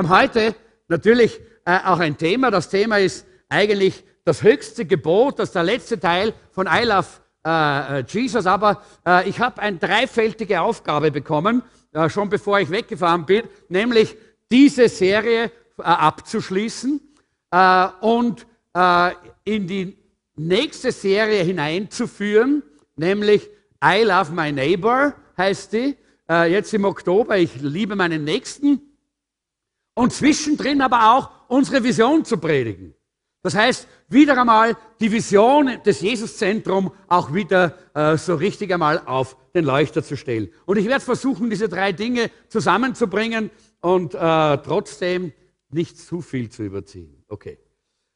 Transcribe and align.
Haben 0.00 0.08
heute 0.08 0.54
natürlich 0.88 1.38
äh, 1.66 1.78
auch 1.84 1.98
ein 1.98 2.16
Thema. 2.16 2.50
Das 2.50 2.70
Thema 2.70 2.98
ist 2.98 3.26
eigentlich 3.50 4.02
das 4.24 4.42
höchste 4.42 4.86
Gebot, 4.86 5.38
das 5.38 5.50
ist 5.50 5.54
der 5.54 5.62
letzte 5.62 6.00
Teil 6.00 6.32
von 6.52 6.66
I 6.66 6.84
Love 6.84 7.06
äh, 7.44 7.98
äh 7.98 8.04
Jesus. 8.08 8.46
Aber 8.46 8.82
äh, 9.06 9.28
ich 9.28 9.40
habe 9.40 9.60
eine 9.60 9.76
dreifältige 9.76 10.62
Aufgabe 10.62 11.10
bekommen, 11.10 11.62
äh, 11.92 12.08
schon 12.08 12.30
bevor 12.30 12.60
ich 12.60 12.70
weggefahren 12.70 13.26
bin, 13.26 13.42
nämlich 13.68 14.16
diese 14.50 14.88
Serie 14.88 15.44
äh, 15.76 15.82
abzuschließen 15.82 16.98
und 18.00 18.46
in 19.44 19.66
die 19.66 19.98
nächste 20.36 20.92
Serie 20.92 21.42
hineinzuführen, 21.42 22.62
nämlich 22.96 23.50
I 23.84 24.04
Love 24.04 24.32
My 24.32 24.50
Neighbor 24.50 25.12
heißt 25.36 25.74
die, 25.74 25.96
jetzt 26.28 26.72
im 26.72 26.84
Oktober, 26.84 27.36
ich 27.36 27.60
liebe 27.60 27.96
meinen 27.96 28.22
Nächsten. 28.22 28.89
Und 29.94 30.12
zwischendrin 30.12 30.80
aber 30.80 31.12
auch 31.12 31.30
unsere 31.48 31.82
Vision 31.82 32.24
zu 32.24 32.38
predigen. 32.38 32.94
Das 33.42 33.54
heißt, 33.54 33.88
wieder 34.08 34.38
einmal 34.38 34.76
die 35.00 35.10
Vision 35.10 35.82
des 35.84 36.00
Jesuszentrum 36.02 36.92
auch 37.08 37.32
wieder 37.32 37.74
äh, 37.94 38.16
so 38.18 38.34
richtig 38.34 38.72
einmal 38.72 39.02
auf 39.06 39.36
den 39.54 39.64
Leuchter 39.64 40.02
zu 40.02 40.16
stellen. 40.16 40.50
Und 40.66 40.76
ich 40.76 40.86
werde 40.86 41.04
versuchen, 41.04 41.48
diese 41.48 41.68
drei 41.68 41.92
Dinge 41.92 42.30
zusammenzubringen 42.48 43.50
und 43.80 44.14
äh, 44.14 44.18
trotzdem 44.58 45.32
nicht 45.70 45.98
zu 45.98 46.20
viel 46.20 46.50
zu 46.50 46.64
überziehen. 46.64 47.24
Okay. 47.28 47.58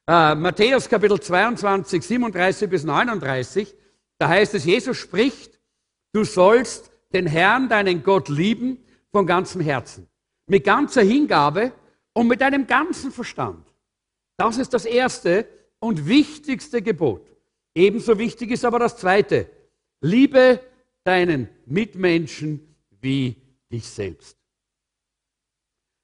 Äh, 0.06 0.34
Matthäus 0.34 0.88
Kapitel 0.88 1.19
22, 1.19 2.03
37 2.03 2.69
bis 2.69 2.84
39, 2.84 3.75
da 4.19 4.28
heißt 4.28 4.55
es, 4.55 4.64
Jesus 4.66 4.98
spricht, 4.98 5.59
du 6.12 6.25
sollst 6.25 6.91
den 7.14 7.27
Herrn, 7.27 7.70
deinen 7.70 8.03
Gott 8.03 8.28
lieben 8.28 8.84
von 9.11 9.27
ganzem 9.27 9.62
Herzen, 9.62 10.09
mit 10.47 10.64
ganzer 10.64 11.03
Hingabe 11.03 11.73
und 12.12 12.28
mit 12.28 12.41
deinem 12.41 12.67
ganzen 12.67 13.11
Verstand. 13.11 13.67
Das 14.37 14.59
ist 14.59 14.75
das 14.75 14.84
erste 14.84 15.47
und 15.78 16.06
wichtigste 16.06 16.83
Gebot. 16.83 17.27
Ebenso 17.75 18.19
wichtig 18.19 18.50
ist 18.50 18.65
aber 18.65 18.78
das 18.78 18.97
zweite. 18.97 19.48
Liebe 20.00 20.61
deinen 21.03 21.48
Mitmenschen 21.67 22.77
wie 23.00 23.37
dich 23.70 23.87
selbst. 23.87 24.37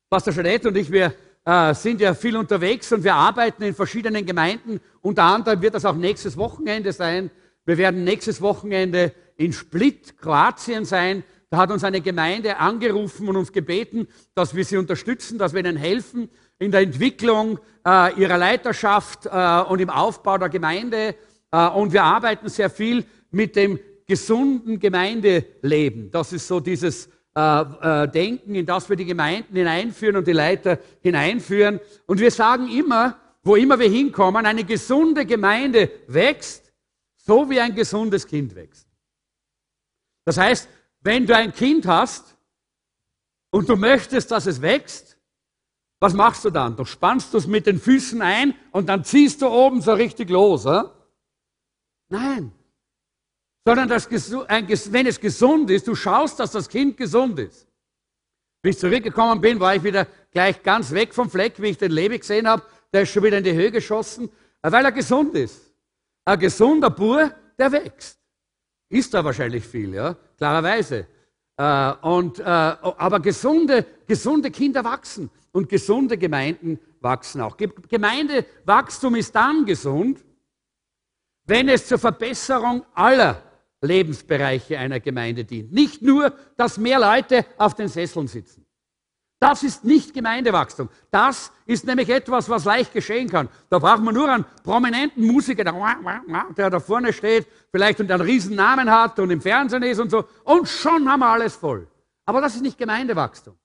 Pastor 0.08 0.34
Jeanette 0.34 0.68
und 0.68 0.76
ich, 0.76 0.90
wir 0.90 1.14
äh, 1.44 1.72
sind 1.74 2.00
ja 2.00 2.14
viel 2.14 2.36
unterwegs 2.36 2.92
und 2.92 3.04
wir 3.04 3.14
arbeiten 3.14 3.62
in 3.62 3.74
verschiedenen 3.74 4.26
Gemeinden. 4.26 4.80
Unter 5.00 5.22
anderem 5.22 5.62
wird 5.62 5.74
das 5.74 5.84
auch 5.84 5.94
nächstes 5.94 6.36
Wochenende 6.36 6.92
sein. 6.92 7.30
Wir 7.64 7.78
werden 7.78 8.04
nächstes 8.04 8.40
Wochenende 8.42 9.14
in 9.36 9.52
Split, 9.52 10.18
Kroatien 10.18 10.84
sein. 10.84 11.24
Da 11.50 11.58
hat 11.58 11.72
uns 11.72 11.82
eine 11.82 12.00
Gemeinde 12.00 12.58
angerufen 12.58 13.28
und 13.28 13.36
uns 13.36 13.52
gebeten, 13.52 14.06
dass 14.34 14.54
wir 14.54 14.64
sie 14.64 14.76
unterstützen, 14.76 15.36
dass 15.36 15.52
wir 15.52 15.60
ihnen 15.60 15.76
helfen 15.76 16.30
in 16.60 16.70
der 16.70 16.82
Entwicklung 16.82 17.58
äh, 17.84 18.14
ihrer 18.14 18.38
Leiterschaft 18.38 19.26
äh, 19.26 19.62
und 19.68 19.80
im 19.80 19.90
Aufbau 19.90 20.38
der 20.38 20.48
Gemeinde. 20.48 21.16
Äh, 21.50 21.68
und 21.70 21.92
wir 21.92 22.04
arbeiten 22.04 22.48
sehr 22.48 22.70
viel 22.70 23.04
mit 23.32 23.56
dem 23.56 23.80
gesunden 24.06 24.78
Gemeindeleben. 24.78 26.12
Das 26.12 26.32
ist 26.32 26.46
so 26.46 26.60
dieses 26.60 27.08
äh, 27.34 27.40
äh, 27.40 28.08
Denken, 28.08 28.54
in 28.54 28.66
das 28.66 28.88
wir 28.88 28.96
die 28.96 29.04
Gemeinden 29.04 29.56
hineinführen 29.56 30.16
und 30.16 30.28
die 30.28 30.32
Leiter 30.32 30.78
hineinführen. 31.00 31.80
Und 32.06 32.20
wir 32.20 32.30
sagen 32.30 32.68
immer, 32.70 33.16
wo 33.42 33.56
immer 33.56 33.78
wir 33.78 33.88
hinkommen, 33.88 34.46
eine 34.46 34.64
gesunde 34.64 35.26
Gemeinde 35.26 35.90
wächst, 36.06 36.72
so 37.16 37.50
wie 37.50 37.58
ein 37.58 37.74
gesundes 37.74 38.26
Kind 38.26 38.54
wächst. 38.54 38.86
Das 40.24 40.38
heißt, 40.38 40.68
wenn 41.02 41.26
du 41.26 41.34
ein 41.34 41.52
Kind 41.52 41.86
hast 41.86 42.36
und 43.50 43.68
du 43.68 43.76
möchtest, 43.76 44.30
dass 44.30 44.46
es 44.46 44.60
wächst, 44.60 45.18
was 46.00 46.14
machst 46.14 46.44
du 46.44 46.50
dann? 46.50 46.76
Du 46.76 46.84
spannst 46.84 47.34
es 47.34 47.46
mit 47.46 47.66
den 47.66 47.78
Füßen 47.78 48.22
ein 48.22 48.54
und 48.72 48.88
dann 48.88 49.04
ziehst 49.04 49.42
du 49.42 49.48
oben 49.48 49.82
so 49.82 49.92
richtig 49.92 50.30
los. 50.30 50.64
Oder? 50.64 50.94
Nein. 52.08 52.52
Sondern 53.66 53.88
das, 53.88 54.10
wenn 54.10 55.06
es 55.06 55.20
gesund 55.20 55.70
ist, 55.70 55.86
du 55.86 55.94
schaust, 55.94 56.40
dass 56.40 56.52
das 56.52 56.68
Kind 56.68 56.96
gesund 56.96 57.38
ist. 57.38 57.66
Wie 58.62 58.70
ich 58.70 58.78
zurückgekommen 58.78 59.40
bin, 59.40 59.60
war 59.60 59.74
ich 59.74 59.82
wieder 59.82 60.06
gleich 60.30 60.62
ganz 60.62 60.90
weg 60.92 61.14
vom 61.14 61.30
Fleck, 61.30 61.60
wie 61.60 61.68
ich 61.68 61.78
den 61.78 61.92
Lebi 61.92 62.18
gesehen 62.18 62.48
habe. 62.48 62.62
Der 62.92 63.02
ist 63.02 63.10
schon 63.10 63.22
wieder 63.22 63.38
in 63.38 63.44
die 63.44 63.52
Höhe 63.52 63.70
geschossen, 63.70 64.30
weil 64.62 64.84
er 64.84 64.92
gesund 64.92 65.34
ist. 65.34 65.74
Ein 66.24 66.38
gesunder 66.38 66.90
Bur, 66.90 67.30
der 67.58 67.72
wächst. 67.72 68.19
Ist 68.90 69.14
da 69.14 69.24
wahrscheinlich 69.24 69.64
viel, 69.64 69.94
ja, 69.94 70.16
klarerweise. 70.36 71.06
Äh, 71.56 71.92
und, 72.02 72.40
äh, 72.40 72.42
aber 72.42 73.20
gesunde, 73.20 73.86
gesunde 74.06 74.50
Kinder 74.50 74.84
wachsen 74.84 75.30
und 75.52 75.68
gesunde 75.68 76.18
Gemeinden 76.18 76.78
wachsen 77.00 77.40
auch. 77.40 77.56
Gemeindewachstum 77.56 79.14
ist 79.14 79.34
dann 79.34 79.64
gesund, 79.64 80.24
wenn 81.44 81.68
es 81.68 81.86
zur 81.86 81.98
Verbesserung 81.98 82.84
aller 82.92 83.42
Lebensbereiche 83.80 84.78
einer 84.78 84.98
Gemeinde 85.00 85.44
dient. 85.44 85.72
Nicht 85.72 86.02
nur, 86.02 86.32
dass 86.56 86.76
mehr 86.76 86.98
Leute 86.98 87.46
auf 87.58 87.74
den 87.74 87.88
Sesseln 87.88 88.26
sitzen. 88.26 88.66
Das 89.40 89.62
ist 89.62 89.84
nicht 89.84 90.12
Gemeindewachstum. 90.12 90.90
Das 91.10 91.50
ist 91.64 91.86
nämlich 91.86 92.10
etwas, 92.10 92.50
was 92.50 92.66
leicht 92.66 92.92
geschehen 92.92 93.30
kann. 93.30 93.48
Da 93.70 93.78
braucht 93.78 94.02
man 94.02 94.14
nur 94.14 94.30
einen 94.30 94.44
prominenten 94.62 95.26
Musiker, 95.26 95.64
der 95.64 96.70
da 96.70 96.78
vorne 96.78 97.10
steht, 97.14 97.46
vielleicht 97.72 98.00
und 98.00 98.10
einen 98.12 98.20
riesen 98.20 98.54
Namen 98.54 98.90
hat 98.90 99.18
und 99.18 99.30
im 99.30 99.40
Fernsehen 99.40 99.82
ist 99.82 99.98
und 99.98 100.10
so. 100.10 100.24
Und 100.44 100.68
schon 100.68 101.10
haben 101.10 101.20
wir 101.20 101.28
alles 101.30 101.56
voll. 101.56 101.88
Aber 102.26 102.42
das 102.42 102.54
ist 102.54 102.60
nicht 102.60 102.76
Gemeindewachstum. 102.76 103.56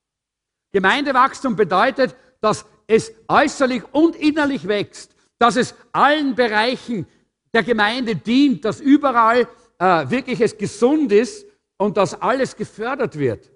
Gemeindewachstum 0.71 1.57
bedeutet, 1.57 2.15
dass 2.39 2.65
es 2.87 3.11
äußerlich 3.27 3.83
und 3.91 4.15
innerlich 4.15 4.69
wächst, 4.69 5.13
dass 5.37 5.57
es 5.57 5.75
allen 5.91 6.35
Bereichen 6.35 7.05
der 7.53 7.63
Gemeinde 7.63 8.15
dient, 8.15 8.63
dass 8.63 8.79
überall 8.79 9.45
äh, 9.79 10.09
wirklich 10.09 10.39
es 10.39 10.57
gesund 10.57 11.11
ist 11.11 11.45
und 11.77 11.97
dass 11.97 12.21
alles 12.21 12.55
gefördert 12.55 13.19
wird. 13.19 13.51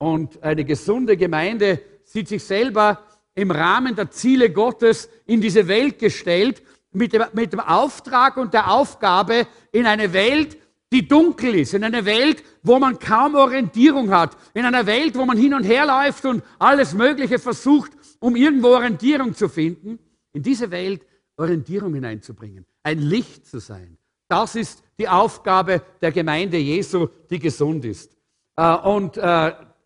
Und 0.00 0.42
eine 0.42 0.64
gesunde 0.64 1.18
Gemeinde 1.18 1.82
sieht 2.04 2.26
sich 2.26 2.42
selber 2.42 3.02
im 3.34 3.50
Rahmen 3.50 3.94
der 3.94 4.10
Ziele 4.10 4.50
Gottes 4.50 5.10
in 5.26 5.42
diese 5.42 5.68
Welt 5.68 5.98
gestellt, 5.98 6.62
mit 6.90 7.12
dem, 7.12 7.24
mit 7.34 7.52
dem 7.52 7.60
Auftrag 7.60 8.38
und 8.38 8.54
der 8.54 8.70
Aufgabe 8.70 9.46
in 9.72 9.84
eine 9.84 10.12
Welt, 10.14 10.56
die 10.90 11.06
dunkel 11.06 11.54
ist, 11.54 11.74
in 11.74 11.84
eine 11.84 12.06
Welt, 12.06 12.42
wo 12.62 12.78
man 12.78 12.98
kaum 12.98 13.34
Orientierung 13.34 14.10
hat, 14.10 14.36
in 14.54 14.64
einer 14.64 14.86
Welt, 14.86 15.16
wo 15.16 15.26
man 15.26 15.36
hin 15.36 15.52
und 15.52 15.64
her 15.64 15.86
läuft 15.86 16.24
und 16.24 16.42
alles 16.58 16.94
Mögliche 16.94 17.38
versucht, 17.38 17.92
um 18.20 18.36
irgendwo 18.36 18.68
Orientierung 18.68 19.34
zu 19.34 19.50
finden, 19.50 19.98
in 20.32 20.42
diese 20.42 20.70
Welt 20.70 21.04
Orientierung 21.36 21.92
hineinzubringen, 21.94 22.64
ein 22.82 22.98
Licht 23.00 23.46
zu 23.46 23.60
sein. 23.60 23.98
Das 24.28 24.56
ist 24.56 24.82
die 24.98 25.08
Aufgabe 25.08 25.82
der 26.00 26.10
Gemeinde 26.10 26.56
Jesu, 26.56 27.08
die 27.28 27.38
gesund 27.38 27.84
ist. 27.84 28.16
Äh, 28.56 28.76
und 28.76 29.18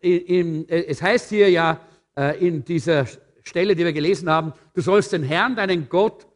in, 0.05 0.69
äh, 0.69 0.85
es 0.85 1.01
heißt 1.01 1.29
hier 1.29 1.49
ja 1.49 1.79
äh, 2.15 2.45
in 2.45 2.63
dieser 2.63 3.07
Stelle, 3.43 3.75
die 3.75 3.83
wir 3.83 3.93
gelesen 3.93 4.29
haben, 4.29 4.53
du 4.73 4.81
sollst 4.81 5.13
den 5.13 5.23
Herrn, 5.23 5.55
deinen 5.55 5.89
Gott, 5.89 6.27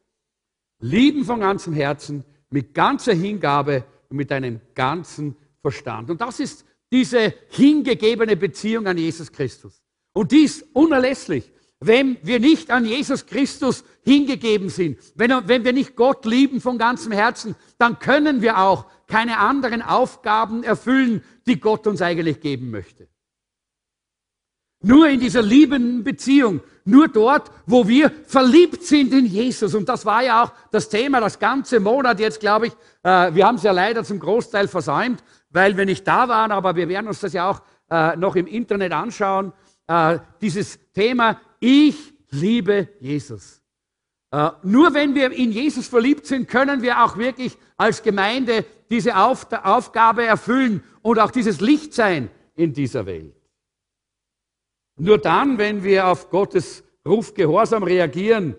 lieben 0.80 1.26
von 1.26 1.40
ganzem 1.40 1.74
Herzen, 1.74 2.24
mit 2.50 2.74
ganzer 2.74 3.14
Hingabe 3.14 3.84
und 4.10 4.18
mit 4.18 4.32
deinem 4.32 4.60
ganzen 4.76 5.36
Verstand. 5.62 6.10
Und 6.10 6.22
das 6.22 6.40
ist 6.40 6.66
diese 6.92 7.34
hingegebene 7.50 8.36
Beziehung 8.36 8.88
an 8.88 8.98
Jesus 8.98 9.32
Christus. 9.32 9.82
Und 10.14 10.32
die 10.32 10.44
ist 10.44 10.66
unerlässlich. 10.74 11.52
Wenn 11.82 12.18
wir 12.24 12.40
nicht 12.40 12.72
an 12.72 12.86
Jesus 12.86 13.26
Christus 13.26 13.86
hingegeben 14.04 14.70
sind, 14.70 15.00
wenn, 15.16 15.32
wenn 15.48 15.64
wir 15.64 15.72
nicht 15.72 15.96
Gott 15.96 16.26
lieben 16.26 16.60
von 16.60 16.78
ganzem 16.78 17.12
Herzen, 17.14 17.56
dann 17.78 18.00
können 18.00 18.42
wir 18.42 18.58
auch 18.58 18.86
keine 19.08 19.38
anderen 19.38 19.82
Aufgaben 19.82 20.64
erfüllen, 20.64 21.24
die 21.48 21.60
Gott 21.60 21.88
uns 21.88 22.02
eigentlich 22.02 22.42
geben 22.42 22.70
möchte. 22.70 23.08
Nur 24.82 25.10
in 25.10 25.20
dieser 25.20 25.42
liebenden 25.42 26.04
Beziehung, 26.04 26.62
nur 26.86 27.08
dort, 27.08 27.52
wo 27.66 27.88
wir 27.88 28.12
verliebt 28.26 28.84
sind 28.84 29.14
in 29.14 29.26
Jesus. 29.26 29.76
Und 29.76 29.90
das 29.90 30.06
war 30.06 30.24
ja 30.24 30.44
auch 30.44 30.54
das 30.72 30.88
Thema, 30.88 31.20
das 31.20 31.38
ganze 31.38 31.80
Monat 31.80 32.20
jetzt, 32.20 32.40
glaube 32.40 32.68
ich. 32.68 32.74
Äh, 33.04 33.34
wir 33.36 33.46
haben 33.46 33.56
es 33.56 33.64
ja 33.64 33.72
leider 33.72 34.04
zum 34.04 34.20
Großteil 34.20 34.68
versäumt, 34.68 35.24
weil 35.50 35.76
wir 35.76 35.86
nicht 35.86 36.08
da 36.08 36.30
waren, 36.30 36.52
aber 36.52 36.76
wir 36.76 36.88
werden 36.88 37.08
uns 37.08 37.20
das 37.20 37.34
ja 37.34 37.50
auch 37.50 37.62
äh, 37.90 38.16
noch 38.16 38.36
im 38.36 38.48
Internet 38.48 38.94
anschauen. 38.94 39.52
Äh, 39.88 40.20
dieses 40.42 40.80
Thema, 40.94 41.42
ich 41.60 42.14
liebe 42.32 42.88
Jesus. 43.00 43.62
Äh, 44.32 44.50
nur 44.64 44.94
wenn 44.94 45.14
wir 45.14 45.32
in 45.32 45.52
Jesus 45.52 45.88
verliebt 45.88 46.26
sind, 46.26 46.48
können 46.48 46.82
wir 46.82 47.04
auch 47.04 47.18
wirklich 47.18 47.58
als 47.78 48.04
Gemeinde 48.04 48.66
diese 48.90 49.18
Auf 49.18 49.48
Aufgabe 49.52 50.26
erfüllen 50.26 50.84
und 51.02 51.20
auch 51.20 51.32
dieses 51.32 51.60
Licht 51.62 51.94
sein 51.94 52.30
in 52.56 52.74
dieser 52.74 53.06
Welt. 53.06 53.39
Nur 55.00 55.18
dann, 55.18 55.58
wenn 55.58 55.84
wir 55.84 56.08
auf 56.08 56.30
Gottes 56.30 56.84
Ruf 57.08 57.34
gehorsam 57.34 57.84
reagieren, 57.84 58.56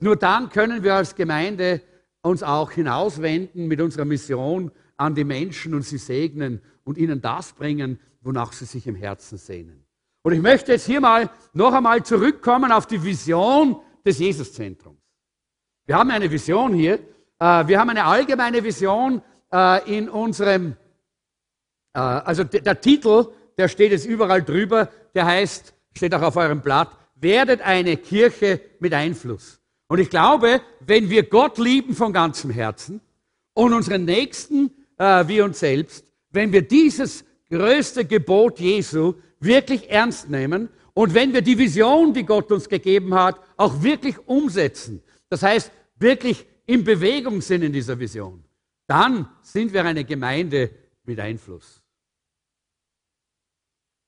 nur 0.00 0.16
dann 0.16 0.50
können 0.50 0.82
wir 0.82 0.96
als 0.96 1.14
Gemeinde 1.14 1.80
uns 2.22 2.42
auch 2.42 2.72
hinauswenden 2.72 3.68
mit 3.68 3.80
unserer 3.80 4.04
Mission 4.04 4.72
an 4.96 5.14
die 5.14 5.24
Menschen 5.24 5.74
und 5.74 5.82
sie 5.82 5.98
segnen 5.98 6.60
und 6.82 6.98
ihnen 6.98 7.20
das 7.20 7.52
bringen, 7.52 8.00
wonach 8.20 8.52
sie 8.52 8.64
sich 8.64 8.88
im 8.88 8.96
Herzen 8.96 9.38
sehnen. 9.38 9.84
Und 10.22 10.32
ich 10.32 10.42
möchte 10.42 10.72
jetzt 10.72 10.86
hier 10.86 11.00
mal 11.00 11.30
noch 11.52 11.72
einmal 11.72 12.02
zurückkommen 12.02 12.72
auf 12.72 12.86
die 12.88 13.02
Vision 13.02 13.76
des 14.04 14.18
Jesuszentrums. 14.18 15.00
Wir 15.86 15.96
haben 15.96 16.10
eine 16.10 16.28
Vision 16.28 16.74
hier. 16.74 16.94
Äh, 17.38 17.68
wir 17.68 17.78
haben 17.78 17.90
eine 17.90 18.04
allgemeine 18.04 18.64
Vision 18.64 19.22
äh, 19.52 19.96
in 19.96 20.08
unserem, 20.08 20.76
äh, 21.94 22.00
also 22.00 22.42
der 22.42 22.80
Titel, 22.80 23.28
der 23.56 23.68
steht 23.68 23.92
jetzt 23.92 24.04
überall 24.06 24.42
drüber, 24.42 24.88
der 25.14 25.26
heißt, 25.26 25.75
steht 25.96 26.14
auch 26.14 26.22
auf 26.22 26.36
eurem 26.36 26.60
Blatt, 26.60 26.90
werdet 27.16 27.60
eine 27.62 27.96
Kirche 27.96 28.60
mit 28.78 28.92
Einfluss. 28.92 29.60
Und 29.88 29.98
ich 29.98 30.10
glaube, 30.10 30.60
wenn 30.80 31.10
wir 31.10 31.22
Gott 31.24 31.58
lieben 31.58 31.94
von 31.94 32.12
ganzem 32.12 32.50
Herzen 32.50 33.00
und 33.54 33.72
unseren 33.72 34.04
Nächsten 34.04 34.70
äh, 34.98 35.26
wie 35.28 35.40
uns 35.40 35.60
selbst, 35.60 36.04
wenn 36.30 36.52
wir 36.52 36.62
dieses 36.62 37.24
größte 37.48 38.04
Gebot 38.04 38.58
Jesu 38.58 39.14
wirklich 39.40 39.88
ernst 39.90 40.28
nehmen 40.28 40.68
und 40.94 41.14
wenn 41.14 41.32
wir 41.32 41.42
die 41.42 41.56
Vision, 41.56 42.12
die 42.12 42.24
Gott 42.24 42.50
uns 42.50 42.68
gegeben 42.68 43.14
hat, 43.14 43.40
auch 43.56 43.82
wirklich 43.82 44.18
umsetzen, 44.26 45.02
das 45.28 45.42
heißt 45.42 45.70
wirklich 45.98 46.44
in 46.66 46.82
Bewegung 46.84 47.40
sind 47.40 47.62
in 47.62 47.72
dieser 47.72 47.98
Vision, 47.98 48.42
dann 48.86 49.28
sind 49.42 49.72
wir 49.72 49.84
eine 49.84 50.04
Gemeinde 50.04 50.70
mit 51.04 51.20
Einfluss. 51.20 51.82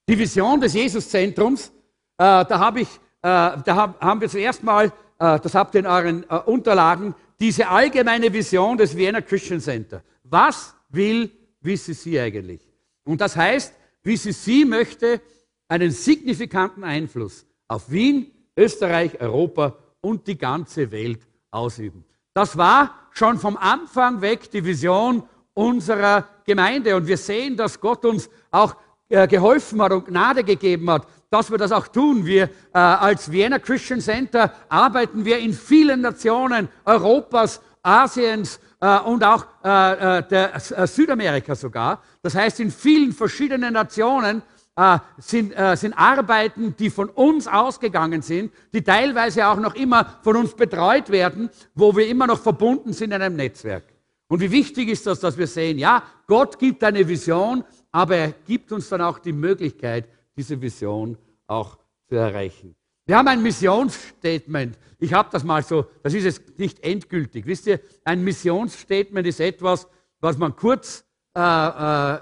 Die 0.08 0.19
Vision 0.19 0.61
des 0.61 0.75
Jesuszentrums, 0.75 1.70
äh, 2.19 2.44
da, 2.44 2.59
hab 2.59 2.76
ich, 2.76 2.88
äh, 2.88 2.99
da 3.23 3.62
hab, 3.67 4.00
haben 4.00 4.20
wir 4.20 4.29
zuerst 4.29 4.62
mal, 4.62 4.87
äh, 5.19 5.38
das 5.41 5.55
habt 5.55 5.75
ihr 5.75 5.81
in 5.81 5.87
euren 5.87 6.25
äh, 6.29 6.37
Unterlagen, 6.47 7.15
diese 7.41 7.69
allgemeine 7.69 8.32
Vision 8.32 8.76
des 8.76 8.97
Vienna 8.97 9.20
Christian 9.20 9.61
Center. 9.61 10.03
Was 10.25 10.75
will 10.88 11.31
VCC 11.62 12.20
eigentlich? 12.20 12.61
Und 13.05 13.20
das 13.20 13.37
heißt, 13.37 13.73
VCC 14.05 14.65
möchte 14.67 15.20
einen 15.69 15.91
signifikanten 15.91 16.85
Einfluss 16.85 17.47
auf 17.69 17.91
Wien, 17.91 18.31
Österreich, 18.56 19.21
Europa 19.21 19.76
und 20.00 20.26
die 20.26 20.37
ganze 20.37 20.91
Welt 20.91 21.21
ausüben. 21.50 22.05
Das 22.35 22.56
war 22.56 22.94
schon 23.12 23.38
vom 23.38 23.56
Anfang 23.56 24.21
weg 24.21 24.50
die 24.50 24.64
Vision 24.64 25.23
unserer 25.55 26.29
Gemeinde. 26.44 26.97
Und 26.97 27.06
wir 27.06 27.17
sehen, 27.17 27.56
dass 27.56 27.81
Gott 27.81 28.05
uns 28.05 28.31
auch 28.50 28.76
äh, 29.09 29.26
geholfen 29.26 29.81
hat 29.82 29.93
und 29.93 30.06
Gnade 30.06 30.44
gegeben 30.44 30.91
hat, 30.91 31.06
dass 31.31 31.51
wir 31.51 31.59
das 31.59 31.73
auch 31.73 31.89
tun. 31.89 32.25
Wir 32.25 32.45
äh, 32.45 32.79
als 32.79 33.31
Vienna 33.31 33.59
Christian 33.59 34.01
Center 34.01 34.53
arbeiten 34.69 35.25
wir 35.25 35.39
in 35.39 35.53
vielen 35.53 36.01
Nationen 36.01 36.69
Europas, 36.85 37.61
Asiens 37.83 38.61
äh, 38.81 38.99
und 39.01 39.25
auch 39.25 39.47
äh, 39.65 40.19
äh 40.19 40.23
der, 40.29 40.55
äh, 40.55 40.87
Südamerika 40.87 41.55
sogar. 41.55 42.03
Das 42.23 42.35
heißt, 42.35 42.61
in 42.61 42.71
vielen 42.71 43.13
verschiedenen 43.13 43.75
Nationen 43.75 44.43
äh, 44.77 44.99
sind, 45.19 45.53
äh, 45.59 45.77
sind 45.77 45.93
Arbeiten, 45.95 46.75
die 46.79 46.91
von 46.91 47.09
uns 47.09 47.47
ausgegangen 47.47 48.23
sind, 48.23 48.53
die 48.73 48.83
teilweise 48.83 49.47
auch 49.49 49.57
noch 49.57 49.75
immer 49.75 50.19
von 50.23 50.37
uns 50.37 50.55
betreut 50.55 51.11
werden, 51.11 51.51
wo 51.75 51.97
wir 51.97 52.09
immer 52.09 52.27
noch 52.27 52.41
verbunden 52.41 52.93
sind 52.93 53.13
in 53.13 53.21
einem 53.21 53.37
Netzwerk. 53.37 53.85
Und 54.29 54.41
wie 54.41 54.51
wichtig 54.51 54.89
ist 54.89 55.07
das, 55.07 55.21
dass 55.21 55.39
wir 55.39 55.47
sehen, 55.47 55.79
ja, 55.79 56.03
Gott 56.27 56.59
gibt 56.59 56.85
eine 56.85 57.09
Vision, 57.09 57.65
aber 57.91 58.17
er 58.17 58.35
gibt 58.47 58.71
uns 58.71 58.89
dann 58.89 59.01
auch 59.01 59.19
die 59.19 59.33
Möglichkeit, 59.33 60.07
diese 60.38 60.61
Vision 60.61 61.19
auch 61.46 61.76
zu 62.08 62.14
erreichen. 62.14 62.75
Wir 63.05 63.17
haben 63.17 63.29
ein 63.29 63.43
Missionsstatement. 63.43 64.79
Ich 64.99 65.12
habe 65.12 65.29
das 65.32 65.43
mal 65.43 65.62
so, 65.62 65.87
das 66.02 66.14
ist 66.14 66.25
jetzt 66.25 66.58
nicht 66.58 66.82
endgültig. 66.85 67.46
Wisst 67.46 67.67
ihr, 67.67 67.81
ein 68.05 68.23
Missionsstatement 68.23 69.26
ist 69.26 69.40
etwas, 69.40 69.87
was 70.20 70.38
man 70.38 70.55
kurz 70.55 71.05
äh, 71.35 71.40
äh, 71.40 71.43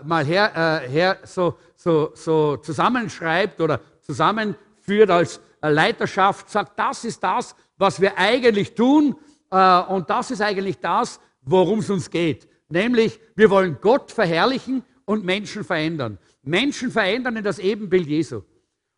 mal 0.05 0.25
her, 0.25 0.83
äh, 0.85 0.89
her 0.89 1.19
so, 1.25 1.57
so, 1.77 2.13
so 2.15 2.57
zusammenschreibt 2.57 3.61
oder 3.61 3.81
zusammenführt 4.01 5.11
als 5.11 5.41
Leiterschaft, 5.61 6.49
sagt, 6.51 6.79
das 6.79 7.05
ist 7.05 7.23
das, 7.23 7.55
was 7.77 8.01
wir 8.01 8.17
eigentlich 8.17 8.75
tun 8.75 9.17
äh, 9.51 9.81
und 9.81 10.09
das 10.09 10.31
ist 10.31 10.41
eigentlich 10.41 10.79
das, 10.79 11.21
worum 11.43 11.81
es 11.81 11.91
uns 11.91 12.11
geht. 12.11 12.49
Nämlich, 12.69 13.21
wir 13.35 13.51
wollen 13.51 13.79
Gott 13.81 14.13
verherrlichen 14.13 14.85
und 15.05 15.25
Menschen 15.25 15.65
verändern. 15.65 16.19
Menschen 16.47 16.91
verändern 16.91 17.37
in 17.37 17.45
das 17.45 17.59
Ebenbild 17.59 18.07
Jesu. 18.07 18.43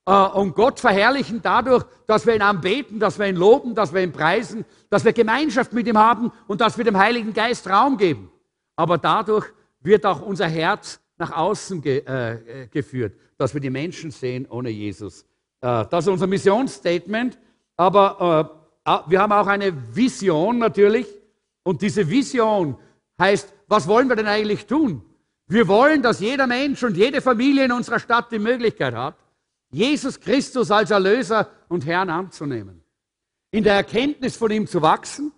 Äh, 0.06 0.12
und 0.12 0.54
Gott 0.54 0.80
verherrlichen 0.80 1.40
dadurch, 1.42 1.84
dass 2.06 2.26
wir 2.26 2.34
ihn 2.34 2.42
anbeten, 2.42 3.00
dass 3.00 3.18
wir 3.18 3.26
ihn 3.26 3.36
loben, 3.36 3.74
dass 3.74 3.92
wir 3.92 4.02
ihn 4.02 4.12
preisen, 4.12 4.64
dass 4.90 5.04
wir 5.04 5.12
Gemeinschaft 5.12 5.72
mit 5.72 5.86
ihm 5.86 5.98
haben 5.98 6.30
und 6.46 6.60
dass 6.60 6.78
wir 6.78 6.84
dem 6.84 6.96
Heiligen 6.96 7.32
Geist 7.32 7.68
Raum 7.68 7.96
geben. 7.96 8.30
Aber 8.76 8.98
dadurch 8.98 9.46
wird 9.80 10.06
auch 10.06 10.22
unser 10.22 10.46
Herz 10.46 11.00
nach 11.16 11.32
außen 11.32 11.82
ge, 11.82 11.98
äh, 11.98 12.68
geführt, 12.68 13.18
dass 13.36 13.52
wir 13.52 13.60
die 13.60 13.70
Menschen 13.70 14.10
sehen 14.10 14.46
ohne 14.48 14.70
Jesus. 14.70 15.22
Äh, 15.60 15.84
das 15.90 16.04
ist 16.04 16.08
unser 16.08 16.26
Missionsstatement. 16.26 17.38
Aber 17.76 18.60
äh, 18.86 19.10
wir 19.10 19.20
haben 19.20 19.32
auch 19.32 19.46
eine 19.46 19.72
Vision 19.94 20.58
natürlich. 20.58 21.06
Und 21.62 21.82
diese 21.82 22.08
Vision 22.08 22.76
heißt, 23.20 23.52
was 23.66 23.86
wollen 23.86 24.08
wir 24.08 24.16
denn 24.16 24.26
eigentlich 24.26 24.66
tun? 24.66 25.02
Wir 25.48 25.66
wollen, 25.66 26.02
dass 26.02 26.20
jeder 26.20 26.46
Mensch 26.46 26.82
und 26.82 26.96
jede 26.96 27.22
Familie 27.22 27.64
in 27.64 27.72
unserer 27.72 27.98
Stadt 27.98 28.30
die 28.30 28.38
Möglichkeit 28.38 28.94
hat, 28.94 29.16
Jesus 29.70 30.20
Christus 30.20 30.70
als 30.70 30.90
Erlöser 30.90 31.48
und 31.68 31.86
Herrn 31.86 32.10
anzunehmen. 32.10 32.82
In 33.50 33.64
der 33.64 33.74
Erkenntnis 33.74 34.36
von 34.36 34.50
ihm 34.50 34.66
zu 34.66 34.82
wachsen 34.82 35.32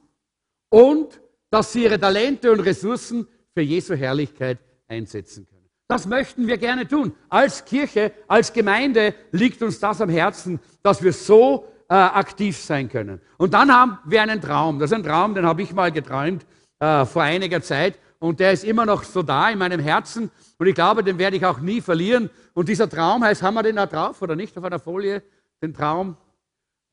und 0.69 1.21
dass 1.51 1.73
sie 1.73 1.85
ihre 1.85 1.99
Talente 1.99 2.51
und 2.51 2.61
Ressourcen 2.61 3.27
für 3.55 3.63
Jesu 3.63 3.95
Herrlichkeit 3.95 4.59
einsetzen 4.89 5.47
können. 5.47 5.69
Das 5.87 6.07
möchten 6.07 6.47
wir 6.47 6.59
gerne 6.59 6.87
tun. 6.87 7.13
Als 7.29 7.65
Kirche, 7.65 8.13
als 8.29 8.53
Gemeinde 8.53 9.15
liegt 9.33 9.63
uns 9.63 9.81
das 9.81 10.01
am 10.01 10.09
Herzen, 10.09 10.61
dass 10.83 11.03
wir 11.03 11.13
so 11.13 11.67
äh, 11.89 11.95
aktiv 11.95 12.57
sein 12.57 12.89
können. 12.89 13.21
Und 13.39 13.55
dann 13.55 13.73
haben 13.73 13.99
wir 14.05 14.23
einen 14.23 14.41
Traum. 14.41 14.79
Das 14.79 14.91
ist 14.91 14.97
ein 14.97 15.03
Traum, 15.03 15.35
den 15.35 15.47
habe 15.47 15.63
ich 15.63 15.73
mal 15.73 15.91
geträumt 15.91 16.47
äh, 16.79 17.05
vor 17.05 17.23
einiger 17.23 17.61
Zeit. 17.63 17.99
Und 18.21 18.39
der 18.39 18.53
ist 18.53 18.65
immer 18.65 18.85
noch 18.85 19.03
so 19.03 19.23
da 19.23 19.51
in 19.51 19.59
meinem 19.59 19.81
Herzen. 19.81 20.31
Und 20.59 20.67
ich 20.67 20.75
glaube, 20.75 21.03
den 21.03 21.19
werde 21.19 21.37
ich 21.37 21.45
auch 21.47 21.59
nie 21.59 21.81
verlieren. 21.81 22.29
Und 22.53 22.69
dieser 22.69 22.89
Traum 22.89 23.25
heißt, 23.25 23.43
haben 23.43 23.55
wir 23.55 23.63
den 23.63 23.77
da 23.77 23.87
drauf 23.87 24.21
oder 24.21 24.37
nicht 24.37 24.57
auf 24.57 24.65
einer 24.65 24.79
Folie? 24.79 25.23
Den 25.63 25.73
Traum. 25.73 26.17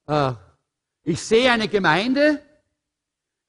Äh, 0.08 0.32
ich 1.04 1.22
sehe 1.22 1.52
eine 1.52 1.68
Gemeinde, 1.68 2.42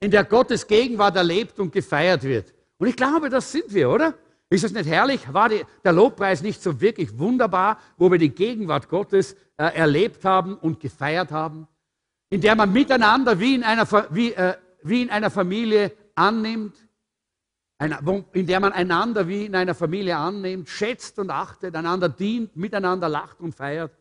in 0.00 0.10
der 0.10 0.24
Gottes 0.24 0.66
Gegenwart 0.66 1.16
erlebt 1.16 1.58
und 1.60 1.72
gefeiert 1.72 2.24
wird. 2.24 2.52
Und 2.78 2.88
ich 2.88 2.96
glaube, 2.96 3.30
das 3.30 3.50
sind 3.50 3.72
wir, 3.72 3.90
oder? 3.90 4.14
Ist 4.50 4.64
das 4.64 4.72
nicht 4.72 4.88
herrlich? 4.88 5.32
War 5.32 5.48
die, 5.48 5.64
der 5.84 5.92
Lobpreis 5.92 6.42
nicht 6.42 6.62
so 6.62 6.80
wirklich 6.80 7.16
wunderbar, 7.18 7.78
wo 7.96 8.10
wir 8.10 8.18
die 8.18 8.30
Gegenwart 8.30 8.88
Gottes 8.88 9.34
äh, 9.56 9.74
erlebt 9.74 10.24
haben 10.24 10.56
und 10.56 10.80
gefeiert 10.80 11.30
haben? 11.30 11.68
In 12.30 12.40
der 12.40 12.56
man 12.56 12.72
miteinander 12.72 13.38
wie 13.38 13.54
in 13.54 13.62
einer, 13.62 13.86
wie, 14.10 14.32
äh, 14.32 14.54
wie 14.82 15.02
in 15.02 15.10
einer 15.10 15.30
Familie 15.30 15.92
annimmt, 16.14 16.76
in 18.32 18.46
der 18.46 18.60
man 18.60 18.72
einander 18.72 19.28
wie 19.28 19.46
in 19.46 19.54
einer 19.54 19.74
Familie 19.74 20.16
annimmt, 20.16 20.68
schätzt 20.68 21.18
und 21.18 21.30
achtet, 21.30 21.76
einander 21.76 22.08
dient, 22.08 22.56
miteinander 22.56 23.08
lacht 23.08 23.40
und 23.40 23.54
feiert. 23.54 23.92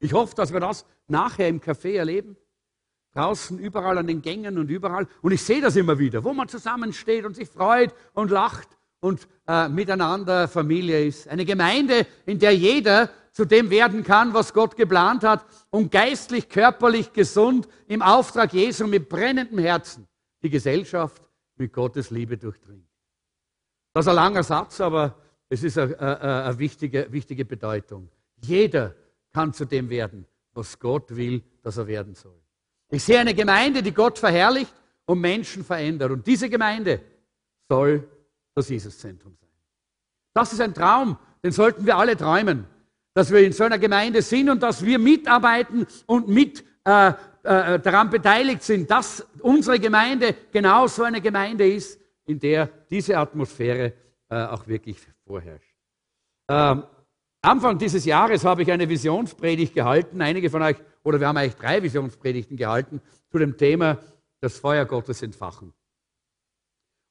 Ich 0.00 0.12
hoffe, 0.12 0.34
dass 0.34 0.52
wir 0.52 0.60
das 0.60 0.84
nachher 1.06 1.48
im 1.48 1.60
Café 1.60 1.96
erleben. 1.96 2.36
Draußen, 3.14 3.58
überall 3.58 3.98
an 3.98 4.08
den 4.08 4.20
Gängen 4.20 4.58
und 4.58 4.68
überall. 4.68 5.06
Und 5.22 5.32
ich 5.32 5.42
sehe 5.42 5.62
das 5.62 5.76
immer 5.76 5.98
wieder, 5.98 6.24
wo 6.24 6.34
man 6.34 6.48
zusammensteht 6.48 7.24
und 7.24 7.36
sich 7.36 7.48
freut 7.48 7.94
und 8.12 8.30
lacht 8.30 8.68
und 9.00 9.26
äh, 9.46 9.68
miteinander 9.68 10.48
Familie 10.48 11.06
ist. 11.06 11.28
Eine 11.28 11.44
Gemeinde, 11.44 12.06
in 12.26 12.38
der 12.38 12.54
jeder 12.54 13.08
zu 13.30 13.44
dem 13.44 13.70
werden 13.70 14.02
kann, 14.02 14.34
was 14.34 14.52
Gott 14.52 14.76
geplant 14.76 15.22
hat 15.22 15.44
und 15.70 15.92
geistlich, 15.92 16.48
körperlich 16.48 17.12
gesund 17.12 17.68
im 17.86 18.02
Auftrag 18.02 18.52
Jesu 18.52 18.86
mit 18.86 19.08
brennendem 19.08 19.58
Herzen 19.58 20.08
die 20.42 20.50
Gesellschaft 20.50 21.25
mit 21.56 21.72
Gottes 21.72 22.10
Liebe 22.10 22.36
durchdringt. 22.36 22.86
Das 23.92 24.04
ist 24.04 24.08
ein 24.08 24.16
langer 24.16 24.42
Satz, 24.42 24.80
aber 24.80 25.16
es 25.48 25.62
ist 25.62 25.78
eine, 25.78 25.98
eine, 25.98 26.44
eine 26.44 26.58
wichtige, 26.58 27.10
wichtige 27.10 27.44
Bedeutung. 27.44 28.08
Jeder 28.42 28.94
kann 29.32 29.52
zu 29.52 29.64
dem 29.64 29.88
werden, 29.88 30.26
was 30.52 30.78
Gott 30.78 31.14
will, 31.14 31.42
dass 31.62 31.76
er 31.76 31.86
werden 31.86 32.14
soll. 32.14 32.40
Ich 32.90 33.02
sehe 33.02 33.18
eine 33.18 33.34
Gemeinde, 33.34 33.82
die 33.82 33.92
Gott 33.92 34.18
verherrlicht 34.18 34.72
und 35.06 35.20
Menschen 35.20 35.64
verändert. 35.64 36.10
Und 36.10 36.26
diese 36.26 36.48
Gemeinde 36.48 37.00
soll 37.68 38.08
das 38.54 38.68
Jesuszentrum 38.68 39.36
sein. 39.40 39.50
Das 40.34 40.52
ist 40.52 40.60
ein 40.60 40.74
Traum, 40.74 41.18
den 41.42 41.52
sollten 41.52 41.86
wir 41.86 41.96
alle 41.96 42.16
träumen, 42.16 42.66
dass 43.14 43.30
wir 43.30 43.40
in 43.40 43.52
so 43.52 43.64
einer 43.64 43.78
Gemeinde 43.78 44.22
sind 44.22 44.50
und 44.50 44.62
dass 44.62 44.84
wir 44.84 44.98
mitarbeiten 44.98 45.86
und 46.06 46.28
mit 46.28 46.64
äh, 46.84 47.12
äh, 47.46 47.80
daran 47.80 48.10
beteiligt 48.10 48.62
sind, 48.62 48.90
dass 48.90 49.26
unsere 49.40 49.78
Gemeinde 49.78 50.34
genau 50.52 50.86
so 50.86 51.04
eine 51.04 51.20
Gemeinde 51.20 51.68
ist, 51.68 52.00
in 52.24 52.38
der 52.38 52.68
diese 52.90 53.16
Atmosphäre 53.16 53.92
äh, 54.28 54.44
auch 54.44 54.66
wirklich 54.66 54.98
vorherrscht. 55.26 55.74
Ähm, 56.48 56.84
Anfang 57.42 57.78
dieses 57.78 58.04
Jahres 58.04 58.44
habe 58.44 58.62
ich 58.62 58.72
eine 58.72 58.88
Visionspredigt 58.88 59.74
gehalten. 59.74 60.20
Einige 60.20 60.50
von 60.50 60.62
euch, 60.62 60.76
oder 61.04 61.20
wir 61.20 61.28
haben 61.28 61.36
eigentlich 61.36 61.54
drei 61.54 61.80
Visionspredigten 61.82 62.56
gehalten 62.56 63.00
zu 63.30 63.38
dem 63.38 63.56
Thema 63.56 63.98
das 64.40 64.58
Feuer 64.58 64.84
Gottes 64.84 65.22
entfachen. 65.22 65.72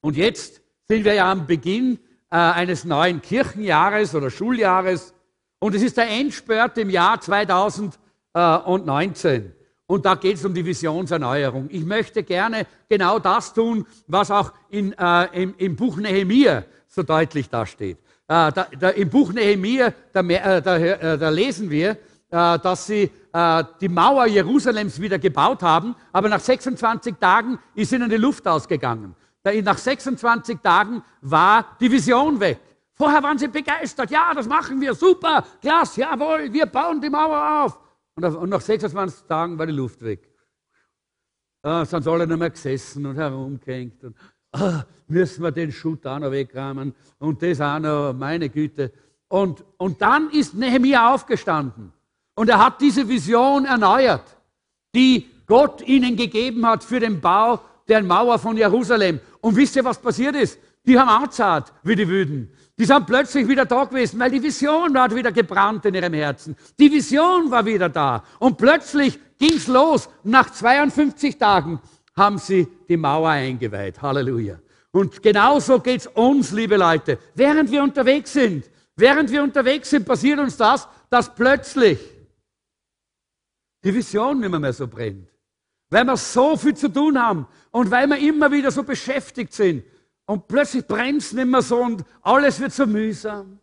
Und 0.02 0.18
jetzt 0.18 0.62
sind 0.88 1.06
wir 1.06 1.14
ja 1.14 1.32
am 1.32 1.48
Beginn 1.48 2.00
äh, 2.30 2.36
eines 2.36 2.84
neuen 2.84 3.22
Kirchenjahres 3.22 4.14
oder 4.14 4.30
Schuljahres. 4.30 5.14
Und 5.60 5.74
es 5.74 5.82
ist 5.82 5.96
der 5.98 6.10
Endspurt 6.10 6.78
im 6.78 6.90
Jahr 6.90 7.22
2019. 7.22 9.54
Und 9.88 10.06
da 10.06 10.16
geht 10.16 10.38
es 10.38 10.46
um 10.46 10.54
die 10.54 10.66
Visionserneuerung. 10.66 11.68
Ich 11.70 11.86
möchte 11.86 12.24
gerne 12.24 12.66
genau 12.90 13.20
das 13.20 13.54
tun, 13.54 13.86
was 14.08 14.32
auch 14.32 14.52
in, 14.70 14.94
äh, 14.94 15.44
im, 15.44 15.54
im, 15.58 15.76
Buch 15.76 15.98
Nehemiah 15.98 16.64
so 16.88 17.04
deutlich 17.04 17.50
dasteht. 17.50 17.98
Äh, 18.28 18.52
da, 18.52 18.68
da, 18.80 18.90
Im 18.90 19.10
Buch 19.10 19.32
Nehemiah, 19.32 19.94
da, 20.12 20.22
äh, 20.22 20.58
äh, 20.58 21.18
da 21.18 21.30
lesen 21.30 21.70
wir, 21.70 21.92
äh, 21.92 21.98
dass 22.32 22.88
sie 22.88 23.12
äh, 23.32 23.64
die 23.80 23.90
Mauer 23.90 24.26
Jerusalems 24.26 25.00
wieder 25.00 25.20
gebaut 25.20 25.62
haben, 25.62 25.96
aber 26.12 26.30
nach 26.30 26.40
26 26.40 27.16
Tagen 27.20 27.60
ist 27.76 27.92
ihnen 27.92 28.10
die 28.10 28.18
Luft 28.18 28.48
ausgegangen. 28.48 29.16
Nach 29.64 29.78
26 29.78 30.58
Tagen 30.64 31.04
war 31.22 31.78
die 31.80 31.92
Vision 31.92 32.40
weg. 32.40 32.60
Vorher 32.96 33.22
waren 33.22 33.38
sie 33.38 33.48
begeistert. 33.48 34.10
Ja, 34.10 34.34
das 34.34 34.48
machen 34.48 34.82
wir. 34.82 34.96
Super. 34.96 35.44
Klasse. 35.62 36.02
Jawohl. 36.02 36.52
Wir 36.52 36.66
bauen 36.66 37.00
die 37.00 37.10
Mauer 37.12 37.64
auf. 37.64 37.78
Und 38.16 38.50
nach 38.50 38.62
26 38.62 39.24
Tagen 39.28 39.60
war 39.60 39.66
die 39.66 39.74
Luft 39.74 40.02
weg. 40.02 40.30
Ah, 41.62 41.84
sind 41.84 42.08
alle 42.08 42.26
nicht 42.26 42.38
mehr 42.38 42.50
gesessen 42.50 43.06
und 43.06 43.18
herumgehängt. 43.18 44.04
Und, 44.06 44.16
ah, 44.54 44.84
müssen 45.08 45.44
wir 45.44 45.52
den 45.52 45.72
Schutt 45.72 46.08
auch 46.08 46.20
noch 46.20 46.32
wegrahmen 46.32 46.96
und 47.20 47.42
das 47.42 47.60
auch 47.60 47.80
noch, 47.80 48.14
meine 48.14 48.50
Güte. 48.50 48.94
Und, 49.28 49.66
und 49.78 50.02
dann 50.02 50.30
ist 50.30 50.54
Nehemiah 50.54 51.14
aufgestanden 51.14 51.92
und 52.36 52.50
er 52.50 52.64
hat 52.64 52.80
diese 52.80 53.08
Vision 53.08 53.66
erneuert, 53.66 54.38
die 54.94 55.30
Gott 55.46 55.82
ihnen 55.82 56.16
gegeben 56.16 56.66
hat 56.66 56.84
für 56.84 57.02
den 57.02 57.20
Bau 57.20 57.60
der 57.88 58.02
Mauer 58.02 58.40
von 58.40 58.56
Jerusalem. 58.56 59.20
Und 59.42 59.56
wisst 59.58 59.76
ihr, 59.76 59.84
was 59.84 60.00
passiert 60.00 60.36
ist? 60.36 60.58
Die 60.86 60.98
haben 60.98 61.10
angezahlt 61.10 61.74
wie 61.84 61.96
die 61.96 62.08
Wüden. 62.08 62.52
Die 62.78 62.86
sind 62.86 63.06
plötzlich 63.08 63.48
wieder 63.48 63.66
da 63.66 63.86
gewesen, 63.86 64.20
weil 64.20 64.32
die 64.32 64.44
Vision 64.44 65.00
hat 65.00 65.16
wieder 65.16 65.32
gebrannt 65.32 65.86
in 65.86 65.94
ihrem 65.94 66.14
Herzen. 66.14 66.58
Die 66.78 66.92
Vision 66.92 67.50
war 67.50 67.66
wieder 67.66 67.88
da. 67.88 68.24
Und 68.40 68.58
plötzlich 68.58 69.18
ging's 69.38 69.68
los. 69.68 70.10
Nach 70.24 70.50
52 70.50 71.38
Tagen 71.38 71.80
haben 72.18 72.38
sie 72.38 72.68
die 72.90 72.98
Mauer 72.98 73.30
eingeweiht. 73.30 74.02
Halleluja. 74.02 74.60
Und 74.92 75.22
genauso 75.24 75.80
geht's 75.80 76.08
uns, 76.08 76.52
liebe 76.52 76.76
Leute. 76.76 77.18
Während 77.34 77.72
wir 77.72 77.82
unterwegs 77.82 78.34
sind, 78.34 78.70
während 78.98 79.32
wir 79.32 79.44
unterwegs 79.44 79.90
sind, 79.90 80.06
passiert 80.06 80.40
uns 80.40 80.58
das, 80.58 80.88
dass 81.10 81.34
plötzlich 81.34 82.00
die 83.86 83.94
Vision 83.94 84.40
nicht 84.40 84.52
mehr 84.52 84.74
so 84.74 84.88
brennt. 84.88 85.30
Weil 85.90 86.04
wir 86.04 86.18
so 86.18 86.58
viel 86.58 86.76
zu 86.76 86.90
tun 86.90 87.22
haben 87.22 87.48
und 87.72 87.90
weil 87.90 88.08
wir 88.08 88.18
immer 88.18 88.52
wieder 88.52 88.72
so 88.72 88.84
beschäftigt 88.84 89.54
sind 89.54 89.84
und 90.26 90.48
plötzlich 90.48 90.86
brennt 90.86 91.22
es 91.22 91.34
nicht 91.34 91.48
mehr 91.48 91.62
so 91.62 91.82
und 91.84 92.04
alles 92.22 92.60
wird 92.60 92.74
so 92.74 92.86
mühsam. 92.86 93.60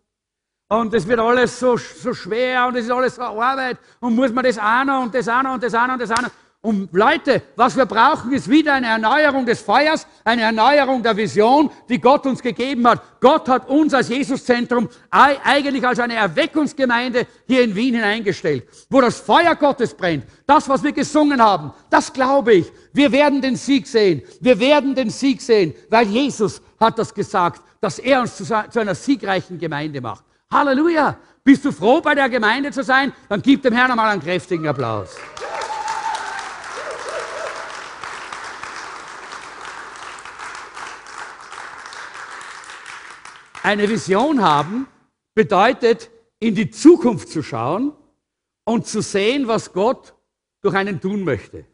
Und 0.69 0.95
es 0.95 1.07
wird 1.07 1.21
alles 1.21 1.61
so, 1.61 1.77
so 1.77 2.15
schwer 2.15 2.67
und 2.67 2.77
es 2.77 2.87
ist 2.87 2.91
alles 2.91 3.17
so 3.17 3.23
Arbeit 3.23 3.79
und 4.01 4.15
muss 4.15 4.33
man 4.33 4.45
das 4.45 4.57
noch 4.57 5.03
und 5.03 5.15
das 5.15 5.27
noch 5.27 5.55
und 5.55 5.63
das 5.63 5.73
noch 5.73 5.93
und 5.93 6.01
das 6.01 6.09
noch. 6.09 6.31
Und 6.65 6.91
Leute, 6.93 7.43
was 7.57 7.77
wir 7.77 7.87
brauchen, 7.87 8.33
ist 8.33 8.49
wieder 8.49 8.75
eine 8.75 8.87
Erneuerung 8.87 9.45
des 9.45 9.61
Feuers, 9.61 10.07
eine 10.23 10.43
Erneuerung 10.43 11.03
der 11.03 11.17
Vision, 11.17 11.69
die 11.89 12.01
Gott 12.01 12.25
uns 12.25 12.41
gegeben 12.41 12.87
hat. 12.87 13.03
Gott 13.21 13.49
hat 13.49 13.69
uns 13.69 13.93
als 13.93 14.09
Jesuszentrum 14.09 14.89
eigentlich 15.11 15.85
als 15.85 15.99
eine 15.99 16.15
Erweckungsgemeinde 16.15 17.27
hier 17.49 17.65
in 17.65 17.75
Wien 17.75 17.97
hineingestellt, 17.97 18.69
wo 18.89 19.01
das 19.01 19.19
Feuer 19.19 19.57
Gottes 19.57 19.93
brennt. 19.93 20.25
Das, 20.47 20.69
was 20.69 20.85
wir 20.85 20.93
gesungen 20.93 21.43
haben, 21.43 21.73
das 21.91 22.13
glaube 22.13 22.55
ich. 22.55 22.73
Wir 22.93 23.11
werden 23.11 23.43
den 23.43 23.57
Sieg 23.57 23.89
sehen. 23.89 24.23
Wir 24.41 24.61
werden 24.61 24.95
den 24.95 25.11
Sieg 25.11 25.43
sehen, 25.43 25.75
weil 25.91 26.07
Jesus 26.07 26.63
hat 26.79 26.97
das 26.97 27.13
gesagt, 27.13 27.61
dass 27.81 27.99
er 27.99 28.21
uns 28.21 28.37
zu, 28.37 28.45
einer 28.79 28.95
siegreichen 28.95 29.59
Gemeinde 29.59 30.01
macht. 30.01 30.25
Halleluja! 30.49 31.17
Bist 31.43 31.65
du 31.65 31.73
froh, 31.73 32.01
bei 32.01 32.15
der 32.15 32.29
Gemeinde 32.29 32.71
zu 32.71 32.85
sein? 32.85 33.13
Dann 33.29 33.43
gib 33.43 33.63
dem 33.63 33.75
Herrn 33.75 33.91
einmal 33.91 34.11
einen 34.11 34.23
kräftigen 34.23 34.69
Applaus. 34.69 35.17
Eine 43.63 43.89
Vision 43.89 44.43
haben 44.43 44.89
bedeutet, 45.35 46.11
in 46.41 46.55
die 46.55 46.71
Zukunft 46.71 47.29
zu 47.29 47.43
schauen 47.43 47.93
und 48.65 48.87
zu 48.87 49.01
sehen, 49.01 49.47
was 49.47 49.73
Gott 49.73 50.15
durch 50.61 50.75
einen 50.75 51.01
tun 51.01 51.23
möchte, 51.23 51.65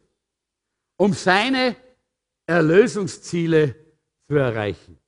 um 0.98 1.14
seine 1.14 1.76
Erlösungsziele 2.46 3.74
zu 4.28 4.36
erreichen. 4.36 4.98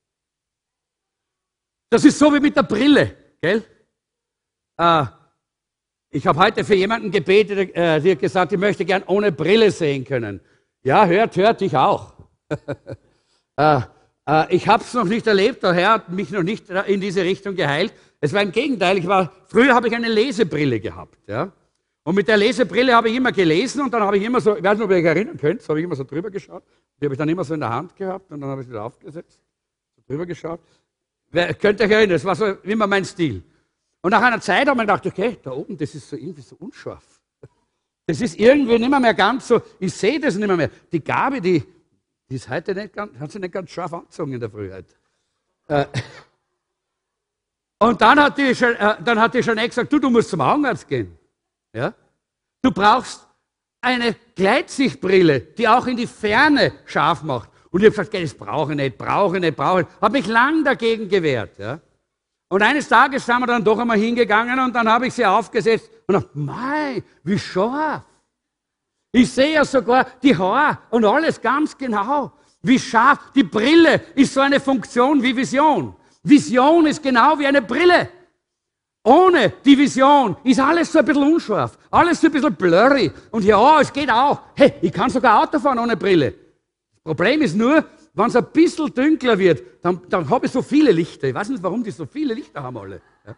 Das 1.90 2.04
ist 2.04 2.18
so 2.18 2.32
wie 2.32 2.40
mit 2.40 2.56
der 2.56 2.62
Brille, 2.62 3.16
gell? 3.42 3.64
Äh, 4.78 5.04
ich 6.10 6.26
habe 6.26 6.38
heute 6.38 6.64
für 6.64 6.74
jemanden 6.74 7.10
gebetet, 7.10 7.74
äh, 7.74 8.00
der 8.00 8.12
hat 8.12 8.20
gesagt, 8.20 8.52
ich 8.52 8.58
möchte 8.58 8.84
gern 8.84 9.02
ohne 9.04 9.32
Brille 9.32 9.70
sehen 9.70 10.04
können. 10.04 10.40
Ja, 10.82 11.04
hört, 11.06 11.36
hört, 11.36 11.60
ich 11.62 11.76
auch. 11.76 12.14
äh, 13.56 13.80
ich 14.50 14.68
habe 14.68 14.82
es 14.82 14.94
noch 14.94 15.04
nicht 15.04 15.26
erlebt, 15.26 15.62
der 15.62 15.72
Herr 15.72 15.92
hat 15.92 16.08
mich 16.10 16.30
noch 16.30 16.42
nicht 16.42 16.68
in 16.68 17.00
diese 17.00 17.22
Richtung 17.22 17.56
geheilt. 17.56 17.92
Es 18.20 18.32
war 18.32 18.42
im 18.42 18.52
Gegenteil. 18.52 18.98
Ich 18.98 19.06
war, 19.06 19.32
früher 19.46 19.74
habe 19.74 19.88
ich 19.88 19.94
eine 19.94 20.08
Lesebrille 20.08 20.78
gehabt. 20.78 21.18
Ja? 21.26 21.52
Und 22.02 22.14
mit 22.14 22.28
der 22.28 22.36
Lesebrille 22.36 22.94
habe 22.94 23.08
ich 23.08 23.16
immer 23.16 23.32
gelesen 23.32 23.82
und 23.82 23.92
dann 23.92 24.02
habe 24.02 24.18
ich 24.18 24.24
immer 24.24 24.40
so, 24.40 24.56
ich 24.56 24.62
weiß 24.62 24.78
nicht, 24.78 24.84
ob 24.84 24.90
ihr 24.90 24.96
euch 24.96 25.04
erinnern 25.04 25.36
könnt, 25.36 25.62
so 25.62 25.68
habe 25.68 25.80
ich 25.80 25.84
immer 25.84 25.96
so 25.96 26.04
drüber 26.04 26.30
geschaut. 26.30 26.62
Die 27.00 27.04
habe 27.06 27.14
ich 27.14 27.18
dann 27.18 27.28
immer 27.28 27.44
so 27.44 27.54
in 27.54 27.60
der 27.60 27.70
Hand 27.70 27.94
gehabt 27.96 28.30
und 28.30 28.40
dann 28.40 28.50
habe 28.50 28.62
ich 28.62 28.68
wieder 28.68 28.84
aufgesetzt, 28.84 29.40
so 29.96 30.02
drüber 30.06 30.26
geschaut. 30.26 30.60
Wer, 31.30 31.54
könnt 31.54 31.80
ihr 31.80 31.86
euch 31.86 31.92
erinnern, 31.92 32.14
das 32.14 32.24
war 32.24 32.34
so 32.34 32.46
immer 32.62 32.86
mein 32.86 33.04
Stil. 33.04 33.42
Und 34.02 34.10
nach 34.10 34.22
einer 34.22 34.40
Zeit 34.40 34.66
habe 34.66 34.80
ich 34.80 34.86
gedacht, 34.86 35.06
okay, 35.06 35.38
da 35.42 35.52
oben, 35.52 35.76
das 35.76 35.94
ist 35.94 36.08
so 36.08 36.16
irgendwie 36.16 36.42
so 36.42 36.56
unscharf. 36.58 37.04
Das 38.06 38.20
ist 38.20 38.40
irgendwie 38.40 38.78
nicht 38.78 38.90
mehr, 38.90 39.14
ganz 39.14 39.46
so, 39.46 39.62
ich 39.78 39.92
sehe 39.92 40.18
das 40.18 40.34
nicht 40.34 40.56
mehr. 40.56 40.70
Die 40.90 41.04
Gabe, 41.04 41.40
die, 41.40 41.62
die 42.30 42.36
ist 42.36 42.48
heute 42.48 42.74
nicht 42.74 42.94
ganz, 42.94 43.18
hat 43.18 43.32
sich 43.32 43.40
nicht 43.40 43.52
ganz 43.52 43.70
scharf 43.70 43.92
angezogen 43.92 44.32
in 44.32 44.40
der 44.40 44.50
Frühheit. 44.50 44.86
Äh, 45.66 45.86
und 47.80 48.00
dann 48.00 48.20
hat, 48.20 48.38
die, 48.38 48.50
äh, 48.50 48.96
dann 49.04 49.18
hat 49.18 49.34
die 49.34 49.40
Jeanette 49.40 49.68
gesagt, 49.68 49.92
du, 49.92 49.98
du 49.98 50.10
musst 50.10 50.30
zum 50.30 50.40
Augenarzt 50.40 50.86
gehen. 50.86 51.18
Ja? 51.72 51.92
Du 52.62 52.70
brauchst 52.70 53.26
eine 53.80 54.14
Gleitsichtbrille, 54.36 55.40
die 55.40 55.66
auch 55.66 55.86
in 55.86 55.96
die 55.96 56.06
Ferne 56.06 56.72
scharf 56.84 57.22
macht. 57.22 57.50
Und 57.70 57.80
ich 57.80 57.86
habe 57.86 57.96
gesagt, 57.96 58.14
das 58.14 58.34
brauche 58.34 58.72
ich 58.72 58.76
nicht, 58.76 58.98
brauche 58.98 59.36
ich 59.36 59.40
nicht, 59.40 59.56
brauche 59.56 59.80
ich 59.80 59.86
nicht. 59.86 60.00
Habe 60.00 60.12
mich 60.12 60.26
lang 60.26 60.62
dagegen 60.62 61.08
gewehrt. 61.08 61.58
Ja? 61.58 61.80
Und 62.48 62.62
eines 62.62 62.88
Tages 62.88 63.26
sind 63.26 63.40
wir 63.40 63.46
dann 63.46 63.64
doch 63.64 63.78
einmal 63.78 63.98
hingegangen 63.98 64.58
und 64.60 64.74
dann 64.74 64.88
habe 64.88 65.06
ich 65.06 65.14
sie 65.14 65.26
aufgesetzt 65.26 65.90
und 66.06 66.14
dachte, 66.14 66.30
mei, 66.34 67.02
wie 67.24 67.38
scharf. 67.38 68.04
Ich 69.12 69.32
sehe 69.32 69.54
ja 69.54 69.64
sogar 69.64 70.06
die 70.22 70.36
Haare 70.36 70.78
und 70.90 71.04
alles 71.04 71.40
ganz 71.40 71.76
genau. 71.76 72.32
Wie 72.62 72.78
scharf. 72.78 73.18
Die 73.34 73.42
Brille 73.42 74.02
ist 74.14 74.34
so 74.34 74.40
eine 74.40 74.60
Funktion 74.60 75.22
wie 75.22 75.34
Vision. 75.36 75.94
Vision 76.22 76.86
ist 76.86 77.02
genau 77.02 77.38
wie 77.38 77.46
eine 77.46 77.62
Brille. 77.62 78.08
Ohne 79.02 79.54
die 79.64 79.78
Vision 79.78 80.36
ist 80.44 80.60
alles 80.60 80.92
so 80.92 80.98
ein 80.98 81.04
bisschen 81.06 81.32
unscharf, 81.32 81.78
alles 81.90 82.20
so 82.20 82.26
ein 82.26 82.32
bisschen 82.32 82.54
blurry. 82.54 83.10
Und 83.30 83.44
ja, 83.44 83.80
es 83.80 83.92
geht 83.92 84.10
auch. 84.10 84.40
Hey, 84.54 84.74
ich 84.82 84.92
kann 84.92 85.08
sogar 85.08 85.42
Auto 85.42 85.58
fahren 85.58 85.78
ohne 85.78 85.96
Brille. 85.96 86.32
Das 86.32 87.02
Problem 87.02 87.40
ist 87.40 87.56
nur, 87.56 87.82
wenn 88.12 88.26
es 88.26 88.36
ein 88.36 88.46
bisschen 88.52 88.92
dunkler 88.92 89.38
wird, 89.38 89.62
dann, 89.82 90.02
dann 90.10 90.28
habe 90.28 90.46
ich 90.46 90.52
so 90.52 90.60
viele 90.60 90.92
Lichter. 90.92 91.28
Ich 91.28 91.34
weiß 91.34 91.48
nicht, 91.48 91.62
warum 91.62 91.82
die 91.82 91.90
so 91.90 92.04
viele 92.04 92.34
Lichter 92.34 92.62
haben 92.62 92.76
alle. 92.76 93.00
Ja? 93.26 93.34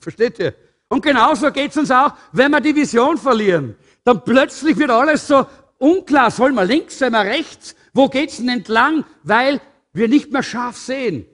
Versteht 0.00 0.38
ihr? 0.38 0.54
Und 0.88 1.02
genauso 1.02 1.50
geht 1.50 1.72
es 1.72 1.76
uns 1.76 1.90
auch, 1.90 2.12
wenn 2.32 2.52
wir 2.52 2.60
die 2.60 2.74
Vision 2.74 3.18
verlieren 3.18 3.74
dann 4.08 4.24
plötzlich 4.24 4.78
wird 4.78 4.90
alles 4.90 5.26
so 5.26 5.46
unklar. 5.76 6.30
Soll 6.30 6.52
man 6.52 6.66
links, 6.66 6.98
soll 6.98 7.10
man 7.10 7.26
rechts? 7.26 7.76
Wo 7.92 8.08
geht's 8.08 8.38
denn 8.38 8.48
entlang? 8.48 9.04
Weil 9.22 9.60
wir 9.92 10.08
nicht 10.08 10.32
mehr 10.32 10.42
scharf 10.42 10.78
sehen. 10.78 11.26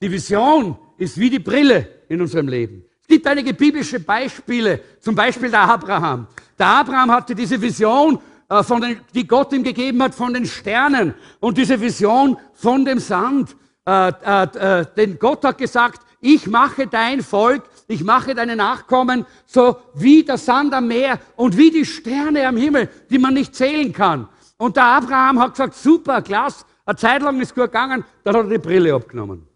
Die 0.00 0.12
Vision 0.12 0.78
ist 0.96 1.18
wie 1.18 1.28
die 1.28 1.40
Brille 1.40 2.04
in 2.08 2.20
unserem 2.20 2.46
Leben. 2.46 2.84
Es 3.00 3.08
gibt 3.08 3.26
einige 3.26 3.52
biblische 3.52 3.98
Beispiele, 3.98 4.80
zum 5.00 5.16
Beispiel 5.16 5.50
der 5.50 5.62
Abraham. 5.62 6.28
Der 6.56 6.66
Abraham 6.66 7.10
hatte 7.10 7.34
diese 7.34 7.60
Vision, 7.60 8.20
äh, 8.48 8.62
von 8.62 8.80
den, 8.80 9.00
die 9.12 9.26
Gott 9.26 9.52
ihm 9.52 9.64
gegeben 9.64 10.00
hat 10.04 10.14
von 10.14 10.32
den 10.32 10.46
Sternen 10.46 11.14
und 11.40 11.58
diese 11.58 11.80
Vision 11.80 12.36
von 12.52 12.84
dem 12.84 13.00
Sand. 13.00 13.56
Äh, 13.84 14.12
äh, 14.24 14.80
äh 14.80 14.86
denn 14.96 15.18
Gott 15.18 15.44
hat 15.44 15.58
gesagt, 15.58 16.02
ich 16.20 16.46
mache 16.46 16.86
dein 16.86 17.22
Volk, 17.22 17.64
ich 17.90 18.04
mache 18.04 18.34
deine 18.34 18.56
Nachkommen 18.56 19.26
so 19.46 19.76
wie 19.94 20.22
der 20.22 20.38
Sand 20.38 20.72
am 20.74 20.88
Meer 20.88 21.18
und 21.36 21.56
wie 21.56 21.70
die 21.70 21.84
Sterne 21.84 22.46
am 22.46 22.56
Himmel, 22.56 22.88
die 23.10 23.18
man 23.18 23.34
nicht 23.34 23.54
zählen 23.54 23.92
kann. 23.92 24.28
Und 24.56 24.76
der 24.76 24.84
Abraham 24.84 25.40
hat 25.40 25.52
gesagt, 25.52 25.74
super, 25.74 26.22
klasse, 26.22 26.64
eine 26.84 26.96
Zeit 26.96 27.22
lang 27.22 27.40
ist 27.40 27.54
gut 27.54 27.64
gegangen, 27.64 28.04
dann 28.24 28.36
hat 28.36 28.44
er 28.44 28.50
die 28.50 28.58
Brille 28.58 28.94
abgenommen. 28.94 29.46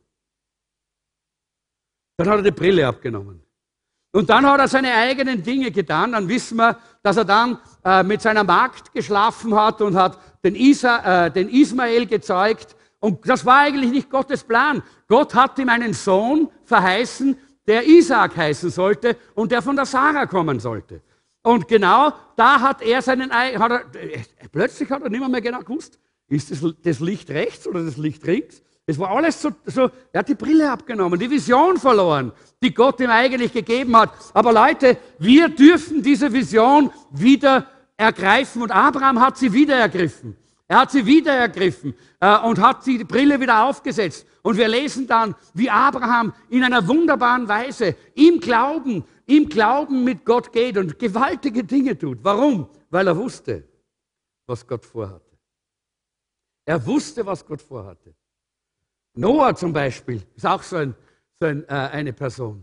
Dann 2.17 2.29
hat 2.29 2.37
er 2.37 2.43
die 2.43 2.50
Brille 2.50 2.87
abgenommen. 2.87 3.41
Und 4.12 4.31
dann 4.31 4.47
hat 4.47 4.61
er 4.61 4.69
seine 4.69 4.95
eigenen 4.95 5.43
Dinge 5.43 5.71
getan. 5.71 6.12
Dann 6.12 6.29
wissen 6.29 6.57
wir, 6.57 6.79
dass 7.03 7.17
er 7.17 7.25
dann 7.25 7.59
äh, 7.85 8.03
mit 8.03 8.23
seiner 8.23 8.45
Magd 8.45 8.93
geschlafen 8.93 9.55
hat 9.55 9.81
und 9.83 9.97
hat 9.97 10.19
den, 10.45 10.55
Isa, 10.55 11.26
äh, 11.26 11.31
den 11.31 11.49
Ismael 11.49 12.07
gezeugt 12.07 12.76
und 13.05 13.29
das 13.29 13.45
war 13.45 13.59
eigentlich 13.59 13.91
nicht 13.91 14.09
Gottes 14.09 14.43
Plan. 14.43 14.83
Gott 15.09 15.35
hat 15.35 15.59
ihm 15.59 15.69
einen 15.69 15.93
Sohn 15.93 16.49
verheißen, 16.64 17.37
der 17.66 17.87
Isaac 17.87 18.37
heißen 18.37 18.71
sollte 18.71 19.16
und 19.35 19.52
der 19.52 19.62
von 19.62 19.76
der 19.76 19.87
Sarah 19.87 20.26
kommen 20.26 20.61
sollte. 20.61 21.00
Und 21.42 21.68
genau 21.68 22.12
da 22.37 22.61
hat 22.61 22.83
er 22.83 23.02
seinen, 23.02 23.30
hat 23.33 23.71
er, 23.71 23.85
plötzlich 24.50 24.90
hat 24.90 25.02
er 25.02 25.11
nicht 25.11 25.28
mehr 25.28 25.40
genau 25.40 25.61
gewusst, 25.61 25.99
ist 26.28 26.50
das, 26.50 26.64
das 26.83 27.00
Licht 27.00 27.30
rechts 27.30 27.66
oder 27.66 27.85
das 27.85 27.97
Licht 27.97 28.25
links? 28.26 28.62
Es 28.87 28.99
war 28.99 29.11
alles 29.11 29.40
so, 29.40 29.50
so, 29.64 29.90
er 30.12 30.18
hat 30.18 30.28
die 30.28 30.35
Brille 30.35 30.71
abgenommen, 30.71 31.18
die 31.18 31.30
Vision 31.30 31.78
verloren, 31.78 32.33
die 32.62 32.73
Gott 32.73 33.00
ihm 33.00 33.11
eigentlich 33.11 33.52
gegeben 33.52 33.97
hat. 33.97 34.11
Aber 34.35 34.52
Leute, 34.52 34.99
wir 35.18 35.49
dürfen 35.49 36.02
diese 36.02 36.30
Vision 36.33 36.90
wieder 37.11 37.66
ergreifen 37.97 38.62
und 38.62 38.71
Abraham 38.71 39.21
hat 39.21 39.38
sie 39.38 39.52
wieder 39.52 39.76
ergriffen. 39.76 40.37
Er 40.68 40.80
hat 40.80 40.90
sie 40.90 41.04
wieder 41.06 41.33
ergriffen 41.33 41.94
äh, 42.21 42.38
und 42.38 42.59
hat 42.59 42.85
die 42.87 43.04
Brille 43.04 43.40
wieder 43.40 43.64
aufgesetzt. 43.64 44.26
Und 44.44 44.58
wir 44.58 44.68
lesen 44.68 45.06
dann, 45.06 45.34
wie 45.54 45.70
Abraham 45.70 46.34
in 46.50 46.62
einer 46.62 46.86
wunderbaren 46.86 47.48
Weise 47.48 47.96
im 48.14 48.40
Glauben, 48.40 49.02
im 49.24 49.48
Glauben 49.48 50.04
mit 50.04 50.26
Gott 50.26 50.52
geht 50.52 50.76
und 50.76 50.98
gewaltige 50.98 51.64
Dinge 51.64 51.96
tut. 51.96 52.18
Warum? 52.22 52.68
Weil 52.90 53.06
er 53.06 53.16
wusste, 53.16 53.66
was 54.46 54.66
Gott 54.66 54.84
vorhatte. 54.84 55.38
Er 56.66 56.84
wusste, 56.84 57.24
was 57.24 57.46
Gott 57.46 57.62
vorhatte. 57.62 58.14
Noah 59.14 59.54
zum 59.56 59.72
Beispiel 59.72 60.22
ist 60.36 60.44
auch 60.44 60.62
so, 60.62 60.76
ein, 60.76 60.94
so 61.40 61.46
ein, 61.46 61.64
äh, 61.66 61.72
eine 61.72 62.12
Person. 62.12 62.62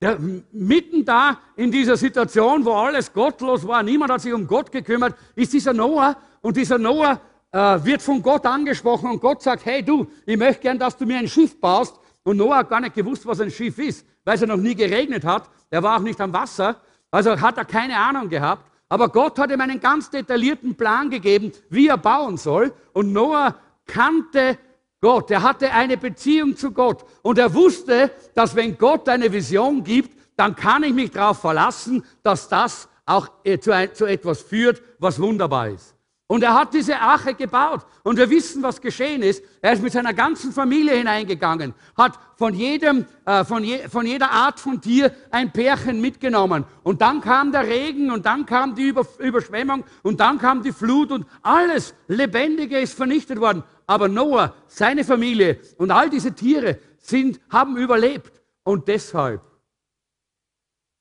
Der 0.00 0.18
mitten 0.18 1.04
da 1.04 1.40
in 1.56 1.70
dieser 1.70 1.98
Situation, 1.98 2.64
wo 2.64 2.72
alles 2.72 3.12
gottlos 3.12 3.68
war, 3.68 3.82
niemand 3.82 4.12
hat 4.12 4.22
sich 4.22 4.32
um 4.32 4.46
Gott 4.46 4.72
gekümmert, 4.72 5.14
ist 5.34 5.52
dieser 5.52 5.74
Noah 5.74 6.16
und 6.40 6.56
dieser 6.56 6.78
Noah 6.78 7.20
äh, 7.52 7.84
wird 7.84 8.02
von 8.02 8.22
Gott 8.22 8.46
angesprochen 8.46 9.10
und 9.10 9.20
Gott 9.20 9.42
sagt, 9.42 9.64
hey 9.64 9.82
du, 9.82 10.06
ich 10.26 10.36
möchte 10.36 10.62
gern, 10.62 10.78
dass 10.78 10.96
du 10.96 11.06
mir 11.06 11.18
ein 11.18 11.28
Schiff 11.28 11.58
baust. 11.60 11.98
Und 12.22 12.36
Noah 12.36 12.58
hat 12.58 12.68
gar 12.68 12.80
nicht 12.80 12.94
gewusst, 12.94 13.26
was 13.26 13.40
ein 13.40 13.50
Schiff 13.50 13.78
ist, 13.78 14.06
weil 14.24 14.34
es 14.34 14.40
ja 14.40 14.46
noch 14.46 14.56
nie 14.56 14.74
geregnet 14.74 15.24
hat. 15.24 15.48
Er 15.70 15.82
war 15.82 15.96
auch 15.96 16.02
nicht 16.02 16.20
am 16.20 16.32
Wasser, 16.32 16.76
also 17.10 17.40
hat 17.40 17.56
er 17.56 17.64
keine 17.64 17.96
Ahnung 17.96 18.28
gehabt. 18.28 18.70
Aber 18.90 19.08
Gott 19.08 19.38
hat 19.38 19.50
ihm 19.50 19.60
einen 19.60 19.80
ganz 19.80 20.10
detaillierten 20.10 20.74
Plan 20.74 21.10
gegeben, 21.10 21.52
wie 21.68 21.88
er 21.88 21.98
bauen 21.98 22.36
soll. 22.36 22.72
Und 22.92 23.12
Noah 23.12 23.54
kannte 23.86 24.58
Gott. 25.00 25.30
Er 25.30 25.42
hatte 25.42 25.72
eine 25.72 25.96
Beziehung 25.96 26.56
zu 26.56 26.70
Gott. 26.70 27.04
Und 27.22 27.38
er 27.38 27.52
wusste, 27.52 28.10
dass 28.34 28.56
wenn 28.56 28.78
Gott 28.78 29.08
eine 29.08 29.30
Vision 29.32 29.84
gibt, 29.84 30.18
dann 30.36 30.56
kann 30.56 30.84
ich 30.84 30.94
mich 30.94 31.10
darauf 31.10 31.40
verlassen, 31.40 32.04
dass 32.22 32.48
das 32.48 32.88
auch 33.04 33.28
äh, 33.44 33.58
zu, 33.58 33.72
zu 33.92 34.06
etwas 34.06 34.42
führt, 34.42 34.82
was 34.98 35.20
wunderbar 35.20 35.68
ist. 35.68 35.94
Und 36.30 36.42
er 36.42 36.52
hat 36.52 36.74
diese 36.74 37.00
Arche 37.00 37.32
gebaut. 37.32 37.86
Und 38.02 38.18
wir 38.18 38.28
wissen, 38.28 38.62
was 38.62 38.82
geschehen 38.82 39.22
ist. 39.22 39.42
Er 39.62 39.72
ist 39.72 39.82
mit 39.82 39.94
seiner 39.94 40.12
ganzen 40.12 40.52
Familie 40.52 40.94
hineingegangen, 40.94 41.72
hat 41.96 42.18
von, 42.36 42.52
jedem, 42.52 43.06
äh, 43.24 43.44
von, 43.46 43.64
je, 43.64 43.88
von 43.88 44.04
jeder 44.04 44.30
Art 44.30 44.60
von 44.60 44.78
Tier 44.78 45.14
ein 45.30 45.50
Pärchen 45.50 46.02
mitgenommen. 46.02 46.64
Und 46.82 47.00
dann 47.00 47.22
kam 47.22 47.50
der 47.50 47.66
Regen 47.66 48.10
und 48.10 48.26
dann 48.26 48.44
kam 48.44 48.74
die 48.74 48.88
Über, 48.88 49.06
Überschwemmung 49.18 49.84
und 50.02 50.20
dann 50.20 50.38
kam 50.38 50.62
die 50.62 50.72
Flut 50.72 51.12
und 51.12 51.26
alles 51.42 51.94
Lebendige 52.08 52.78
ist 52.78 52.92
vernichtet 52.92 53.40
worden. 53.40 53.64
Aber 53.86 54.06
Noah, 54.06 54.54
seine 54.66 55.04
Familie 55.04 55.60
und 55.78 55.90
all 55.90 56.10
diese 56.10 56.34
Tiere 56.34 56.78
sind, 56.98 57.40
haben 57.48 57.78
überlebt. 57.78 58.42
Und 58.64 58.86
deshalb 58.86 59.40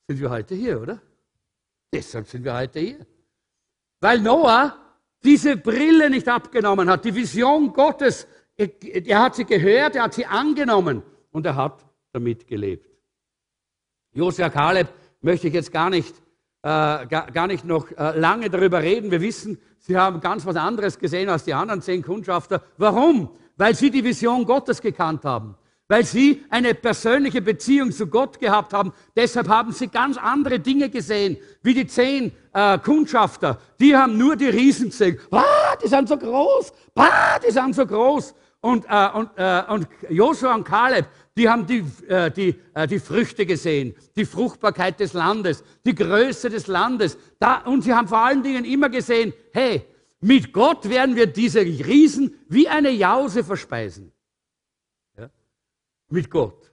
sind 0.07 0.21
wir 0.21 0.29
heute 0.29 0.55
hier, 0.55 0.81
oder? 0.81 1.01
Deshalb 1.93 2.29
sind 2.29 2.45
wir 2.45 2.53
heute 2.53 2.79
hier. 2.79 3.05
Weil 3.99 4.21
Noah 4.21 4.86
diese 5.27 5.57
Brille 5.57 6.09
nicht 6.09 6.29
abgenommen 6.29 6.89
hat, 6.89 7.03
die 7.03 7.13
Vision 7.13 7.73
Gottes, 7.73 8.25
er 8.55 9.19
hat 9.19 9.35
sie 9.35 9.43
gehört, 9.43 9.97
er 9.97 10.03
hat 10.03 10.13
sie 10.13 10.25
angenommen 10.25 11.03
und 11.31 11.45
er 11.45 11.57
hat 11.57 11.85
damit 12.13 12.47
gelebt. 12.47 12.89
Josua 14.13 14.49
Kaleb 14.49 14.87
möchte 15.19 15.49
ich 15.49 15.53
jetzt 15.53 15.73
gar 15.73 15.89
nicht, 15.89 16.15
äh, 16.63 17.05
gar, 17.07 17.47
nicht 17.47 17.65
noch 17.65 17.91
äh, 17.91 18.17
lange 18.17 18.49
darüber 18.49 18.81
reden. 18.81 19.11
Wir 19.11 19.19
wissen, 19.19 19.59
sie 19.79 19.97
haben 19.97 20.21
ganz 20.21 20.45
was 20.45 20.55
anderes 20.55 20.97
gesehen 20.97 21.27
als 21.27 21.43
die 21.43 21.53
anderen 21.53 21.81
zehn 21.81 22.01
Kundschafter. 22.01 22.63
Warum? 22.77 23.29
Weil 23.57 23.75
sie 23.75 23.91
die 23.91 24.05
Vision 24.05 24.45
Gottes 24.45 24.81
gekannt 24.81 25.25
haben 25.25 25.57
weil 25.87 26.03
sie 26.03 26.43
eine 26.49 26.73
persönliche 26.73 27.41
Beziehung 27.41 27.91
zu 27.91 28.07
Gott 28.07 28.39
gehabt 28.39 28.73
haben. 28.73 28.91
Deshalb 29.15 29.47
haben 29.47 29.71
sie 29.71 29.87
ganz 29.87 30.17
andere 30.17 30.59
Dinge 30.59 30.89
gesehen, 30.89 31.37
wie 31.63 31.73
die 31.73 31.87
zehn 31.87 32.31
äh, 32.53 32.77
Kundschafter. 32.79 33.59
Die 33.79 33.95
haben 33.95 34.17
nur 34.17 34.35
die 34.35 34.47
Riesen 34.49 34.89
gesehen. 34.89 35.19
Ah, 35.31 35.75
die 35.81 35.87
sind 35.87 36.09
so 36.09 36.17
groß. 36.17 36.73
Ah, 36.95 37.39
die 37.39 37.51
sind 37.51 37.75
so 37.75 37.85
groß. 37.85 38.33
Und, 38.59 38.85
äh, 38.89 39.09
und, 39.13 39.29
äh, 39.37 39.63
und 39.69 39.87
Joshua 40.09 40.55
und 40.55 40.65
Kaleb, 40.65 41.05
die 41.37 41.47
haben 41.47 41.65
die, 41.65 41.85
äh, 42.09 42.31
die, 42.31 42.55
äh, 42.73 42.87
die 42.87 42.99
Früchte 42.99 43.45
gesehen, 43.45 43.95
die 44.15 44.25
Fruchtbarkeit 44.25 44.99
des 44.99 45.13
Landes, 45.13 45.63
die 45.85 45.95
Größe 45.95 46.49
des 46.49 46.67
Landes. 46.67 47.17
Da, 47.39 47.59
und 47.59 47.83
sie 47.83 47.93
haben 47.93 48.07
vor 48.07 48.17
allen 48.17 48.43
Dingen 48.43 48.65
immer 48.65 48.89
gesehen, 48.89 49.31
hey, 49.53 49.85
mit 50.19 50.51
Gott 50.51 50.89
werden 50.89 51.15
wir 51.15 51.27
diese 51.27 51.61
Riesen 51.61 52.33
wie 52.49 52.67
eine 52.67 52.89
Jause 52.89 53.43
verspeisen 53.43 54.11
mit 56.09 56.29
Gott, 56.29 56.71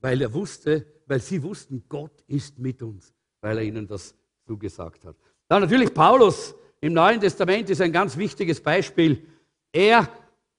weil 0.00 0.20
er 0.22 0.32
wusste, 0.32 0.86
weil 1.06 1.20
sie 1.20 1.42
wussten, 1.42 1.84
Gott 1.88 2.22
ist 2.26 2.58
mit 2.58 2.82
uns, 2.82 3.12
weil 3.40 3.58
er 3.58 3.64
ihnen 3.64 3.86
das 3.86 4.14
zugesagt 4.46 5.04
hat. 5.04 5.16
Dann 5.48 5.62
natürlich 5.62 5.92
Paulus 5.92 6.54
im 6.80 6.92
Neuen 6.92 7.20
Testament 7.20 7.70
ist 7.70 7.80
ein 7.80 7.92
ganz 7.92 8.16
wichtiges 8.16 8.60
Beispiel. 8.60 9.26
Er 9.72 10.08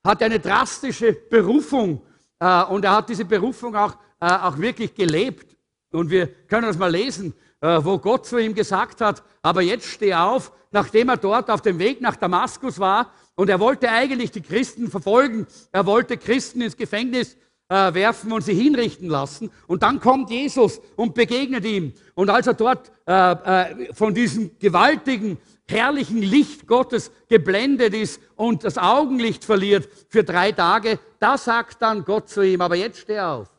hat 0.03 0.23
eine 0.23 0.39
drastische 0.39 1.13
Berufung 1.13 2.01
äh, 2.39 2.63
und 2.63 2.83
er 2.85 2.97
hat 2.97 3.09
diese 3.09 3.25
Berufung 3.25 3.75
auch, 3.75 3.95
äh, 4.19 4.25
auch 4.25 4.57
wirklich 4.57 4.93
gelebt. 4.93 5.57
Und 5.91 6.09
wir 6.09 6.27
können 6.27 6.67
das 6.67 6.77
mal 6.77 6.91
lesen, 6.91 7.33
äh, 7.61 7.79
wo 7.83 7.97
Gott 7.97 8.25
zu 8.25 8.37
ihm 8.37 8.53
gesagt 8.53 9.01
hat, 9.01 9.23
aber 9.41 9.61
jetzt 9.61 9.87
steh 9.87 10.13
auf, 10.13 10.51
nachdem 10.71 11.09
er 11.09 11.17
dort 11.17 11.49
auf 11.49 11.61
dem 11.61 11.79
Weg 11.79 12.01
nach 12.01 12.15
Damaskus 12.15 12.79
war 12.79 13.11
und 13.35 13.49
er 13.49 13.59
wollte 13.59 13.89
eigentlich 13.89 14.31
die 14.31 14.41
Christen 14.41 14.89
verfolgen, 14.89 15.47
er 15.71 15.85
wollte 15.85 16.17
Christen 16.17 16.61
ins 16.61 16.77
Gefängnis 16.77 17.37
äh, 17.69 17.93
werfen 17.93 18.31
und 18.31 18.41
sie 18.41 18.53
hinrichten 18.53 19.09
lassen. 19.09 19.51
Und 19.67 19.83
dann 19.83 19.99
kommt 19.99 20.29
Jesus 20.29 20.79
und 20.95 21.13
begegnet 21.13 21.65
ihm. 21.65 21.93
Und 22.15 22.29
als 22.29 22.47
er 22.47 22.53
dort 22.53 22.91
äh, 23.05 23.31
äh, 23.31 23.93
von 23.93 24.13
diesem 24.13 24.57
gewaltigen, 24.59 25.37
herrlichen 25.69 26.21
Licht 26.21 26.65
Gottes 26.65 27.11
geblendet 27.27 27.93
ist 27.93 28.21
und 28.35 28.63
das 28.63 28.77
Augenlicht 28.77 29.43
verliert 29.43 29.89
für 30.07 30.23
drei 30.23 30.53
Tage, 30.53 30.99
da 31.19 31.37
sagt 31.37 31.81
dann 31.81 32.05
Gott 32.05 32.29
zu 32.29 32.41
ihm, 32.41 32.61
aber 32.61 32.75
jetzt 32.75 32.99
steh 32.99 33.19
auf. 33.19 33.49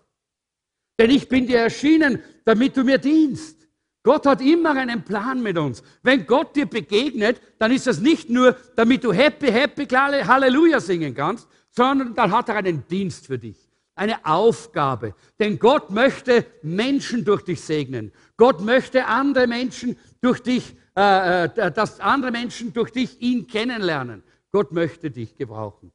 Denn 0.99 1.11
ich 1.11 1.29
bin 1.29 1.47
dir 1.47 1.59
erschienen, 1.59 2.23
damit 2.45 2.77
du 2.77 2.83
mir 2.83 2.99
dienst. 2.99 3.57
Gott 4.03 4.25
hat 4.25 4.41
immer 4.41 4.71
einen 4.71 5.05
Plan 5.05 5.43
mit 5.43 5.59
uns. 5.59 5.83
Wenn 6.03 6.25
Gott 6.25 6.57
dir 6.57 6.65
begegnet, 6.65 7.43
dann 7.59 7.71
ist 7.73 7.87
das 7.87 8.01
nicht 8.01 8.31
nur, 8.31 8.57
damit 8.75 9.05
du 9.05 9.13
happy, 9.13 9.49
happy, 9.49 9.85
Halleluja 9.85 10.81
singen 10.81 11.15
kannst, 11.15 11.47
sondern 11.71 12.15
dann 12.15 12.33
hat 12.33 12.49
er 12.49 12.57
einen 12.57 12.87
Dienst 12.89 13.27
für 13.27 13.39
dich 13.39 13.68
eine 13.99 14.25
Aufgabe. 14.25 15.15
Denn 15.39 15.59
Gott 15.59 15.91
möchte 15.91 16.47
Menschen 16.63 17.25
durch 17.25 17.43
dich 17.43 17.61
segnen. 17.61 18.13
Gott 18.37 18.61
möchte 18.61 19.07
andere 19.07 19.47
Menschen 19.47 19.97
durch 20.21 20.41
dich, 20.41 20.77
äh, 20.97 21.45
äh, 21.45 21.73
dass 21.73 22.01
andere 22.01 22.31
Menschen 22.31 22.73
durch 22.73 22.91
dich 22.91 23.21
ihn 23.21 23.47
kennenlernen. 23.47 24.23
Gott 24.51 24.73
möchte 24.73 25.11
dich 25.11 25.37
gebrauchen. 25.37 25.93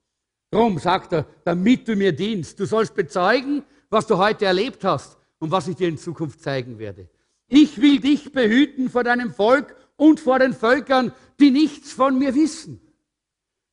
Drum 0.51 0.77
sagt 0.77 1.13
er, 1.13 1.25
damit 1.43 1.87
du 1.87 1.95
mir 1.95 2.11
dienst. 2.11 2.59
Du 2.59 2.65
sollst 2.65 2.93
bezeugen, 2.93 3.63
was 3.89 4.05
du 4.05 4.17
heute 4.17 4.45
erlebt 4.45 4.83
hast 4.83 5.17
und 5.39 5.51
was 5.51 5.67
ich 5.67 5.75
dir 5.75 5.87
in 5.87 5.97
Zukunft 5.97 6.41
zeigen 6.41 6.77
werde. 6.77 7.09
Ich 7.47 7.81
will 7.81 7.99
dich 7.99 8.31
behüten 8.31 8.89
vor 8.89 9.03
deinem 9.03 9.33
Volk 9.33 9.75
und 9.95 10.19
vor 10.19 10.39
den 10.39 10.53
Völkern, 10.53 11.11
die 11.39 11.51
nichts 11.51 11.91
von 11.91 12.17
mir 12.17 12.35
wissen. 12.35 12.79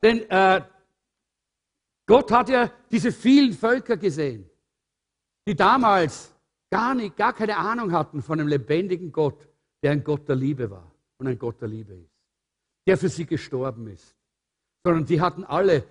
Denn 0.02 0.28
äh, 0.30 0.62
Gott 2.10 2.32
hat 2.32 2.48
ja 2.48 2.68
diese 2.90 3.12
vielen 3.12 3.52
Völker 3.52 3.96
gesehen, 3.96 4.50
die 5.46 5.54
damals 5.54 6.34
gar, 6.68 6.92
nicht, 6.92 7.16
gar 7.16 7.32
keine 7.32 7.56
Ahnung 7.56 7.92
hatten 7.92 8.20
von 8.20 8.40
einem 8.40 8.48
lebendigen 8.48 9.12
Gott, 9.12 9.46
der 9.80 9.92
ein 9.92 10.02
Gott 10.02 10.28
der 10.28 10.34
Liebe 10.34 10.68
war 10.68 10.90
und 11.18 11.28
ein 11.28 11.38
Gott 11.38 11.60
der 11.60 11.68
Liebe 11.68 11.94
ist, 11.94 12.10
der 12.84 12.98
für 12.98 13.08
sie 13.08 13.26
gestorben 13.26 13.86
ist. 13.86 14.16
Sondern 14.82 15.04
die 15.06 15.20
hatten 15.20 15.44
alle 15.44 15.84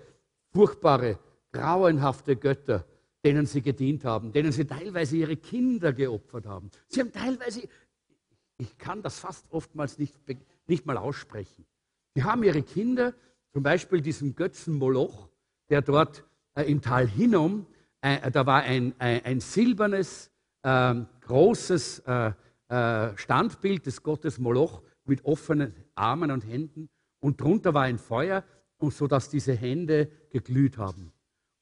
furchtbare, 0.52 1.18
grauenhafte 1.52 2.36
Götter, 2.36 2.84
denen 3.24 3.46
sie 3.46 3.62
gedient 3.62 4.04
haben, 4.04 4.30
denen 4.30 4.52
sie 4.52 4.66
teilweise 4.66 5.16
ihre 5.16 5.38
Kinder 5.38 5.94
geopfert 5.94 6.44
haben. 6.44 6.70
Sie 6.88 7.00
haben 7.00 7.12
teilweise, 7.12 7.66
ich 8.58 8.76
kann 8.76 9.00
das 9.00 9.18
fast 9.18 9.46
oftmals 9.50 9.98
nicht, 9.98 10.18
nicht 10.66 10.84
mal 10.84 10.98
aussprechen, 10.98 11.64
sie 12.14 12.24
haben 12.24 12.42
ihre 12.42 12.62
Kinder, 12.62 13.14
zum 13.54 13.62
Beispiel 13.62 14.02
diesem 14.02 14.36
Götzen 14.36 14.74
Moloch, 14.74 15.29
der 15.70 15.82
dort 15.82 16.24
äh, 16.54 16.70
im 16.70 16.82
Tal 16.82 17.06
Hinnom, 17.06 17.66
äh, 18.02 18.30
da 18.30 18.46
war 18.46 18.62
ein, 18.62 18.94
ein, 18.98 19.24
ein 19.24 19.40
silbernes, 19.40 20.30
äh, 20.62 20.94
großes 21.22 22.00
äh, 22.00 22.32
äh, 22.68 23.16
Standbild 23.16 23.86
des 23.86 24.02
Gottes 24.02 24.38
Moloch 24.38 24.82
mit 25.04 25.24
offenen 25.24 25.74
Armen 25.94 26.30
und 26.30 26.46
Händen 26.46 26.88
und 27.20 27.40
drunter 27.40 27.74
war 27.74 27.82
ein 27.82 27.98
Feuer, 27.98 28.44
und 28.80 28.94
so 28.94 29.06
dass 29.06 29.28
diese 29.28 29.52
Hände 29.54 30.10
geglüht 30.30 30.78
haben. 30.78 31.12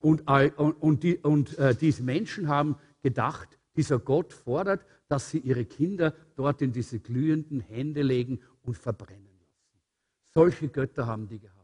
Und, 0.01 0.29
und, 0.31 0.73
und, 0.75 1.03
die, 1.03 1.19
und 1.19 1.59
äh, 1.59 1.75
diese 1.75 2.05
Menschen 2.05 2.49
haben 2.49 2.77
gedacht, 3.03 3.59
dieser 3.77 3.99
Gott 3.99 4.33
fordert, 4.33 4.85
dass 5.09 5.31
sie 5.31 5.39
ihre 5.39 5.65
Kinder 5.65 6.15
dort 6.37 6.63
in 6.63 6.73
diese 6.73 7.01
glühenden 7.01 7.61
Hände 7.61 8.03
legen 8.03 8.41
und 8.63 8.77
verbrennen 8.77 9.37
lassen. 9.41 9.81
Solche 10.33 10.69
Götter 10.69 11.07
haben 11.07 11.27
die 11.29 11.41
gehabt. 11.41 11.58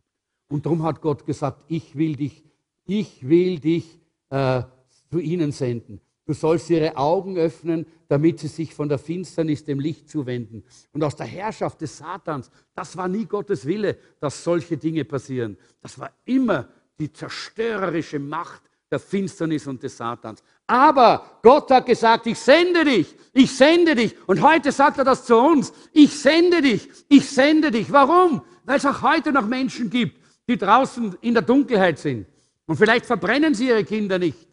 Und 0.55 0.67
darum 0.67 0.85
hat 0.85 1.01
Gott 1.01 1.27
gesagt, 1.27 1.65
ich 1.67 1.97
will 1.97 2.15
dich, 2.15 2.45
ich 2.87 3.29
will 3.29 3.59
dich 3.59 3.99
äh, 4.31 4.63
zu 5.11 5.19
ihnen 5.19 5.51
senden. 5.51 6.01
Du 6.27 6.33
sollst 6.33 6.71
ihre 6.71 6.97
Augen 6.97 7.37
öffnen, 7.37 7.87
damit 8.07 8.39
sie 8.39 8.47
sich 8.47 8.73
von 8.73 8.89
der 8.89 8.99
Finsternis 8.99 9.65
dem 9.65 9.81
Licht 9.81 10.09
zuwenden. 10.09 10.63
Und 10.93 11.03
aus 11.03 11.17
der 11.17 11.27
Herrschaft 11.27 11.81
des 11.81 11.99
Satans, 11.99 12.53
das 12.73 12.97
war 12.97 13.09
nie 13.09 13.25
Gottes 13.25 13.67
Wille, 13.67 13.99
dass 14.21 14.45
solche 14.45 14.77
Dinge 14.77 15.05
passieren. 15.05 15.57
Das 15.83 15.99
war 15.99 16.13
immer 16.25 16.69
die 17.01 17.13
zerstörerische 17.13 18.21
Macht 18.21 18.63
der 18.93 19.01
Finsternis 19.01 19.67
und 19.67 19.83
des 19.83 19.97
Satans. 19.97 20.41
Aber 20.69 21.41
Gott 21.43 21.69
hat 21.73 21.87
gesagt, 21.87 22.29
ich 22.29 22.39
sende 22.39 22.85
dich, 22.85 23.13
ich 23.33 23.51
sende 23.57 23.97
dich. 23.97 24.15
Und 24.29 24.41
heute 24.41 24.71
sagt 24.71 24.99
er 24.99 25.05
das 25.05 25.25
zu 25.25 25.37
uns, 25.37 25.73
ich 25.93 26.17
sende 26.17 26.63
dich, 26.63 26.89
ich 27.09 27.29
sende 27.29 27.73
dich. 27.73 27.91
Warum? 27.91 28.43
Weil 28.63 28.77
es 28.77 28.87
auch 28.87 29.03
heute 29.03 29.33
noch 29.33 29.49
Menschen 29.49 29.91
gibt, 29.91 30.24
die 30.49 30.59
draußen 30.59 31.17
in 31.21 31.35
der 31.35 31.43
Dunkelheit 31.43 31.99
sind. 31.99 32.27
Und 32.67 32.77
vielleicht 32.77 33.07
verbrennen 33.07 33.55
sie 33.55 33.69
ihre 33.69 33.85
Kinder 33.85 34.19
nicht, 34.19 34.49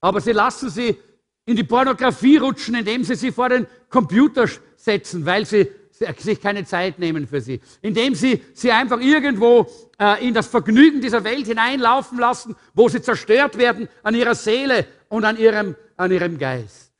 aber 0.00 0.20
sie 0.20 0.32
lassen 0.32 0.70
sie 0.70 0.96
in 1.46 1.56
die 1.56 1.64
Pornografie 1.64 2.38
rutschen, 2.38 2.74
indem 2.74 3.04
sie 3.04 3.14
sie 3.14 3.32
vor 3.32 3.50
den 3.50 3.66
Computer 3.90 4.48
setzen, 4.76 5.26
weil 5.26 5.44
sie 5.44 5.70
sich 6.18 6.40
keine 6.40 6.64
Zeit 6.64 6.98
nehmen 6.98 7.26
für 7.26 7.40
sie. 7.40 7.60
Indem 7.82 8.14
sie 8.14 8.42
sie 8.52 8.72
einfach 8.72 9.00
irgendwo 9.00 9.66
äh, 9.98 10.26
in 10.26 10.34
das 10.34 10.48
Vergnügen 10.48 11.00
dieser 11.00 11.22
Welt 11.22 11.46
hineinlaufen 11.46 12.18
lassen, 12.18 12.56
wo 12.72 12.88
sie 12.88 13.00
zerstört 13.00 13.58
werden 13.58 13.88
an 14.02 14.14
ihrer 14.14 14.34
Seele 14.34 14.86
und 15.08 15.24
an 15.24 15.36
ihrem, 15.36 15.76
an 15.96 16.10
ihrem 16.10 16.38
Geist. 16.38 16.92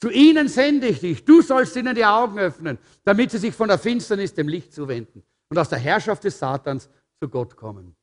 Zu 0.00 0.10
ihnen 0.10 0.48
sende 0.48 0.86
ich 0.86 1.00
dich. 1.00 1.24
Du 1.24 1.42
sollst 1.42 1.76
ihnen 1.76 1.94
die 1.94 2.04
Augen 2.04 2.38
öffnen, 2.38 2.78
damit 3.04 3.32
sie 3.32 3.38
sich 3.38 3.54
von 3.54 3.68
der 3.68 3.78
Finsternis 3.78 4.32
dem 4.32 4.48
Licht 4.48 4.72
zuwenden 4.72 5.22
und 5.50 5.58
aus 5.58 5.68
der 5.68 5.78
Herrschaft 5.78 6.24
des 6.24 6.38
Satans 6.38 6.88
zu 7.20 7.28
Gott 7.28 7.56
kommen. 7.56 7.96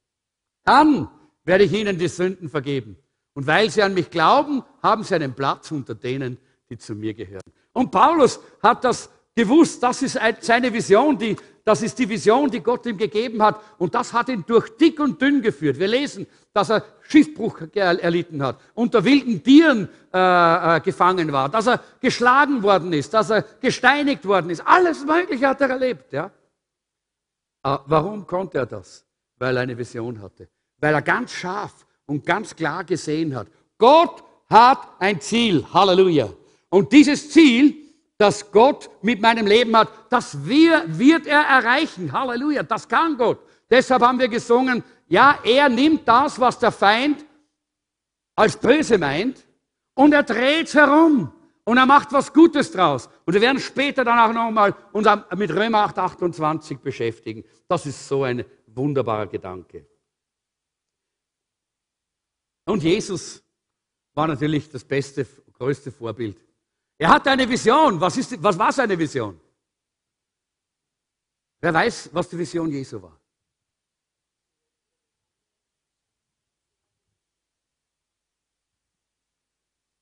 Dann 0.64 1.10
werde 1.44 1.64
ich 1.64 1.74
ihnen 1.74 1.98
die 1.98 2.08
Sünden 2.08 2.50
vergeben. 2.50 2.98
Und 3.34 3.48
weil 3.48 3.70
sie 3.70 3.84
an 3.84 3.94
mich 3.94 4.10
glauben, 4.10 4.64
haben 4.82 5.04
sie 5.04 5.16
einen 5.16 5.34
Platz 5.34 5.72
unter 5.72 5.96
denen, 5.96 6.38
die 6.70 6.78
zu 6.78 6.96
mir 6.96 7.14
gehören. 7.14 7.42
Und 7.74 7.92
Paulus 7.92 8.40
hat 8.64 8.84
das 8.84 9.10
gewusst, 9.36 9.84
das 9.84 10.02
ist 10.02 10.18
seine 10.40 10.74
Vision, 10.74 11.18
die, 11.18 11.36
das 11.66 11.82
ist 11.82 12.00
die 12.00 12.08
Vision, 12.08 12.50
die 12.50 12.62
Gott 12.62 12.86
ihm 12.86 12.98
gegeben 12.98 13.44
hat. 13.44 13.60
Und 13.78 13.94
das 13.94 14.14
hat 14.14 14.30
ihn 14.30 14.46
durch 14.48 14.70
dick 14.78 15.00
und 15.00 15.22
dünn 15.22 15.42
geführt. 15.42 15.78
Wir 15.78 15.90
lesen, 15.90 16.26
dass 16.54 16.70
er 16.70 16.86
Schiffbruch 17.02 17.60
erlitten 17.74 18.42
hat, 18.42 18.60
unter 18.74 19.04
wilden 19.04 19.44
Tieren 19.44 19.90
äh, 20.14 20.78
äh, 20.78 20.80
gefangen 20.80 21.32
war, 21.32 21.50
dass 21.50 21.68
er 21.68 21.84
geschlagen 22.00 22.64
worden 22.64 22.94
ist, 22.94 23.14
dass 23.14 23.30
er 23.30 23.42
gesteinigt 23.42 24.26
worden 24.26 24.50
ist. 24.50 24.66
Alles 24.66 25.06
Mögliche 25.06 25.48
hat 25.48 25.60
er 25.60 25.72
erlebt. 25.72 26.14
Ja? 26.14 26.32
Ah, 27.62 27.82
warum 27.86 28.26
konnte 28.26 28.60
er 28.60 28.66
das? 28.66 29.05
Weil 29.38 29.58
er 29.58 29.64
eine 29.64 29.78
Vision 29.78 30.22
hatte. 30.22 30.48
Weil 30.80 30.94
er 30.94 31.02
ganz 31.02 31.32
scharf 31.32 31.86
und 32.06 32.26
ganz 32.26 32.56
klar 32.56 32.84
gesehen 32.84 33.36
hat. 33.36 33.48
Gott 33.78 34.24
hat 34.50 34.90
ein 35.00 35.20
Ziel. 35.20 35.66
Halleluja. 35.74 36.30
Und 36.70 36.92
dieses 36.92 37.30
Ziel, 37.30 37.76
das 38.18 38.52
Gott 38.52 38.90
mit 39.02 39.22
meinem 39.22 39.48
Leben 39.48 39.76
hat, 39.76 39.90
das 40.10 40.46
wir, 40.46 40.84
wird 40.88 41.28
er 41.28 41.42
erreichen. 41.42 42.12
Halleluja. 42.12 42.64
Das 42.64 42.88
kann 42.88 43.18
Gott. 43.18 43.40
Deshalb 43.70 44.02
haben 44.02 44.20
wir 44.20 44.28
gesungen, 44.28 44.84
ja, 45.08 45.40
er 45.44 45.70
nimmt 45.70 46.08
das, 46.08 46.40
was 46.40 46.60
der 46.60 46.72
Feind 46.72 47.26
als 48.36 48.58
böse 48.58 48.98
meint, 48.98 49.46
und 49.96 50.14
er 50.14 50.24
dreht 50.24 50.68
es 50.68 50.76
herum. 50.76 51.32
Und 51.64 51.78
er 51.78 51.86
macht 51.86 52.12
was 52.14 52.32
Gutes 52.32 52.72
draus. 52.72 53.10
Und 53.26 53.34
wir 53.34 53.42
werden 53.42 53.60
später 53.60 54.04
dann 54.04 54.20
auch 54.20 54.32
nochmal 54.32 54.76
uns 54.92 55.08
mit 55.36 55.52
Römer 55.52 55.80
8, 55.80 55.98
28 55.98 56.78
beschäftigen. 56.80 57.44
Das 57.68 57.88
ist 57.88 58.08
so 58.08 58.24
ein 58.24 58.46
wunderbarer 58.76 59.28
Gedanke. 59.28 59.88
Und 62.66 62.84
Jesus 62.84 63.44
war 64.14 64.28
natürlich 64.28 64.70
das 64.70 64.84
beste, 64.84 65.26
größte 65.54 65.92
Vorbild. 65.92 66.42
Er 66.98 67.10
hatte 67.10 67.32
eine 67.32 67.48
Vision. 67.48 68.00
Was, 68.00 68.18
ist, 68.18 68.42
was 68.42 68.58
war 68.58 68.72
seine 68.72 68.98
Vision? 68.98 69.40
Wer 71.60 71.74
weiß, 71.74 72.10
was 72.14 72.30
die 72.30 72.38
Vision 72.38 72.72
Jesu 72.72 73.02
war? 73.02 73.20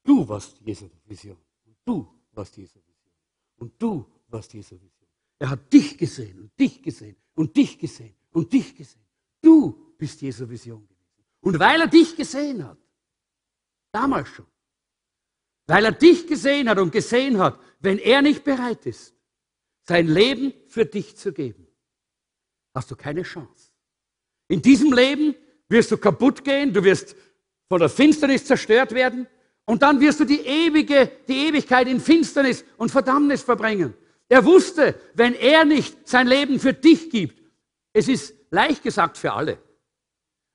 Du 0.04 0.28
warst 0.28 0.60
Jesu 0.60 0.90
Vision. 1.06 1.38
Du 1.86 2.08
warst 2.32 2.56
Jesu 2.58 2.80
Vision. 2.80 3.14
Und 3.58 3.82
du 3.82 4.06
warst 4.28 4.54
Jesu 4.54 4.76
Vision. 4.76 5.10
Er 5.40 5.50
hat 5.50 5.74
dich 5.74 5.98
gesehen 5.98 6.40
und 6.40 6.60
dich 6.60 6.82
gesehen 6.82 7.16
und 7.36 7.56
dich 7.56 7.80
gesehen 7.80 8.16
und 8.34 8.52
dich 8.52 8.76
gesehen. 8.76 9.02
Du 9.42 9.94
bist 9.98 10.22
Jesu 10.22 10.50
Vision 10.50 10.88
gewesen. 10.88 11.24
Und 11.42 11.60
weil 11.60 11.82
er 11.82 11.88
dich 11.88 12.16
gesehen 12.16 12.68
hat, 12.68 12.78
damals 13.92 14.30
schon, 14.30 14.46
weil 15.68 15.86
er 15.86 15.92
dich 15.92 16.28
gesehen 16.28 16.70
hat 16.70 16.78
und 16.80 16.92
gesehen 16.92 17.38
hat, 17.38 17.60
wenn 17.80 17.98
er 17.98 18.22
nicht 18.22 18.44
bereit 18.44 18.86
ist, 18.86 19.14
sein 19.88 20.08
Leben 20.08 20.54
für 20.68 20.86
dich 20.86 21.16
zu 21.16 21.32
geben, 21.32 21.68
hast 22.74 22.92
du 22.92 22.96
keine 22.96 23.24
Chance. 23.24 23.72
In 24.48 24.62
diesem 24.62 24.92
Leben 24.94 25.36
wirst 25.70 25.92
du 25.92 25.98
kaputt 25.98 26.44
gehen, 26.44 26.74
du 26.74 26.84
wirst 26.84 27.16
von 27.70 27.80
der 27.80 27.90
Finsternis 27.90 28.46
zerstört 28.46 28.94
werden, 28.94 29.28
und 29.66 29.82
dann 29.82 30.00
wirst 30.02 30.20
du 30.20 30.26
die 30.26 30.42
ewige, 30.42 31.10
die 31.28 31.48
Ewigkeit 31.48 31.88
in 31.88 32.02
Finsternis 32.02 32.66
und 32.78 32.92
Verdammnis 32.92 33.44
verbringen. 33.44 33.94
Er 34.28 34.44
wusste, 34.44 35.00
wenn 35.14 35.34
er 35.36 35.64
nicht 35.64 36.08
sein 36.08 36.28
Leben 36.28 36.60
für 36.60 36.74
dich 36.74 37.10
gibt, 37.10 37.42
es 37.94 38.08
ist 38.08 38.34
leicht 38.50 38.82
gesagt 38.84 39.18
für 39.18 39.32
alle, 39.32 39.58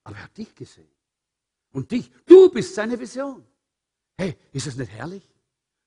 aber 0.05 0.17
er 0.17 0.25
hat 0.25 0.37
dich 0.37 0.55
gesehen. 0.55 0.91
Und 1.73 1.91
dich, 1.91 2.11
du 2.27 2.51
bist 2.51 2.75
seine 2.75 2.99
Vision. 2.99 3.45
Hey, 4.17 4.37
ist 4.53 4.67
das 4.67 4.77
nicht 4.77 4.91
herrlich? 4.91 5.23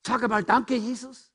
Sag 0.06 0.24
einmal 0.24 0.44
Danke, 0.44 0.76
Jesus. 0.76 1.32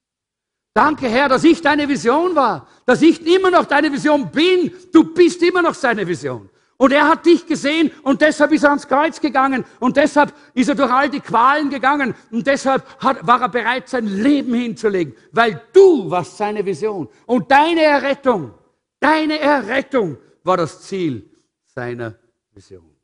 Danke, 0.73 1.09
Herr, 1.09 1.29
dass 1.29 1.45
ich 1.45 1.63
deine 1.63 1.89
Vision 1.89 2.35
war, 2.35 2.69
dass 2.85 3.01
ich 3.01 3.27
immer 3.27 3.51
noch 3.51 3.65
deine 3.65 3.91
Vision 3.91 4.31
bin. 4.31 4.73
Du 4.93 5.15
bist 5.15 5.43
immer 5.43 5.63
noch 5.63 5.75
seine 5.75 6.07
Vision. 6.07 6.51
Und 6.77 6.93
er 6.93 7.09
hat 7.09 7.25
dich 7.25 7.47
gesehen 7.47 7.91
und 8.03 8.21
deshalb 8.21 8.53
ist 8.53 8.63
er 8.63 8.71
ans 8.71 8.87
Kreuz 8.87 9.19
gegangen 9.19 9.65
und 9.81 9.97
deshalb 9.97 10.35
ist 10.53 10.69
er 10.69 10.75
durch 10.75 10.91
all 10.91 11.09
die 11.09 11.21
Qualen 11.21 11.71
gegangen 11.71 12.15
und 12.31 12.47
deshalb 12.47 12.85
hat, 13.01 13.27
war 13.27 13.41
er 13.41 13.49
bereit, 13.49 13.89
sein 13.89 14.07
Leben 14.07 14.53
hinzulegen, 14.53 15.15
weil 15.33 15.63
du 15.73 16.11
warst 16.11 16.37
seine 16.37 16.67
Vision 16.67 17.09
und 17.25 17.51
deine 17.51 17.83
Errettung, 17.83 18.53
deine 19.01 19.39
Errettung 19.39 20.19
war 20.43 20.57
das 20.57 20.83
Ziel 20.83 21.31
seiner 21.65 22.19
Vision. 22.53 22.97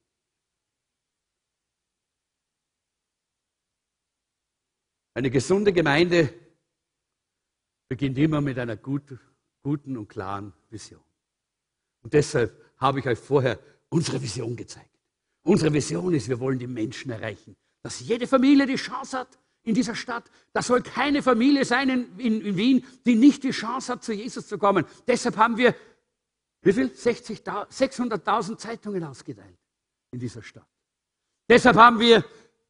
Eine 5.15 5.31
gesunde 5.31 5.73
Gemeinde 5.73 6.33
beginnt 7.89 8.17
immer 8.17 8.41
mit 8.41 8.59
einer 8.59 8.77
guten, 8.77 9.21
guten 9.63 9.97
und 9.99 10.09
klaren 10.09 10.55
Vision. 10.71 11.05
Und 12.03 12.15
deshalb 12.15 12.59
habe 12.79 13.01
ich 13.01 13.07
euch 13.07 13.19
vorher 13.19 13.59
unsere 13.91 14.21
Vision 14.23 14.57
gezeigt. 14.57 14.89
Unsere 15.43 15.73
Vision 15.73 16.15
ist, 16.15 16.29
wir 16.29 16.41
wollen 16.41 16.59
die 16.59 16.67
Menschen 16.67 17.11
erreichen. 17.11 17.57
Dass 17.83 18.01
jede 18.01 18.27
Familie 18.27 18.67
die 18.67 18.77
Chance 18.77 19.19
hat 19.19 19.39
in 19.65 19.75
dieser 19.75 19.95
Stadt. 19.95 20.25
Da 20.53 20.63
soll 20.63 20.83
keine 20.83 21.23
Familie 21.23 21.65
sein 21.65 21.89
in, 21.89 22.19
in, 22.19 22.41
in 22.41 22.57
Wien, 22.57 22.85
die 23.07 23.15
nicht 23.15 23.43
die 23.45 23.51
Chance 23.51 23.93
hat, 23.93 24.05
zu 24.05 24.13
Jesus 24.13 24.47
zu 24.47 24.59
kommen. 24.59 24.85
Deshalb 25.07 25.37
haben 25.37 25.57
wir, 25.57 25.75
wie 26.63 26.73
viel? 26.73 26.87
600.000 26.87 28.57
Zeitungen 28.57 29.05
ausgeteilt 29.05 29.59
in 30.11 30.19
dieser 30.19 30.43
Stadt. 30.43 30.67
Deshalb 31.49 31.77
haben 31.77 31.99
wir, 31.99 32.25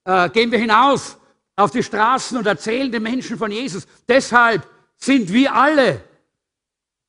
äh, 0.05 0.31
gehen 0.31 0.51
wir 0.51 0.59
hinaus 0.59 1.19
auf 1.57 1.71
die 1.71 1.83
Straßen 1.83 2.37
und 2.39 2.47
erzählen 2.47 2.91
den 2.91 3.03
Menschen 3.03 3.37
von 3.37 3.51
Jesus. 3.51 3.87
Deshalb 4.09 4.67
sind 4.97 5.33
wir 5.33 5.55
alle 5.55 6.03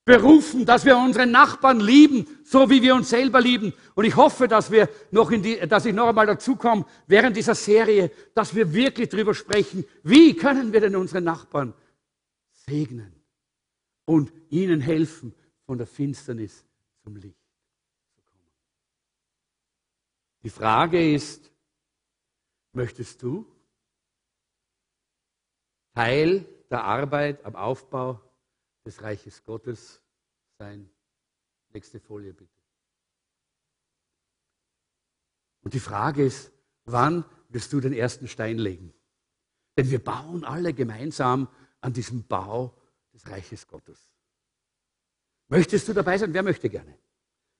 berufen, 0.05 0.65
dass 0.65 0.85
wir 0.85 0.97
unsere 0.97 1.25
Nachbarn 1.25 1.79
lieben, 1.79 2.27
so 2.43 2.69
wie 2.69 2.81
wir 2.81 2.93
uns 2.95 3.09
selber 3.09 3.39
lieben. 3.39 3.73
Und 3.95 4.05
ich 4.05 4.15
hoffe, 4.15 4.47
dass 4.47 4.69
wir 4.69 4.89
noch 5.11 5.31
in 5.31 5.41
die, 5.41 5.59
dass 5.67 5.85
ich 5.85 5.93
noch 5.93 6.07
einmal 6.07 6.25
dazu 6.25 6.55
komme, 6.55 6.85
während 7.07 7.37
dieser 7.37 7.55
Serie, 7.55 8.11
dass 8.35 8.53
wir 8.53 8.73
wirklich 8.73 9.09
darüber 9.09 9.33
sprechen, 9.33 9.85
wie 10.03 10.35
können 10.35 10.73
wir 10.73 10.81
denn 10.81 10.95
unsere 10.95 11.21
Nachbarn 11.21 11.73
segnen 12.51 13.13
und 14.05 14.31
ihnen 14.49 14.81
helfen, 14.81 15.33
von 15.65 15.77
der 15.77 15.87
Finsternis 15.87 16.65
zum 17.03 17.15
Licht 17.15 17.39
zu 18.15 18.21
kommen. 18.21 18.51
Die 20.43 20.49
Frage 20.49 21.13
ist, 21.13 21.49
möchtest 22.73 23.21
du 23.23 23.45
Teil 25.95 26.45
der 26.69 26.83
Arbeit 26.83 27.45
am 27.45 27.55
Aufbau 27.55 28.19
des 28.85 29.01
Reiches 29.01 29.43
Gottes 29.43 30.01
sein. 30.57 30.89
Nächste 31.73 31.99
Folie 31.99 32.33
bitte. 32.33 32.51
Und 35.61 35.73
die 35.73 35.79
Frage 35.79 36.25
ist, 36.25 36.51
wann 36.85 37.25
wirst 37.49 37.71
du 37.73 37.79
den 37.79 37.93
ersten 37.93 38.27
Stein 38.27 38.57
legen? 38.57 38.93
Denn 39.77 39.89
wir 39.89 40.03
bauen 40.03 40.43
alle 40.43 40.73
gemeinsam 40.73 41.47
an 41.81 41.93
diesem 41.93 42.23
Bau 42.27 42.75
des 43.13 43.27
Reiches 43.29 43.67
Gottes. 43.67 44.11
Möchtest 45.47 45.87
du 45.87 45.93
dabei 45.93 46.17
sein? 46.17 46.33
Wer 46.33 46.43
möchte 46.43 46.69
gerne? 46.69 46.97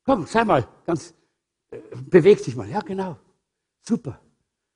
Komm, 0.03 0.25
sei 0.25 0.43
mal 0.43 0.67
ganz, 0.85 1.13
äh, 1.71 1.79
beweg 1.95 2.43
dich 2.43 2.55
mal. 2.55 2.69
Ja, 2.69 2.81
genau. 2.81 3.17
Super, 3.81 4.19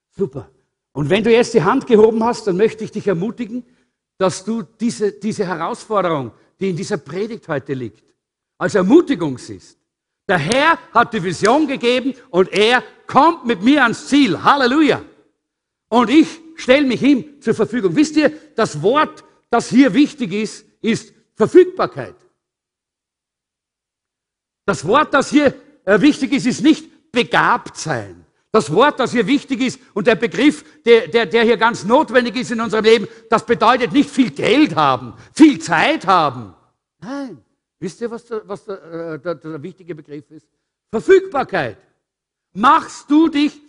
super. 0.10 0.51
Und 0.93 1.10
wenn 1.10 1.23
du 1.23 1.31
jetzt 1.31 1.53
die 1.53 1.63
Hand 1.63 1.86
gehoben 1.86 2.23
hast, 2.23 2.47
dann 2.47 2.57
möchte 2.57 2.83
ich 2.83 2.91
dich 2.91 3.07
ermutigen, 3.07 3.65
dass 4.17 4.43
du 4.43 4.63
diese, 4.63 5.12
diese 5.13 5.45
Herausforderung, 5.45 6.32
die 6.60 6.69
in 6.69 6.75
dieser 6.75 6.97
Predigt 6.97 7.47
heute 7.47 7.73
liegt, 7.73 8.03
als 8.58 8.75
Ermutigung 8.75 9.38
siehst. 9.38 9.77
Der 10.27 10.38
Herr 10.38 10.77
hat 10.93 11.13
die 11.13 11.23
Vision 11.23 11.67
gegeben 11.67 12.13
und 12.30 12.49
er 12.49 12.84
kommt 13.06 13.45
mit 13.45 13.62
mir 13.62 13.84
ans 13.84 14.08
Ziel. 14.08 14.43
Halleluja. 14.43 15.01
Und 15.89 16.10
ich 16.10 16.27
stelle 16.56 16.86
mich 16.86 17.01
ihm 17.01 17.41
zur 17.41 17.53
Verfügung. 17.53 17.95
Wisst 17.95 18.17
ihr, 18.17 18.32
das 18.56 18.82
Wort, 18.82 19.23
das 19.49 19.69
hier 19.69 19.93
wichtig 19.93 20.34
ist, 20.34 20.65
ist 20.82 21.13
Verfügbarkeit. 21.36 22.15
Das 24.65 24.86
Wort, 24.86 25.13
das 25.13 25.30
hier 25.30 25.53
äh, 25.86 26.01
wichtig 26.01 26.34
ist, 26.34 26.45
ist 26.45 26.62
nicht 26.62 27.12
begabt 27.12 27.77
sein. 27.77 28.26
Das 28.51 28.73
Wort, 28.73 28.99
das 28.99 29.12
hier 29.12 29.27
wichtig 29.27 29.62
ist 29.62 29.79
und 29.93 30.07
der 30.07 30.15
Begriff, 30.15 30.63
der, 30.83 31.07
der, 31.07 31.25
der 31.25 31.43
hier 31.43 31.57
ganz 31.57 31.83
notwendig 31.83 32.38
ist 32.38 32.51
in 32.51 32.62
unserem 32.62 32.86
Leben, 32.86 33.07
das 33.29 33.45
bedeutet 33.45 33.91
nicht 33.91 34.10
viel 34.10 34.31
Geld 34.31 34.75
haben, 34.75 35.13
viel 35.33 35.60
Zeit 35.60 36.07
haben. 36.07 36.55
Nein. 36.99 37.43
Wisst 37.79 38.01
ihr, 38.01 38.10
was 38.10 38.25
der, 38.25 38.47
was 38.47 38.65
der, 38.65 38.83
äh, 38.83 39.19
der, 39.19 39.36
der 39.36 39.62
wichtige 39.62 39.93
Begriff 39.93 40.31
ist? 40.31 40.47
Verfügbarkeit. 40.89 41.77
Machst 42.53 43.10
du 43.12 43.27
dich 43.27 43.62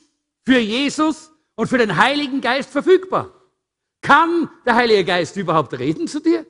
für 0.45 0.59
Jesus 0.59 1.31
und 1.57 1.67
für 1.67 1.79
den 1.79 1.97
Heiligen 1.97 2.41
Geist 2.41 2.71
verfügbar? 2.71 3.31
Kann 4.01 4.49
der 4.65 4.77
Heilige 4.77 5.05
Geist 5.05 5.37
überhaupt 5.37 5.79
reden 5.79 6.07
zu 6.07 6.21
dir? 6.21 6.47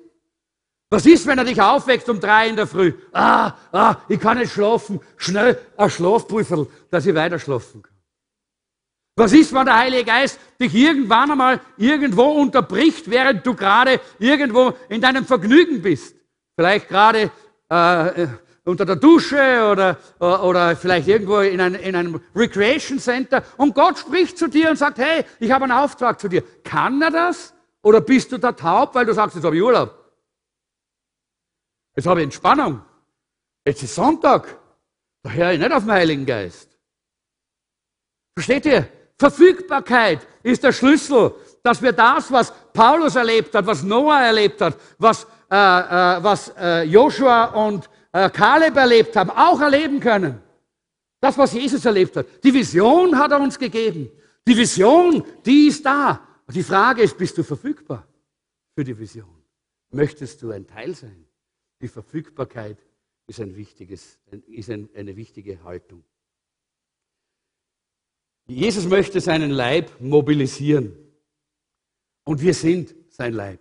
Was 0.91 1.05
ist, 1.05 1.27
wenn 1.27 1.39
er 1.39 1.45
dich 1.45 1.61
aufweckt 1.61 2.09
um 2.09 2.21
drei 2.21 2.49
in 2.49 2.57
der 2.57 2.67
Früh? 2.67 2.93
Ah, 3.13 3.55
ah, 3.73 3.97
ich 4.09 4.21
kann 4.21 4.39
nicht 4.39 4.53
schlafen. 4.53 5.01
Schnell 5.17 5.59
ein 5.77 5.91
Schlafpulver, 5.91 6.67
dass 6.91 7.07
ich 7.07 7.15
weiter 7.15 7.39
schlafen 7.39 7.83
kann. 7.83 7.98
Was 9.19 9.33
ist, 9.33 9.53
wenn 9.53 9.65
der 9.65 9.77
Heilige 9.77 10.05
Geist 10.05 10.39
dich 10.61 10.73
irgendwann 10.73 11.33
einmal 11.33 11.61
irgendwo 11.77 12.23
unterbricht, 12.23 13.11
während 13.11 13.45
du 13.45 13.53
gerade 13.53 14.01
irgendwo 14.21 14.75
in 14.89 15.01
deinem 15.01 15.25
Vergnügen 15.25 15.83
bist? 15.83 16.15
Vielleicht 16.55 16.89
gerade 16.89 17.33
äh, 17.69 18.29
unter 18.63 18.87
der 18.87 18.95
Dusche 18.95 19.69
oder, 19.73 19.97
oder 20.21 20.77
vielleicht 20.77 21.09
irgendwo 21.09 21.39
in, 21.39 21.61
ein, 21.61 21.75
in 21.75 21.97
einem 21.97 22.21
Recreation 22.33 23.01
Center 23.01 23.43
und 23.57 23.75
Gott 23.75 23.99
spricht 23.99 24.39
zu 24.39 24.47
dir 24.47 24.71
und 24.71 24.77
sagt, 24.77 24.99
hey, 24.99 25.25
ich 25.41 25.51
habe 25.51 25.65
einen 25.65 25.73
Auftrag 25.73 26.21
zu 26.21 26.29
dir. 26.29 26.45
Kann 26.63 27.03
er 27.03 27.11
das? 27.11 27.53
Oder 27.83 28.01
bist 28.01 28.31
du 28.31 28.39
da 28.39 28.53
taub, 28.53 28.95
weil 28.95 29.05
du 29.05 29.15
sagst, 29.15 29.35
jetzt 29.35 29.45
habe 29.45 29.57
ich 29.57 29.63
Urlaub? 29.63 29.99
Jetzt 31.97 32.07
habe 32.07 32.21
ich 32.21 32.25
Entspannung. 32.25 32.83
Jetzt 33.67 33.83
ist 33.83 33.97
Sonntag. 33.97 34.61
Da 35.25 35.31
höre 35.31 35.51
ich 35.51 35.59
nicht 35.59 35.73
auf 35.73 35.83
den 35.83 35.91
Heiligen 35.91 36.25
Geist. 36.25 36.79
Versteht 38.37 38.65
ihr? 38.67 38.98
Verfügbarkeit 39.19 40.27
ist 40.43 40.63
der 40.63 40.73
Schlüssel, 40.73 41.35
dass 41.63 41.83
wir 41.83 41.93
das, 41.93 42.31
was 42.31 42.53
Paulus 42.73 43.17
erlebt 43.17 43.55
hat, 43.55 43.67
was 43.67 43.83
Noah 43.83 44.21
erlebt 44.21 44.61
hat, 44.61 44.77
was, 44.99 45.25
äh, 45.51 45.57
äh, 45.57 46.23
was 46.23 46.53
äh, 46.57 46.83
Joshua 46.85 47.47
und 47.47 47.91
äh, 48.13 48.31
Kaleb 48.31 48.77
erlebt 48.77 49.17
haben, 49.17 49.31
auch 49.31 49.61
erleben 49.61 49.99
können. 49.99 50.41
Das, 51.21 51.37
was 51.37 51.53
Jesus 51.53 51.85
erlebt 51.85 52.17
hat. 52.17 52.27
Die 52.45 52.55
Vision 52.55 53.19
hat 53.19 53.33
er 53.33 53.41
uns 53.41 53.59
gegeben. 53.59 54.09
Die 54.47 54.57
Vision, 54.57 55.25
die 55.45 55.67
ist 55.67 55.85
da. 55.85 56.21
Die 56.55 56.63
Frage 56.63 57.03
ist, 57.03 57.19
bist 57.19 57.37
du 57.37 57.43
verfügbar 57.43 58.07
für 58.75 58.85
die 58.85 58.97
Vision? 58.97 59.43
Möchtest 59.91 60.41
du 60.43 60.53
ein 60.53 60.67
Teil 60.67 60.95
sein? 60.95 61.27
Die 61.83 61.89
Verfügbarkeit 61.89 62.79
ist, 63.27 63.41
ein 63.41 63.57
wichtiges, 63.57 64.19
ist 64.47 64.71
eine 64.71 65.17
wichtige 65.17 65.63
Haltung. 65.65 66.05
Jesus 68.49 68.87
möchte 68.87 69.21
seinen 69.21 69.51
Leib 69.51 69.91
mobilisieren. 70.01 70.97
Und 72.25 72.41
wir 72.41 72.55
sind 72.55 72.95
sein 73.11 73.35
Leib. 73.35 73.61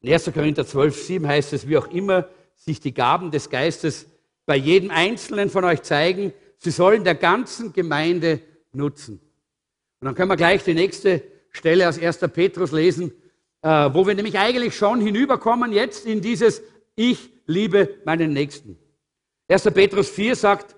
In 0.00 0.12
1. 0.12 0.30
Korinther 0.32 0.66
12, 0.66 1.02
7 1.02 1.26
heißt 1.26 1.52
es, 1.54 1.66
wie 1.66 1.78
auch 1.78 1.88
immer 1.88 2.28
sich 2.54 2.78
die 2.78 2.92
Gaben 2.92 3.30
des 3.30 3.48
Geistes 3.48 4.06
bei 4.44 4.56
jedem 4.56 4.90
Einzelnen 4.90 5.50
von 5.50 5.64
euch 5.64 5.82
zeigen, 5.82 6.32
sie 6.58 6.70
sollen 6.70 7.04
der 7.04 7.14
ganzen 7.14 7.72
Gemeinde 7.72 8.40
nutzen. 8.72 9.20
Und 10.00 10.06
dann 10.06 10.14
können 10.14 10.30
wir 10.30 10.36
gleich 10.36 10.62
die 10.62 10.74
nächste 10.74 11.22
Stelle 11.50 11.88
aus 11.88 11.98
1. 11.98 12.18
Petrus 12.32 12.72
lesen, 12.72 13.12
äh, 13.62 13.68
wo 13.92 14.06
wir 14.06 14.14
nämlich 14.14 14.38
eigentlich 14.38 14.76
schon 14.76 15.00
hinüberkommen 15.00 15.72
jetzt 15.72 16.06
in 16.06 16.20
dieses 16.20 16.62
Ich 16.94 17.30
liebe 17.46 17.96
meinen 18.04 18.32
Nächsten. 18.32 18.78
1. 19.48 19.64
Petrus 19.64 20.08
4 20.10 20.36
sagt, 20.36 20.76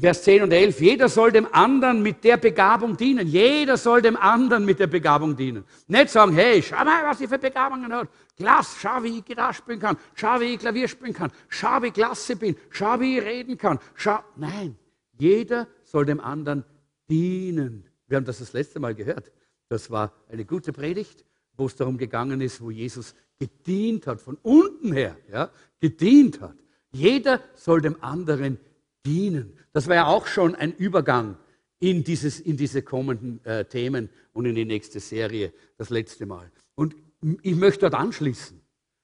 Vers 0.00 0.22
10 0.24 0.42
und 0.42 0.52
11, 0.52 0.80
jeder 0.80 1.08
soll 1.08 1.32
dem 1.32 1.46
anderen 1.52 2.02
mit 2.02 2.22
der 2.24 2.36
Begabung 2.36 2.96
dienen. 2.96 3.26
Jeder 3.26 3.76
soll 3.76 4.02
dem 4.02 4.16
anderen 4.16 4.64
mit 4.64 4.78
der 4.78 4.86
Begabung 4.86 5.36
dienen. 5.36 5.64
Nicht 5.88 6.10
sagen, 6.10 6.32
hey, 6.32 6.62
schau 6.62 6.84
mal, 6.84 7.04
was 7.04 7.20
ich 7.20 7.28
für 7.28 7.38
Begabungen 7.38 7.92
habe. 7.92 8.08
Klasse, 8.36 8.76
schau, 8.80 9.02
wie 9.02 9.18
ich 9.18 9.24
Gitarre 9.24 9.54
spielen 9.54 9.80
kann. 9.80 9.96
Schau, 10.14 10.40
wie 10.40 10.54
ich 10.54 10.58
Klavier 10.58 10.88
spielen 10.88 11.12
kann. 11.12 11.30
Schau, 11.48 11.82
wie 11.82 11.88
ich 11.88 11.92
klasse 11.92 12.36
bin. 12.36 12.56
Schau, 12.70 13.00
wie 13.00 13.18
ich 13.18 13.24
reden 13.24 13.58
kann. 13.58 13.78
Schau, 13.94 14.20
nein. 14.36 14.76
Jeder 15.18 15.66
soll 15.84 16.06
dem 16.06 16.20
anderen 16.20 16.64
dienen. 17.08 17.84
Wir 18.06 18.16
haben 18.16 18.24
das 18.24 18.38
das 18.38 18.52
letzte 18.52 18.80
Mal 18.80 18.94
gehört. 18.94 19.32
Das 19.68 19.90
war 19.90 20.12
eine 20.28 20.44
gute 20.44 20.72
Predigt, 20.72 21.24
wo 21.56 21.66
es 21.66 21.76
darum 21.76 21.98
gegangen 21.98 22.40
ist, 22.40 22.60
wo 22.60 22.70
Jesus 22.70 23.14
gedient 23.38 24.06
hat, 24.06 24.20
von 24.20 24.38
unten 24.42 24.92
her, 24.92 25.16
ja, 25.30 25.50
gedient 25.80 26.40
hat. 26.40 26.56
Jeder 26.92 27.40
soll 27.54 27.80
dem 27.80 28.02
anderen 28.02 28.54
dienen 28.54 28.69
dienen. 29.04 29.58
Das 29.72 29.88
war 29.88 29.94
ja 29.94 30.06
auch 30.06 30.26
schon 30.26 30.54
ein 30.54 30.72
Übergang 30.74 31.36
in, 31.78 32.04
dieses, 32.04 32.40
in 32.40 32.56
diese 32.56 32.82
kommenden 32.82 33.44
äh, 33.44 33.64
Themen 33.64 34.10
und 34.32 34.46
in 34.46 34.54
die 34.54 34.64
nächste 34.64 35.00
Serie, 35.00 35.52
das 35.76 35.90
letzte 35.90 36.26
Mal. 36.26 36.50
Und 36.74 36.94
ich 37.42 37.56
möchte 37.56 37.80
dort 37.80 37.94
anschließen. 37.94 38.60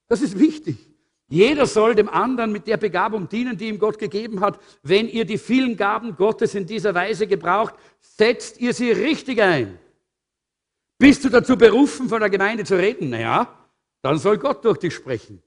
Das 0.09 0.23
ist 0.23 0.39
wichtig. 0.39 0.77
Jeder 1.29 1.67
soll 1.67 1.97
dem 1.97 2.09
anderen 2.09 2.53
mit 2.53 2.67
der 2.69 2.77
Begabung 2.77 3.29
dienen, 3.29 3.57
die 3.57 3.69
ihm 3.69 3.79
Gott 3.79 3.99
gegeben 3.99 4.41
hat. 4.41 4.61
Wenn 4.83 5.09
ihr 5.09 5.25
die 5.25 5.39
vielen 5.39 5.77
Gaben 5.77 6.15
Gottes 6.15 6.55
in 6.55 6.67
dieser 6.67 6.95
Weise 6.95 7.27
gebraucht, 7.27 7.75
setzt 8.01 8.61
ihr 8.61 8.73
sie 8.73 8.93
richtig 8.93 9.43
ein. 9.43 9.79
Bist 10.99 11.25
du 11.25 11.29
dazu 11.29 11.59
berufen, 11.59 12.09
von 12.09 12.21
der 12.21 12.31
Gemeinde 12.31 12.65
zu 12.65 12.77
reden? 12.77 13.11
Naja, 13.11 13.69
dann 14.03 14.19
soll 14.19 14.39
Gott 14.39 14.65
durch 14.65 14.79
dich 14.79 14.95
sprechen. 14.95 15.43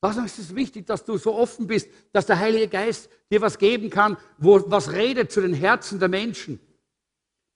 Warum 0.00 0.24
ist 0.24 0.38
es 0.38 0.54
wichtig, 0.54 0.86
dass 0.86 1.04
du 1.04 1.16
so 1.16 1.34
offen 1.34 1.66
bist, 1.66 1.88
dass 2.12 2.26
der 2.26 2.38
Heilige 2.38 2.68
Geist 2.68 3.08
dir 3.30 3.40
was 3.40 3.58
geben 3.58 3.90
kann, 3.90 4.16
wo 4.38 4.62
was 4.66 4.92
redet 4.92 5.32
zu 5.32 5.40
den 5.40 5.54
Herzen 5.54 5.98
der 5.98 6.08
Menschen? 6.08 6.60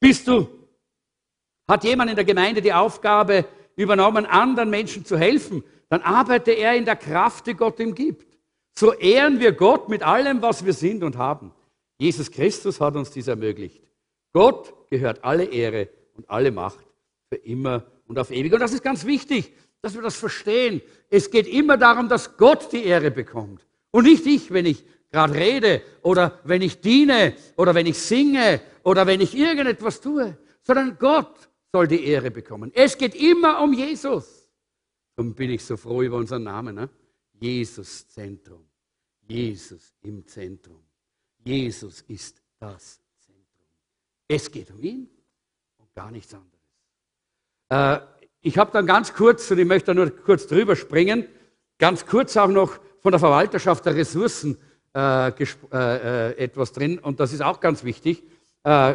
Bist 0.01 0.27
du, 0.27 0.49
hat 1.69 1.85
jemand 1.85 2.11
in 2.11 2.17
der 2.17 2.25
Gemeinde 2.25 2.63
die 2.63 2.73
Aufgabe 2.73 3.45
übernommen, 3.77 4.27
anderen 4.27 4.71
Menschen 4.71 5.05
zu 5.05 5.19
helfen, 5.19 5.63
dann 5.89 6.03
arbeite 6.03 6.53
er 6.53 6.75
in 6.75 6.85
der 6.85 6.97
Kraft, 6.97 7.47
die 7.47 7.55
Gott 7.55 7.79
ihm 7.79 7.95
gibt. 7.95 8.27
So 8.79 8.95
ehren 8.95 9.41
wir 9.41 9.53
Gott 9.53 9.89
mit 9.89 10.03
allem, 10.03 10.41
was 10.41 10.65
wir 10.65 10.73
sind 10.73 11.03
und 11.03 11.19
haben. 11.19 11.53
Jesus 11.99 12.31
Christus 12.31 12.81
hat 12.81 12.97
uns 12.97 13.11
dies 13.11 13.29
ermöglicht. 13.29 13.83
Gott 14.33 14.73
gehört 14.89 15.23
alle 15.23 15.45
Ehre 15.45 15.89
und 16.15 16.31
alle 16.31 16.51
Macht 16.51 16.87
für 17.29 17.37
immer 17.37 17.85
und 18.07 18.19
auf 18.19 18.31
ewig. 18.31 18.53
Und 18.53 18.61
das 18.61 18.73
ist 18.73 18.83
ganz 18.83 19.05
wichtig 19.05 19.53
dass 19.83 19.95
wir 19.95 20.03
das 20.03 20.17
verstehen. 20.17 20.83
Es 21.09 21.31
geht 21.31 21.47
immer 21.47 21.77
darum, 21.77 22.09
dass 22.09 22.37
Gott 22.37 22.73
die 22.73 22.85
Ehre 22.85 23.11
bekommt. 23.11 23.67
Und 23.91 24.05
nicht 24.05 24.27
ich, 24.27 24.53
wenn 24.53 24.67
ich 24.67 24.85
gerade 25.11 25.35
rede 25.35 25.83
oder 26.03 26.41
wenn 26.45 26.63
ich 26.63 26.81
diene 26.81 27.35
oder 27.57 27.75
wenn 27.75 27.87
ich 27.87 27.99
singe 27.99 28.61
oder 28.83 29.07
wenn 29.07 29.21
ich 29.21 29.37
irgendetwas 29.37 30.01
tue, 30.01 30.39
sondern 30.63 30.97
Gott 30.99 31.51
soll 31.73 31.89
die 31.89 32.05
Ehre 32.05 32.31
bekommen. 32.31 32.71
Es 32.75 32.97
geht 32.97 33.15
immer 33.15 33.63
um 33.63 33.73
Jesus. 33.73 34.49
Darum 35.17 35.35
bin 35.35 35.51
ich 35.51 35.65
so 35.65 35.77
froh 35.77 36.03
über 36.03 36.17
unseren 36.17 36.45
Namen. 36.45 36.75
Ne? 36.75 36.89
Jesus 37.33 38.09
Zentrum. 38.09 38.67
Jesus 39.29 39.95
im 40.03 40.27
Zentrum. 40.27 40.83
Jesus 41.45 42.03
ist 42.03 42.43
das 42.59 43.01
Zentrum. 43.19 43.69
Es 44.29 44.51
geht 44.51 44.71
um 44.71 44.83
ihn 44.83 45.09
und 45.79 45.93
gar 45.95 46.11
nichts 46.11 46.35
anderes. 46.35 46.61
Äh, 47.69 48.20
ich 48.43 48.59
habe 48.59 48.71
dann 48.73 48.87
ganz 48.87 49.13
kurz, 49.13 49.51
und 49.51 49.59
ich 49.59 49.67
möchte 49.67 49.87
da 49.87 49.95
nur 49.95 50.11
kurz 50.11 50.47
drüber 50.47 50.77
springen, 50.77 51.27
ganz 51.79 52.07
kurz 52.07 52.37
auch 52.37 52.49
noch 52.49 52.79
von 53.01 53.13
der 53.13 53.19
Verwalterschaft 53.19 53.85
der 53.87 53.95
Ressourcen 53.95 54.57
äh, 54.95 55.29
äh, 55.29 55.33
äh, 55.73 56.39
etwas 56.39 56.73
drin. 56.73 56.99
Und 56.99 57.21
das 57.21 57.33
ist 57.33 57.43
auch 57.43 57.61
ganz 57.61 57.85
wichtig, 57.85 58.23
äh, 58.65 58.95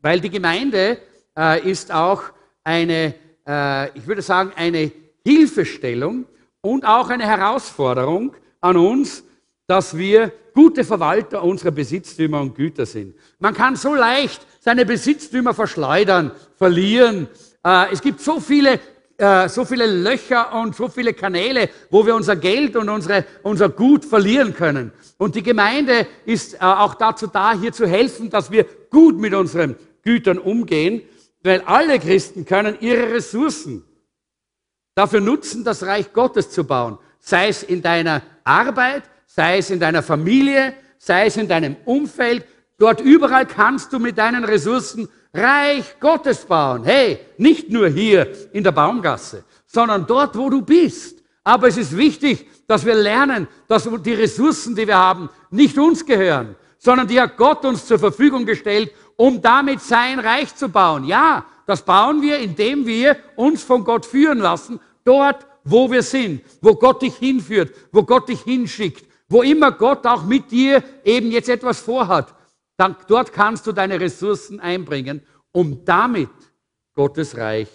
weil 0.00 0.20
die 0.20 0.30
Gemeinde 0.30 0.98
äh, 1.36 1.70
ist 1.70 1.92
auch 1.92 2.22
eine, 2.62 3.14
äh, 3.46 3.98
ich 3.98 4.06
würde 4.06 4.22
sagen, 4.22 4.52
eine 4.56 4.90
Hilfestellung 5.24 6.26
und 6.60 6.84
auch 6.84 7.10
eine 7.10 7.26
Herausforderung 7.26 8.34
an 8.60 8.76
uns, 8.76 9.24
dass 9.66 9.96
wir 9.96 10.32
gute 10.54 10.84
Verwalter 10.84 11.42
unserer 11.42 11.72
Besitztümer 11.72 12.40
und 12.40 12.54
Güter 12.54 12.86
sind. 12.86 13.14
Man 13.38 13.54
kann 13.54 13.76
so 13.76 13.94
leicht 13.94 14.46
seine 14.60 14.86
Besitztümer 14.86 15.52
verschleudern, 15.52 16.30
verlieren, 16.56 17.28
Äh, 17.64 17.92
es 17.92 18.00
gibt 18.00 18.20
so 18.20 18.40
viele 18.40 18.80
äh, 19.16 19.48
so 19.48 19.64
viele 19.64 19.86
Löcher 19.86 20.52
und 20.54 20.74
so 20.74 20.88
viele 20.88 21.14
Kanäle, 21.14 21.70
wo 21.90 22.04
wir 22.04 22.16
unser 22.16 22.34
Geld 22.34 22.74
und 22.74 22.88
unsere, 22.88 23.24
unser 23.44 23.68
Gut 23.68 24.04
verlieren 24.04 24.54
können. 24.54 24.92
Und 25.18 25.36
die 25.36 25.42
Gemeinde 25.42 26.08
ist 26.24 26.54
äh, 26.54 26.58
auch 26.58 26.94
dazu 26.94 27.28
da, 27.28 27.52
hier 27.52 27.72
zu 27.72 27.86
helfen, 27.86 28.28
dass 28.28 28.50
wir 28.50 28.66
gut 28.90 29.16
mit 29.18 29.32
unseren 29.32 29.76
Gütern 30.02 30.38
umgehen, 30.38 31.02
weil 31.44 31.60
alle 31.62 32.00
Christen 32.00 32.44
können 32.44 32.76
ihre 32.80 33.12
Ressourcen 33.12 33.84
dafür 34.96 35.20
nutzen, 35.20 35.62
das 35.62 35.84
Reich 35.84 36.12
Gottes 36.12 36.50
zu 36.50 36.64
bauen. 36.64 36.98
Sei 37.20 37.48
es 37.48 37.62
in 37.62 37.82
deiner 37.82 38.22
Arbeit, 38.42 39.04
sei 39.26 39.58
es 39.58 39.70
in 39.70 39.78
deiner 39.78 40.02
Familie, 40.02 40.74
sei 40.98 41.26
es 41.26 41.36
in 41.36 41.46
deinem 41.46 41.76
Umfeld. 41.84 42.44
Dort 42.78 43.00
überall 43.00 43.46
kannst 43.46 43.92
du 43.92 44.00
mit 44.00 44.18
deinen 44.18 44.44
Ressourcen 44.44 45.08
Reich 45.34 45.98
Gottes 45.98 46.44
bauen. 46.44 46.84
Hey, 46.84 47.18
nicht 47.36 47.68
nur 47.68 47.88
hier 47.88 48.32
in 48.52 48.62
der 48.62 48.70
Baumgasse, 48.70 49.44
sondern 49.66 50.06
dort, 50.06 50.38
wo 50.38 50.48
du 50.48 50.62
bist. 50.62 51.22
Aber 51.42 51.66
es 51.66 51.76
ist 51.76 51.96
wichtig, 51.96 52.46
dass 52.68 52.86
wir 52.86 52.94
lernen, 52.94 53.48
dass 53.66 53.88
die 54.04 54.14
Ressourcen, 54.14 54.76
die 54.76 54.86
wir 54.86 54.96
haben, 54.96 55.28
nicht 55.50 55.76
uns 55.76 56.06
gehören, 56.06 56.54
sondern 56.78 57.08
die 57.08 57.20
hat 57.20 57.36
Gott 57.36 57.64
uns 57.64 57.84
zur 57.84 57.98
Verfügung 57.98 58.46
gestellt, 58.46 58.92
um 59.16 59.42
damit 59.42 59.80
sein 59.80 60.20
Reich 60.20 60.54
zu 60.54 60.68
bauen. 60.68 61.04
Ja, 61.04 61.44
das 61.66 61.82
bauen 61.82 62.22
wir, 62.22 62.38
indem 62.38 62.86
wir 62.86 63.16
uns 63.36 63.62
von 63.62 63.84
Gott 63.84 64.06
führen 64.06 64.38
lassen, 64.38 64.80
dort, 65.04 65.46
wo 65.64 65.90
wir 65.90 66.02
sind, 66.02 66.42
wo 66.60 66.74
Gott 66.74 67.02
dich 67.02 67.16
hinführt, 67.16 67.74
wo 67.90 68.04
Gott 68.04 68.28
dich 68.28 68.42
hinschickt, 68.42 69.04
wo 69.28 69.42
immer 69.42 69.72
Gott 69.72 70.06
auch 70.06 70.24
mit 70.24 70.50
dir 70.50 70.82
eben 71.04 71.30
jetzt 71.30 71.48
etwas 71.48 71.80
vorhat 71.80 72.34
dann, 72.76 72.96
dort 73.06 73.32
kannst 73.32 73.66
du 73.66 73.72
deine 73.72 74.00
Ressourcen 74.00 74.60
einbringen, 74.60 75.22
um 75.52 75.84
damit 75.84 76.30
Gottes 76.94 77.36
Reich 77.36 77.68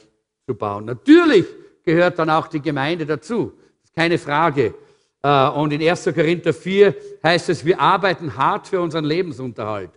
zu 0.45 0.55
bauen. 0.55 0.85
Natürlich 0.85 1.45
gehört 1.83 2.19
dann 2.19 2.29
auch 2.29 2.47
die 2.47 2.61
Gemeinde 2.61 3.05
dazu. 3.05 3.53
Keine 3.95 4.17
Frage. 4.17 4.73
Äh, 5.21 5.49
und 5.49 5.71
in 5.71 5.81
1. 5.81 6.05
Korinther 6.05 6.53
4 6.53 6.95
heißt 7.23 7.49
es, 7.49 7.65
wir 7.65 7.79
arbeiten 7.79 8.35
hart 8.35 8.67
für 8.67 8.81
unseren 8.81 9.05
Lebensunterhalt. 9.05 9.91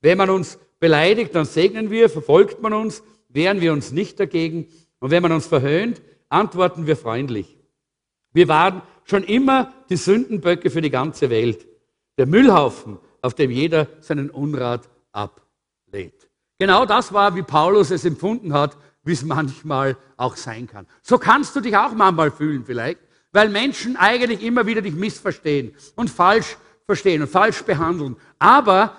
Wenn 0.00 0.18
man 0.18 0.30
uns 0.30 0.58
beleidigt, 0.78 1.34
dann 1.34 1.44
segnen 1.44 1.90
wir, 1.90 2.08
verfolgt 2.08 2.60
man 2.60 2.72
uns, 2.72 3.02
wehren 3.28 3.60
wir 3.60 3.72
uns 3.72 3.92
nicht 3.92 4.20
dagegen. 4.20 4.68
Und 5.00 5.10
wenn 5.10 5.22
man 5.22 5.32
uns 5.32 5.46
verhöhnt, 5.46 6.02
antworten 6.28 6.86
wir 6.86 6.96
freundlich. 6.96 7.58
Wir 8.32 8.48
waren 8.48 8.82
schon 9.04 9.22
immer 9.22 9.72
die 9.88 9.96
Sündenböcke 9.96 10.70
für 10.70 10.80
die 10.80 10.90
ganze 10.90 11.30
Welt. 11.30 11.66
Der 12.18 12.26
Müllhaufen, 12.26 12.98
auf 13.24 13.32
dem 13.32 13.50
jeder 13.50 13.86
seinen 14.00 14.28
Unrat 14.28 14.82
ablädt. 15.12 16.28
Genau 16.58 16.84
das 16.84 17.12
war, 17.14 17.34
wie 17.34 17.42
Paulus 17.42 17.90
es 17.90 18.04
empfunden 18.04 18.52
hat, 18.52 18.76
wie 19.02 19.12
es 19.12 19.24
manchmal 19.24 19.96
auch 20.18 20.36
sein 20.36 20.66
kann. 20.66 20.86
So 21.02 21.16
kannst 21.16 21.56
du 21.56 21.60
dich 21.60 21.74
auch 21.74 21.92
manchmal 21.94 22.30
fühlen 22.30 22.64
vielleicht, 22.66 23.00
weil 23.32 23.48
Menschen 23.48 23.96
eigentlich 23.96 24.42
immer 24.42 24.66
wieder 24.66 24.82
dich 24.82 24.94
missverstehen 24.94 25.74
und 25.96 26.10
falsch 26.10 26.58
verstehen 26.84 27.22
und 27.22 27.28
falsch 27.28 27.62
behandeln. 27.62 28.16
Aber 28.38 28.94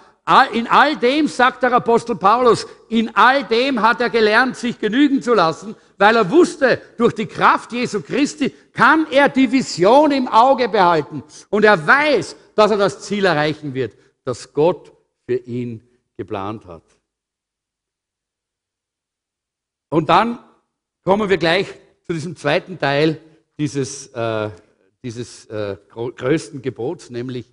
in 0.54 0.68
all 0.68 0.96
dem, 0.96 1.28
sagt 1.28 1.62
der 1.62 1.74
Apostel 1.74 2.16
Paulus, 2.16 2.66
in 2.90 3.16
all 3.16 3.44
dem 3.44 3.84
hat 3.84 4.02
er 4.02 4.10
gelernt, 4.10 4.58
sich 4.58 4.80
genügen 4.80 5.22
zu 5.22 5.36
lassen, 5.36 5.76
weil 6.00 6.16
er 6.16 6.32
wusste, 6.32 6.82
durch 6.98 7.14
die 7.14 7.28
Kraft 7.28 7.72
Jesu 7.74 8.02
Christi 8.02 8.52
kann 8.74 9.06
er 9.12 9.30
die 9.30 9.52
Vision 9.52 10.10
im 10.10 10.28
Auge 10.28 10.68
behalten. 10.68 11.22
Und 11.52 11.64
er 11.64 11.86
weiß, 11.86 12.36
dass 12.56 12.72
er 12.72 12.78
das 12.78 13.02
Ziel 13.02 13.26
erreichen 13.26 13.76
wird 13.76 13.94
das 14.26 14.52
Gott 14.54 14.92
für 15.26 15.38
ihn 15.38 15.82
geplant 16.18 16.66
hat. 16.66 16.84
Und 19.90 20.10
dann 20.10 20.40
kommen 21.04 21.30
wir 21.30 21.38
gleich 21.38 21.68
zu 22.04 22.14
diesem 22.14 22.36
zweiten 22.36 22.78
Teil 22.78 23.22
dieses, 23.58 24.08
äh, 24.08 24.50
dieses 25.04 25.46
äh, 25.46 25.78
größten 25.90 26.62
Gebots, 26.62 27.10
nämlich 27.10 27.46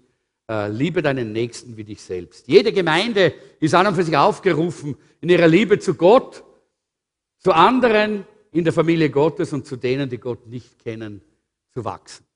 äh, 0.50 0.68
liebe 0.68 1.02
deinen 1.02 1.32
Nächsten 1.32 1.76
wie 1.76 1.84
dich 1.84 2.02
selbst. 2.02 2.48
Jede 2.48 2.72
Gemeinde 2.72 3.34
ist 3.60 3.74
an 3.74 3.86
und 3.86 3.94
für 3.94 4.02
sich 4.02 4.16
aufgerufen, 4.16 4.96
in 5.20 5.28
ihrer 5.28 5.46
Liebe 5.46 5.78
zu 5.78 5.94
Gott, 5.94 6.42
zu 7.38 7.52
anderen 7.52 8.26
in 8.50 8.64
der 8.64 8.72
Familie 8.72 9.10
Gottes 9.10 9.52
und 9.52 9.66
zu 9.66 9.76
denen, 9.76 10.10
die 10.10 10.18
Gott 10.18 10.46
nicht 10.46 10.78
kennen, 10.78 11.22
zu 11.72 11.84
wachsen. 11.84 12.26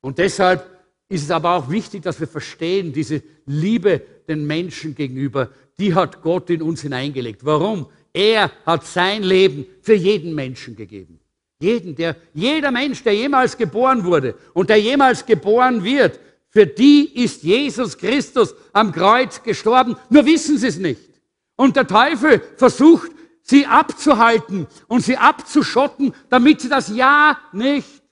Und 0.00 0.18
deshalb 0.18 0.77
ist 1.08 1.24
es 1.24 1.30
aber 1.30 1.52
auch 1.52 1.70
wichtig, 1.70 2.02
dass 2.02 2.20
wir 2.20 2.28
verstehen, 2.28 2.92
diese 2.92 3.22
Liebe 3.46 4.02
den 4.28 4.46
Menschen 4.46 4.94
gegenüber, 4.94 5.50
die 5.78 5.94
hat 5.94 6.22
Gott 6.22 6.50
in 6.50 6.60
uns 6.62 6.82
hineingelegt. 6.82 7.44
Warum? 7.44 7.86
Er 8.12 8.50
hat 8.66 8.86
sein 8.86 9.22
Leben 9.22 9.66
für 9.80 9.94
jeden 9.94 10.34
Menschen 10.34 10.76
gegeben. 10.76 11.20
Jeden, 11.60 11.96
der, 11.96 12.16
jeder 12.34 12.70
Mensch, 12.70 13.02
der 13.02 13.14
jemals 13.14 13.56
geboren 13.56 14.04
wurde 14.04 14.34
und 14.54 14.70
der 14.70 14.80
jemals 14.80 15.24
geboren 15.24 15.82
wird, 15.82 16.20
für 16.50 16.66
die 16.66 17.22
ist 17.22 17.42
Jesus 17.42 17.96
Christus 17.96 18.54
am 18.72 18.92
Kreuz 18.92 19.42
gestorben. 19.42 19.96
Nur 20.08 20.24
wissen 20.24 20.58
sie 20.58 20.68
es 20.68 20.78
nicht. 20.78 21.10
Und 21.56 21.76
der 21.76 21.86
Teufel 21.86 22.42
versucht, 22.56 23.10
sie 23.42 23.66
abzuhalten 23.66 24.66
und 24.86 25.02
sie 25.02 25.16
abzuschotten, 25.16 26.14
damit 26.28 26.60
sie 26.60 26.68
das 26.68 26.88
Ja 26.88 27.38
nicht 27.52 28.02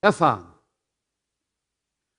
erfahren. 0.00 0.53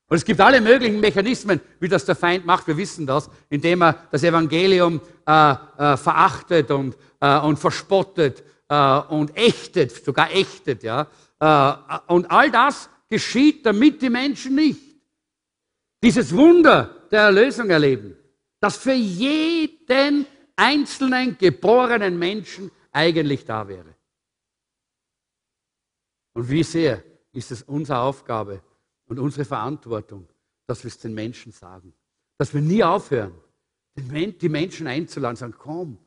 Und 0.08 0.18
es 0.18 0.26
gibt 0.26 0.40
alle 0.40 0.62
möglichen 0.62 1.00
Mechanismen, 1.00 1.60
wie 1.80 1.90
das 1.90 2.06
der 2.06 2.16
Feind 2.16 2.46
macht. 2.46 2.68
Wir 2.68 2.78
wissen 2.78 3.08
das, 3.08 3.30
indem 3.50 3.82
er 3.82 4.08
das 4.12 4.24
Evangelium 4.24 5.02
äh, 5.26 5.52
äh, 5.52 5.98
verachtet 5.98 6.70
und, 6.70 6.96
äh, 7.20 7.40
und 7.40 7.58
verspottet 7.58 8.44
äh, 8.70 9.00
und 9.10 9.36
ächtet, 9.36 9.92
sogar 9.92 10.32
ächtet. 10.32 10.84
Ja? 10.84 11.08
Äh, 11.40 12.12
und 12.14 12.30
all 12.30 12.52
das 12.52 12.90
geschieht, 13.10 13.66
damit 13.66 14.02
die 14.02 14.10
Menschen 14.10 14.56
nicht 14.56 14.82
dieses 16.04 16.36
Wunder 16.36 17.08
der 17.10 17.22
Erlösung 17.24 17.70
erleben, 17.72 18.16
das 18.60 18.78
für 18.78 18.94
jeden 18.94 20.28
einzelnen 20.56 21.36
geborenen 21.38 22.20
Menschen 22.20 22.70
eigentlich 22.92 23.44
da 23.44 23.68
wäre. 23.68 23.96
Und 26.34 26.50
wie 26.50 26.64
sehr 26.64 27.04
ist 27.32 27.52
es 27.52 27.64
unsere 27.64 28.00
Aufgabe, 28.00 28.62
und 29.08 29.20
unsere 29.20 29.46
Verantwortung, 29.46 30.28
dass 30.68 30.84
wir 30.84 30.90
es 30.90 30.98
den 30.98 31.14
Menschen 31.14 31.52
sagen. 31.52 31.94
Dass 32.38 32.54
wir 32.54 32.62
nie 32.62 32.84
aufhören, 32.84 33.34
die 33.96 34.50
Menschen 34.50 34.88
einzuladen, 34.88 35.38
sagen, 35.38 35.56
komm, 35.58 35.98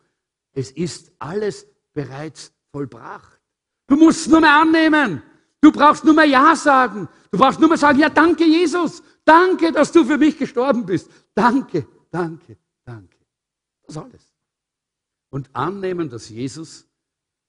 es 0.53 0.71
ist 0.71 1.13
alles 1.19 1.67
bereits 1.93 2.53
vollbracht. 2.71 3.41
Du 3.87 3.97
musst 3.97 4.29
nur 4.29 4.41
mehr 4.41 4.61
annehmen. 4.61 5.23
Du 5.61 5.73
brauchst 5.73 6.05
nur 6.05 6.15
mehr 6.15 6.27
Ja 6.27 6.55
sagen. 6.55 7.09
Du 7.31 7.39
brauchst 7.39 7.61
nur 7.61 7.69
mehr 7.69 7.79
sagen, 7.79 7.99
ja, 7.99 8.09
danke 8.09 8.45
Jesus. 8.45 9.03
Danke, 9.25 9.73
dass 9.73 9.93
du 9.93 10.05
für 10.05 10.19
mich 10.19 10.39
gestorben 10.39 10.85
bist. 10.85 11.11
Danke, 11.35 11.87
danke, 12.11 12.59
danke. 12.85 13.17
Das 13.87 13.97
alles. 13.97 14.33
Und 15.31 15.55
annehmen, 15.55 16.09
dass 16.09 16.29
Jesus 16.29 16.87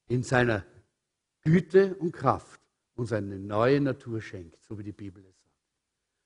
in 0.08 0.22
seiner 0.22 0.64
Güte 1.42 1.94
und 1.96 2.12
Kraft 2.12 2.60
uns 2.94 3.12
eine 3.12 3.38
neue 3.38 3.80
Natur 3.80 4.20
schenkt, 4.20 4.62
so 4.64 4.78
wie 4.78 4.82
die 4.82 4.92
Bibel 4.92 5.24
es 5.24 5.39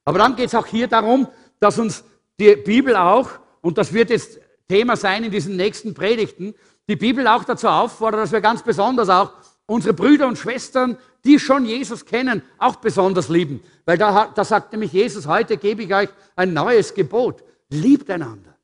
aber 0.05 0.19
dann 0.19 0.37
geht 0.37 0.47
es 0.47 0.55
auch 0.55 0.67
hier 0.67 0.87
darum, 0.88 1.29
dass 1.61 1.79
uns 1.79 2.05
die 2.38 2.57
Bibel 2.57 2.97
auch, 2.97 3.31
und 3.61 3.79
das 3.79 3.92
wird 3.92 4.11
jetzt 4.11 4.40
Thema 4.69 4.96
sein 4.96 5.25
in 5.25 5.31
diesen 5.31 5.57
nächsten 5.57 5.94
Predigten, 5.94 6.55
die 6.88 6.96
Bibel 6.96 7.27
auch 7.27 7.44
dazu 7.44 7.69
auffordert, 7.69 8.21
dass 8.23 8.33
wir 8.33 8.40
ganz 8.40 8.63
besonders 8.63 9.09
auch 9.09 9.33
unsere 9.67 9.94
Brüder 9.94 10.27
und 10.27 10.38
Schwestern, 10.38 10.98
die 11.25 11.38
schon 11.38 11.65
Jesus 11.65 12.05
kennen, 12.05 12.42
auch 12.59 12.77
besonders 12.77 13.29
lieben. 13.29 13.63
Weil 13.87 13.96
da, 13.96 14.27
da 14.35 14.44
sagt 14.44 14.73
nämlich 14.73 14.92
Jesus, 14.92 15.27
heute 15.27 15.57
gebe 15.57 15.83
ich 15.83 15.94
euch 15.94 16.11
ein 16.37 16.52
neues 16.52 16.92
Gebot. 16.92 17.42
Liebt 17.71 18.11
einander, 18.11 18.55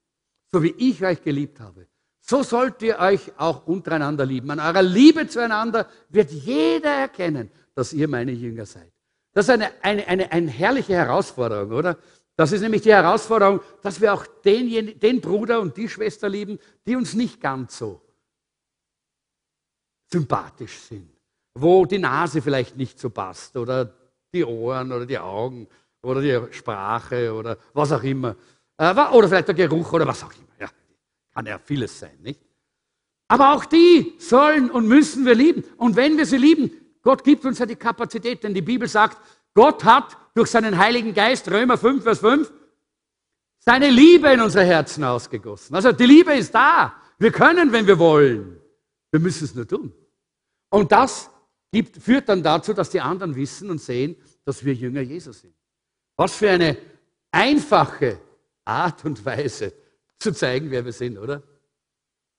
so 0.53 0.63
wie 0.63 0.75
ich 0.77 1.03
euch 1.03 1.23
geliebt 1.23 1.61
habe. 1.61 1.87
So 2.21 2.43
sollt 2.43 2.83
ihr 2.83 2.99
euch 2.99 3.33
auch 3.39 3.67
untereinander 3.67 4.27
lieben. 4.27 4.51
An 4.51 4.61
eurer 4.61 4.83
Liebe 4.83 5.27
zueinander 5.27 5.89
wird 6.11 6.31
jeder 6.31 6.91
erkennen, 6.91 7.51
dass 7.75 7.93
ihr 7.93 8.09
meine 8.09 8.33
Jünger 8.33 8.67
seid. 8.67 8.90
Das 9.33 9.47
ist 9.47 9.51
eine, 9.51 9.71
eine, 9.83 10.07
eine, 10.09 10.33
eine 10.33 10.51
herrliche 10.51 10.95
Herausforderung, 10.95 11.73
oder? 11.73 11.97
Das 12.37 12.53
ist 12.53 12.63
nämlich 12.63 12.83
die 12.83 12.93
Herausforderung, 12.93 13.61
dass 13.83 14.01
wir 14.01 14.15
auch 14.15 14.27
den, 14.45 14.99
den 14.99 15.21
Bruder 15.21 15.61
und 15.61 15.77
die 15.77 15.89
Schwester 15.89 16.29
lieben, 16.29 16.59
die 16.87 16.97
uns 16.97 17.15
nicht 17.15 17.41
ganz 17.41 17.79
so 17.79 18.01
sympathisch 20.11 20.79
sind, 20.79 21.11
wo 21.55 21.85
die 21.85 21.99
Nase 21.99 22.43
vielleicht 22.43 22.77
nicht 22.77 22.99
so 22.99 23.11
passt 23.11 23.57
oder 23.57 23.93
die 24.33 24.45
Ohren 24.45 24.91
oder 24.91 25.07
die 25.07 25.19
Augen 25.19 25.69
oder 26.03 26.21
die 26.21 26.53
Sprache 26.53 27.33
oder 27.33 27.59
was 27.73 27.93
auch 27.93 28.03
immer. 28.03 28.35
Äh, 28.77 28.95
oder 29.13 29.29
vielleicht 29.29 29.49
der 29.49 29.55
Geruch 29.55 29.93
oder 29.93 30.07
was 30.07 30.25
auch 30.25 30.33
immer. 30.33 30.49
Ja, 30.59 30.69
kann 31.35 31.47
ja 31.47 31.59
vieles 31.59 31.99
sein, 31.99 32.19
nicht? 32.23 32.41
Aber 33.29 33.55
auch 33.55 33.65
die 33.65 34.15
sollen 34.19 34.71
und 34.71 34.89
müssen 34.89 35.25
wir 35.25 35.35
lieben. 35.37 35.63
Und 35.77 35.95
wenn 35.95 36.17
wir 36.17 36.27
sie 36.27 36.39
lieben, 36.39 36.73
Gott 37.03 37.25
gibt 37.25 37.45
uns 37.45 37.59
ja 37.59 37.67
die 37.67 37.77
Kapazität, 37.77 38.43
denn 38.45 38.55
die 38.55 38.63
Bibel 38.63 38.89
sagt, 38.89 39.19
Gott 39.55 39.85
hat 39.85 40.17
durch 40.35 40.51
seinen 40.51 40.79
Heiligen 40.79 41.15
Geist, 41.15 41.51
Römer 41.51 41.79
5, 41.79 42.03
Vers 42.03 42.21
5, 42.21 42.53
seine 43.59 43.91
Liebe 43.91 44.29
in 44.33 44.41
unsere 44.41 44.65
Herzen 44.65 45.05
ausgegossen. 45.05 45.75
Also 45.75 45.93
die 45.93 46.07
Liebe 46.07 46.35
ist 46.35 46.55
da. 46.55 46.95
Wir 47.19 47.33
können, 47.33 47.73
wenn 47.73 47.87
wir 47.87 47.99
wollen. 47.99 48.59
Wir 49.11 49.21
müssen 49.21 49.45
es 49.45 49.55
nur 49.55 49.67
tun. 49.67 49.93
Und 50.71 50.93
das 50.93 51.31
gibt, 51.73 51.97
führt 51.97 52.29
dann 52.29 52.43
dazu, 52.43 52.73
dass 52.73 52.91
die 52.91 53.01
anderen 53.01 53.35
wissen 53.35 53.71
und 53.71 53.81
sehen, 53.81 54.17
dass 54.45 54.65
wir 54.65 54.73
Jünger 54.73 55.03
Jesus 55.03 55.41
sind. 55.41 55.55
Was 56.17 56.35
für 56.35 56.51
eine 56.51 56.77
einfache 57.31 58.21
Art 58.65 59.05
und 59.05 59.25
Weise 59.25 59.73
zu 60.19 60.33
zeigen, 60.33 60.71
wer 60.71 60.85
wir 60.85 60.93
sind, 60.93 61.19
oder? 61.19 61.43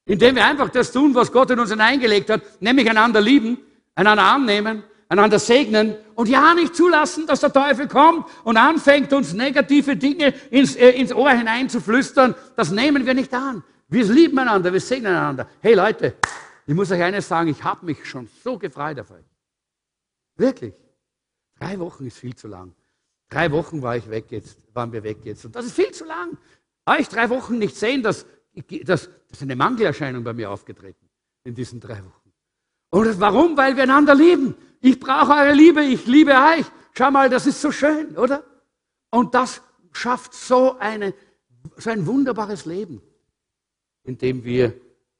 Indem 0.05 0.35
wir 0.35 0.45
einfach 0.45 0.69
das 0.69 0.91
tun, 0.91 1.13
was 1.13 1.31
Gott 1.31 1.51
in 1.51 1.59
uns 1.59 1.69
hineingelegt 1.69 2.29
hat, 2.29 2.61
nämlich 2.61 2.89
einander 2.89 3.21
lieben, 3.21 3.59
einander 4.01 4.23
annehmen, 4.23 4.83
einander 5.09 5.39
segnen 5.39 5.95
und 6.15 6.27
ja 6.27 6.53
nicht 6.53 6.75
zulassen, 6.75 7.27
dass 7.27 7.39
der 7.39 7.53
Teufel 7.53 7.87
kommt 7.87 8.25
und 8.43 8.57
anfängt, 8.57 9.13
uns 9.13 9.33
negative 9.33 9.95
Dinge 9.95 10.33
ins, 10.49 10.75
äh, 10.75 10.91
ins 10.91 11.13
Ohr 11.13 11.31
hineinzuflüstern. 11.31 12.35
Das 12.55 12.71
nehmen 12.71 13.05
wir 13.05 13.13
nicht 13.13 13.33
an. 13.33 13.63
Wir 13.87 14.05
lieben 14.05 14.39
einander, 14.39 14.71
wir 14.71 14.79
segnen 14.79 15.13
einander. 15.13 15.47
Hey 15.61 15.73
Leute, 15.73 16.15
ich 16.65 16.73
muss 16.73 16.91
euch 16.91 17.01
eines 17.01 17.27
sagen, 17.27 17.49
ich 17.49 17.63
habe 17.63 17.85
mich 17.85 18.05
schon 18.05 18.27
so 18.43 18.57
gefreut 18.57 18.99
auf 18.99 19.11
euch. 19.11 19.25
Wirklich. 20.37 20.73
Drei 21.59 21.77
Wochen 21.79 22.07
ist 22.07 22.17
viel 22.17 22.35
zu 22.35 22.47
lang. 22.47 22.73
Drei 23.29 23.51
Wochen 23.51 23.81
war 23.81 23.95
ich 23.95 24.09
weg 24.09 24.25
jetzt, 24.29 24.57
waren 24.73 24.91
wir 24.91 25.03
weg 25.03 25.19
jetzt. 25.23 25.45
Und 25.45 25.55
das 25.55 25.65
ist 25.65 25.75
viel 25.75 25.91
zu 25.91 26.05
lang. 26.05 26.37
Euch 26.85 27.07
drei 27.07 27.29
Wochen 27.29 27.59
nicht 27.59 27.75
sehen, 27.75 28.01
das, 28.01 28.25
das, 28.55 28.73
das 28.83 29.09
ist 29.31 29.41
eine 29.43 29.55
Mangelerscheinung 29.55 30.23
bei 30.23 30.33
mir 30.33 30.49
aufgetreten 30.49 31.07
in 31.43 31.53
diesen 31.53 31.79
drei 31.79 32.03
Wochen. 32.03 32.20
Und 32.91 33.19
warum? 33.19 33.57
Weil 33.57 33.75
wir 33.75 33.83
einander 33.83 34.13
lieben. 34.13 34.55
Ich 34.81 34.99
brauche 34.99 35.31
eure 35.31 35.53
Liebe, 35.53 35.81
ich 35.81 36.05
liebe 36.05 36.31
euch. 36.31 36.65
Schau 36.93 37.09
mal, 37.09 37.29
das 37.29 37.47
ist 37.47 37.61
so 37.61 37.71
schön, 37.71 38.17
oder? 38.17 38.43
Und 39.09 39.33
das 39.33 39.61
schafft 39.93 40.33
so, 40.33 40.77
eine, 40.77 41.13
so 41.77 41.89
ein 41.89 42.05
wunderbares 42.05 42.65
Leben, 42.65 43.01
in 44.03 44.17
dem 44.17 44.43
wir 44.43 44.73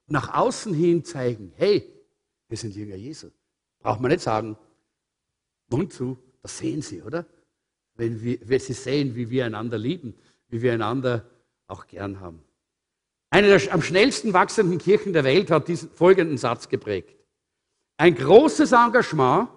nach 0.07 0.34
außen 0.34 0.74
hin 0.74 1.05
zeigen, 1.05 1.53
hey, 1.55 1.89
wir 2.49 2.57
sind 2.57 2.76
Jünger 2.76 2.95
Jesu. 2.95 3.30
Braucht 3.80 4.01
man 4.01 4.11
nicht 4.11 4.22
sagen, 4.22 4.57
Mund 5.69 5.93
zu, 5.93 6.17
das 6.41 6.57
sehen 6.57 6.82
sie, 6.82 7.01
oder? 7.01 7.26
Wenn, 7.95 8.22
wir, 8.22 8.38
wenn 8.43 8.59
sie 8.59 8.74
sehen, 8.74 9.15
wie 9.15 9.30
wir 9.30 9.45
einander 9.45 9.78
lieben, 9.78 10.13
wie 10.49 10.61
wir 10.61 10.74
einander 10.74 11.26
auch 11.67 11.88
gern 11.88 12.19
haben. 12.19 12.43
Eine 13.30 13.47
der 13.47 13.74
am 13.74 13.82
schnellsten 13.82 14.34
wachsenden 14.34 14.78
Kirchen 14.78 15.13
der 15.13 15.24
Welt 15.24 15.51
hat 15.51 15.69
diesen 15.69 15.89
folgenden 15.91 16.38
Satz 16.38 16.67
geprägt. 16.67 17.20
Ein 18.01 18.15
großes 18.15 18.71
Engagement 18.71 19.47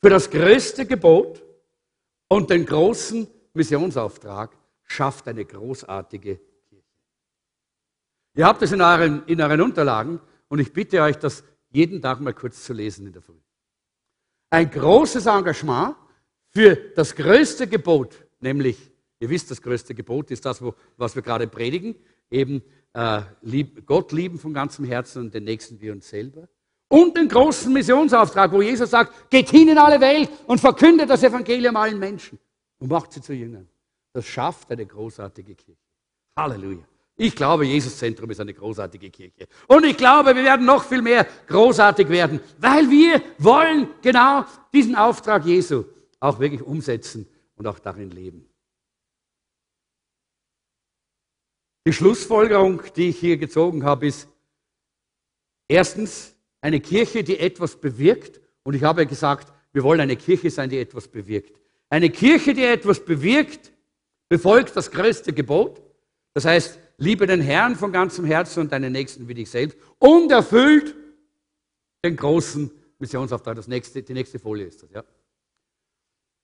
für 0.00 0.08
das 0.08 0.30
größte 0.30 0.86
Gebot 0.86 1.44
und 2.26 2.48
den 2.48 2.64
großen 2.64 3.28
Missionsauftrag 3.52 4.56
schafft 4.84 5.28
eine 5.28 5.44
großartige 5.44 6.40
Kirche. 6.70 6.86
Ihr 8.34 8.46
habt 8.46 8.62
es 8.62 8.72
in 8.72 8.80
euren, 8.80 9.26
in 9.26 9.42
euren 9.42 9.60
Unterlagen 9.60 10.20
und 10.48 10.58
ich 10.58 10.72
bitte 10.72 11.02
euch, 11.02 11.18
das 11.18 11.44
jeden 11.68 12.00
Tag 12.00 12.20
mal 12.20 12.32
kurz 12.32 12.64
zu 12.64 12.72
lesen 12.72 13.06
in 13.06 13.12
der 13.12 13.20
Früh. 13.20 13.42
Ein 14.48 14.70
großes 14.70 15.26
Engagement 15.26 15.96
für 16.48 16.76
das 16.76 17.14
größte 17.14 17.66
Gebot, 17.66 18.24
nämlich, 18.40 18.90
ihr 19.20 19.28
wisst, 19.28 19.50
das 19.50 19.60
größte 19.60 19.94
Gebot 19.94 20.30
ist 20.30 20.46
das, 20.46 20.62
wo, 20.62 20.74
was 20.96 21.14
wir 21.14 21.20
gerade 21.20 21.46
predigen, 21.46 21.94
eben 22.30 22.62
äh, 22.94 23.20
lieb, 23.42 23.84
Gott 23.84 24.12
lieben 24.12 24.38
von 24.38 24.54
ganzem 24.54 24.86
Herzen 24.86 25.24
und 25.24 25.34
den 25.34 25.44
Nächsten 25.44 25.78
wie 25.78 25.90
uns 25.90 26.08
selber 26.08 26.48
und 26.92 27.16
den 27.16 27.26
großen 27.26 27.72
Missionsauftrag, 27.72 28.52
wo 28.52 28.60
Jesus 28.60 28.90
sagt, 28.90 29.30
geht 29.30 29.48
hin 29.48 29.66
in 29.66 29.78
alle 29.78 29.98
Welt 29.98 30.28
und 30.46 30.60
verkündet 30.60 31.08
das 31.08 31.22
Evangelium 31.22 31.74
allen 31.74 31.98
Menschen 31.98 32.38
und 32.78 32.90
macht 32.90 33.14
sie 33.14 33.22
zu 33.22 33.32
Jüngern. 33.32 33.66
Das 34.12 34.26
schafft 34.26 34.70
eine 34.70 34.84
großartige 34.84 35.54
Kirche. 35.54 35.80
Halleluja. 36.36 36.84
Ich 37.16 37.34
glaube, 37.34 37.64
Jesus 37.64 37.96
Zentrum 37.96 38.30
ist 38.30 38.40
eine 38.40 38.52
großartige 38.52 39.08
Kirche. 39.08 39.46
Und 39.68 39.86
ich 39.86 39.96
glaube, 39.96 40.36
wir 40.36 40.44
werden 40.44 40.66
noch 40.66 40.84
viel 40.84 41.00
mehr 41.00 41.26
großartig 41.46 42.10
werden, 42.10 42.40
weil 42.58 42.90
wir 42.90 43.22
wollen 43.38 43.88
genau 44.02 44.44
diesen 44.74 44.94
Auftrag 44.94 45.46
Jesu 45.46 45.84
auch 46.20 46.38
wirklich 46.40 46.60
umsetzen 46.60 47.26
und 47.56 47.66
auch 47.66 47.78
darin 47.78 48.10
leben. 48.10 48.46
Die 51.86 51.92
Schlussfolgerung, 51.94 52.82
die 52.96 53.08
ich 53.08 53.18
hier 53.18 53.38
gezogen 53.38 53.82
habe, 53.82 54.08
ist, 54.08 54.28
erstens, 55.68 56.31
eine 56.62 56.80
Kirche, 56.80 57.22
die 57.22 57.38
etwas 57.38 57.76
bewirkt. 57.76 58.40
Und 58.62 58.74
ich 58.74 58.82
habe 58.82 59.06
gesagt, 59.06 59.52
wir 59.72 59.82
wollen 59.82 60.00
eine 60.00 60.16
Kirche 60.16 60.50
sein, 60.50 60.70
die 60.70 60.78
etwas 60.78 61.08
bewirkt. 61.08 61.52
Eine 61.90 62.08
Kirche, 62.08 62.54
die 62.54 62.64
etwas 62.64 63.04
bewirkt, 63.04 63.72
befolgt 64.30 64.74
das 64.74 64.90
größte 64.90 65.34
Gebot. 65.34 65.82
Das 66.32 66.46
heißt, 66.46 66.78
liebe 66.96 67.26
den 67.26 67.42
Herrn 67.42 67.76
von 67.76 67.92
ganzem 67.92 68.24
Herzen 68.24 68.60
und 68.60 68.72
deinen 68.72 68.92
Nächsten 68.92 69.28
wie 69.28 69.34
dich 69.34 69.50
selbst 69.50 69.76
und 69.98 70.30
erfüllt 70.30 70.94
den 72.02 72.16
großen 72.16 72.70
Missionsauftrag. 72.98 73.56
Das 73.56 73.68
nächste, 73.68 74.02
die 74.02 74.14
nächste 74.14 74.38
Folie 74.38 74.66
ist 74.66 74.82
das, 74.82 74.90
ja. 74.90 75.04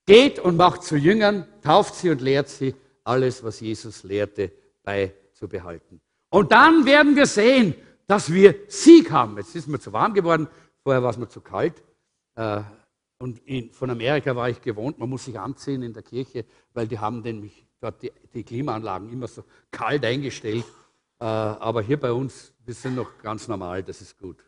Geht 0.06 0.38
und 0.38 0.56
macht 0.56 0.84
zu 0.84 0.96
Jüngern, 0.96 1.46
tauft 1.62 1.94
sie 1.94 2.10
und 2.10 2.20
lehrt 2.20 2.48
sie, 2.48 2.74
alles, 3.04 3.42
was 3.42 3.60
Jesus 3.60 4.02
lehrte, 4.02 4.52
beizubehalten. 4.82 6.00
Und 6.30 6.52
dann 6.52 6.84
werden 6.84 7.16
wir 7.16 7.26
sehen, 7.26 7.74
dass 8.08 8.32
wir 8.32 8.56
Sieg 8.66 9.12
haben. 9.12 9.36
Jetzt 9.36 9.54
ist 9.54 9.68
mir 9.68 9.78
zu 9.78 9.92
warm 9.92 10.14
geworden, 10.14 10.48
vorher 10.82 11.02
war 11.02 11.10
es 11.10 11.18
mir 11.18 11.28
zu 11.28 11.40
kalt. 11.40 11.80
Äh, 12.34 12.62
und 13.18 13.38
in, 13.46 13.70
von 13.70 13.90
Amerika 13.90 14.34
war 14.34 14.48
ich 14.48 14.60
gewohnt, 14.60 14.98
man 14.98 15.08
muss 15.08 15.26
sich 15.26 15.38
anziehen 15.38 15.82
in 15.82 15.92
der 15.92 16.02
Kirche, 16.02 16.44
weil 16.72 16.88
die 16.88 16.98
haben 16.98 17.20
nämlich 17.20 17.66
dort 17.80 18.02
die, 18.02 18.10
die 18.32 18.42
Klimaanlagen 18.42 19.12
immer 19.12 19.28
so 19.28 19.44
kalt 19.70 20.04
eingestellt. 20.04 20.64
Äh, 21.20 21.24
aber 21.24 21.82
hier 21.82 22.00
bei 22.00 22.10
uns, 22.10 22.52
wir 22.64 22.74
sind 22.74 22.94
noch 22.94 23.18
ganz 23.22 23.46
normal, 23.46 23.82
das 23.82 24.00
ist 24.00 24.18
gut. 24.18 24.42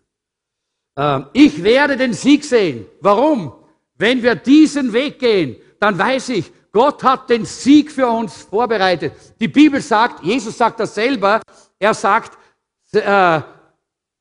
Ähm, 0.97 1.27
ich 1.35 1.63
werde 1.63 1.97
den 1.97 2.15
Sieg 2.15 2.45
sehen. 2.45 2.87
Warum? 3.01 3.53
Wenn 3.97 4.23
wir 4.23 4.37
diesen 4.37 4.93
Weg 4.95 5.19
gehen, 5.19 5.57
dann 5.79 5.99
weiß 5.99 6.31
ich, 6.31 6.51
Gott 6.73 7.03
hat 7.03 7.29
den 7.29 7.45
Sieg 7.45 7.91
für 7.91 8.07
uns 8.07 8.43
vorbereitet. 8.43 9.13
Die 9.39 9.49
Bibel 9.49 9.83
sagt, 9.83 10.23
Jesus 10.23 10.57
sagt 10.57 10.81
das 10.81 10.95
selber, 10.95 11.43
er 11.79 11.95
sagt, 11.95 12.39
äh, 12.95 13.41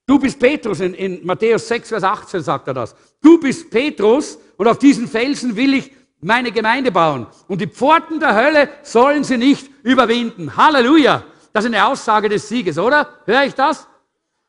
du 0.05 0.19
bist 0.19 0.39
Petrus, 0.39 0.79
in, 0.79 0.93
in 0.93 1.25
Matthäus 1.25 1.67
6, 1.67 1.89
Vers 1.89 2.03
18 2.03 2.41
sagt 2.41 2.67
er 2.67 2.73
das. 2.73 2.95
Du 3.21 3.39
bist 3.39 3.69
Petrus 3.69 4.37
und 4.57 4.67
auf 4.67 4.79
diesen 4.79 5.07
Felsen 5.07 5.55
will 5.55 5.75
ich 5.75 5.91
meine 6.21 6.51
Gemeinde 6.51 6.91
bauen. 6.91 7.27
Und 7.47 7.61
die 7.61 7.67
Pforten 7.67 8.19
der 8.19 8.35
Hölle 8.35 8.69
sollen 8.83 9.23
sie 9.23 9.37
nicht 9.37 9.69
überwinden. 9.83 10.55
Halleluja! 10.55 11.23
Das 11.53 11.65
ist 11.65 11.73
eine 11.73 11.85
Aussage 11.85 12.29
des 12.29 12.47
Sieges, 12.47 12.77
oder? 12.77 13.09
Höre 13.25 13.45
ich 13.45 13.53
das? 13.53 13.87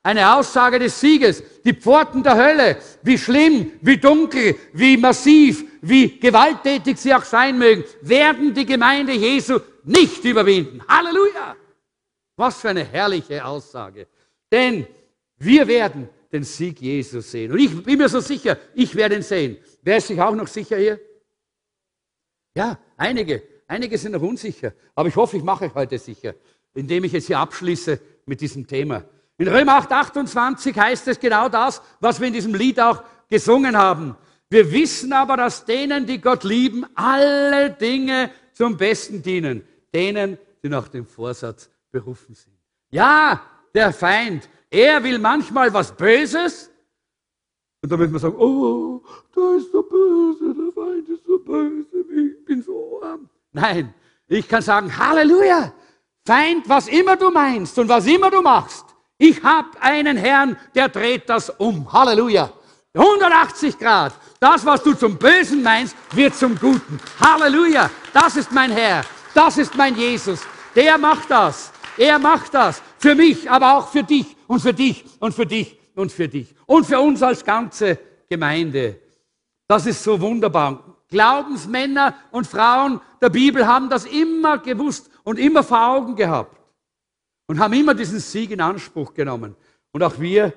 Eine 0.03 0.35
Aussage 0.35 0.79
des 0.79 0.99
Sieges. 0.99 1.43
Die 1.65 1.75
Pforten 1.75 2.23
der 2.23 2.37
Hölle, 2.37 2.77
wie 3.03 3.19
schlimm, 3.19 3.73
wie 3.81 3.99
dunkel, 3.99 4.57
wie 4.73 4.97
massiv, 4.97 5.65
wie 5.83 6.19
gewalttätig 6.19 6.99
sie 6.99 7.15
auch 7.15 7.25
sein 7.25 7.59
mögen, 7.59 7.85
werden 8.03 8.55
die 8.55 8.67
Gemeinde 8.67 9.13
Jesu 9.13 9.61
nicht 9.85 10.25
überwinden. 10.25 10.83
Halleluja! 10.89 11.20
Was 12.41 12.59
für 12.59 12.71
eine 12.71 12.85
herrliche 12.85 13.45
Aussage. 13.45 14.07
Denn 14.51 14.87
wir 15.37 15.69
werden 15.69 16.09
den 16.33 16.43
Sieg 16.43 16.81
Jesus 16.81 17.31
sehen. 17.31 17.53
Und 17.53 17.59
ich 17.59 17.83
bin 17.83 17.99
mir 17.99 18.09
so 18.09 18.21
sicher, 18.21 18.57
ich 18.75 18.95
werde 18.97 19.17
ihn 19.17 19.23
sehen. 19.23 19.59
Wer 19.83 19.99
ist 19.99 20.07
sich 20.07 20.19
auch 20.19 20.35
noch 20.35 20.47
sicher 20.47 20.79
hier? 20.79 20.99
Ja, 22.55 22.79
einige. 22.97 23.43
Einige 23.67 23.99
sind 23.99 24.13
noch 24.13 24.23
unsicher. 24.23 24.73
Aber 24.95 25.11
ich 25.11 25.17
hoffe, 25.17 25.37
ich 25.37 25.43
mache 25.43 25.67
euch 25.67 25.75
heute 25.75 25.99
sicher, 25.99 26.35
indem 26.73 27.05
ich 27.05 27.13
jetzt 27.13 27.27
hier 27.27 27.39
abschließe 27.39 28.01
mit 28.25 28.41
diesem 28.41 28.67
Thema. 28.67 29.05
In 29.37 29.47
Römer 29.47 29.75
8, 29.75 29.93
28 29.93 30.75
heißt 30.75 31.09
es 31.09 31.21
genau 31.21 31.51
das, 31.51 31.83
was 32.01 32.21
wir 32.21 32.29
in 32.29 32.33
diesem 32.33 32.55
Lied 32.55 32.81
auch 32.81 33.03
gesungen 33.29 33.77
haben. 33.77 34.17
Wir 34.49 34.73
wissen 34.73 35.13
aber, 35.13 35.37
dass 35.37 35.67
denen, 35.67 36.07
die 36.07 36.23
Gott 36.23 36.45
lieben, 36.45 36.87
alle 36.95 37.69
Dinge 37.69 38.31
zum 38.55 38.79
Besten 38.79 39.23
dienen. 39.23 39.63
Denen, 39.93 40.39
die 40.63 40.71
nach 40.71 40.89
dem 40.89 41.05
Vorsatz 41.05 41.69
berufen 41.91 42.35
sind. 42.35 42.57
Ja, 42.91 43.43
der 43.75 43.93
Feind, 43.93 44.49
er 44.71 45.03
will 45.03 45.19
manchmal 45.19 45.73
was 45.73 45.95
Böses. 45.95 46.71
Und 47.83 47.91
dann 47.91 47.99
wird 47.99 48.11
man 48.11 48.21
sagen, 48.21 48.37
oh, 48.37 49.03
da 49.35 49.55
ist 49.57 49.73
so 49.73 49.83
böse, 49.83 50.55
der 50.55 50.73
Feind 50.73 51.09
ist 51.09 51.25
so 51.25 51.39
böse, 51.39 52.05
ich 52.13 52.45
bin 52.45 52.63
so 52.63 53.03
arm. 53.03 53.29
Nein, 53.53 53.95
ich 54.29 54.47
kann 54.47 54.63
sagen, 54.63 54.97
Halleluja, 54.97 55.73
Feind, 56.27 56.69
was 56.69 56.89
immer 56.89 57.17
du 57.17 57.31
meinst 57.31 57.79
und 57.79 57.89
was 57.89 58.07
immer 58.07 58.31
du 58.31 58.43
machst, 58.43 58.85
ich 59.23 59.43
habe 59.43 59.69
einen 59.81 60.17
Herrn, 60.17 60.57
der 60.75 60.89
dreht 60.89 61.29
das 61.29 61.51
um. 61.51 61.93
Halleluja. 61.93 62.51
180 62.95 63.79
Grad. 63.79 64.15
Das, 64.41 64.65
was 64.65 64.83
du 64.83 64.95
zum 64.95 65.19
Bösen 65.19 65.63
meinst, 65.63 65.95
wird 66.13 66.35
zum 66.35 66.59
Guten. 66.59 66.99
Halleluja. 67.21 67.91
Das 68.15 68.37
ist 68.37 68.51
mein 68.51 68.71
Herr. 68.71 69.05
Das 69.35 69.59
ist 69.59 69.75
mein 69.77 69.95
Jesus. 69.95 70.41
Der 70.75 70.97
macht 70.97 71.31
das. 71.31 71.71
Er 72.01 72.19
macht 72.19 72.55
das 72.55 72.81
für 72.97 73.15
mich, 73.15 73.51
aber 73.51 73.77
auch 73.77 73.89
für 73.89 74.03
dich 74.03 74.35
und 74.47 74.61
für 74.61 74.73
dich 74.73 75.05
und 75.19 75.35
für 75.35 75.45
dich 75.45 75.79
und 75.95 76.11
für 76.11 76.29
dich 76.29 76.55
und 76.65 76.87
für 76.87 76.99
uns 76.99 77.23
als 77.23 77.45
ganze 77.45 77.99
Gemeinde. 78.27 78.99
Das 79.69 79.85
ist 79.85 80.03
so 80.03 80.19
wunderbar. 80.19 80.97
Glaubensmänner 81.11 82.15
und 82.31 82.47
Frauen 82.47 83.03
der 83.21 83.29
Bibel 83.29 83.67
haben 83.67 83.91
das 83.91 84.07
immer 84.07 84.57
gewusst 84.57 85.11
und 85.25 85.39
immer 85.39 85.63
vor 85.63 85.89
Augen 85.89 86.17
gehabt 86.17 86.57
und 87.47 87.61
haben 87.61 87.75
immer 87.75 87.93
diesen 87.93 88.19
Sieg 88.19 88.51
in 88.51 88.63
Anspruch 88.63 89.13
genommen. 89.13 89.55
Und 89.93 90.03
auch 90.03 90.19
wir 90.19 90.55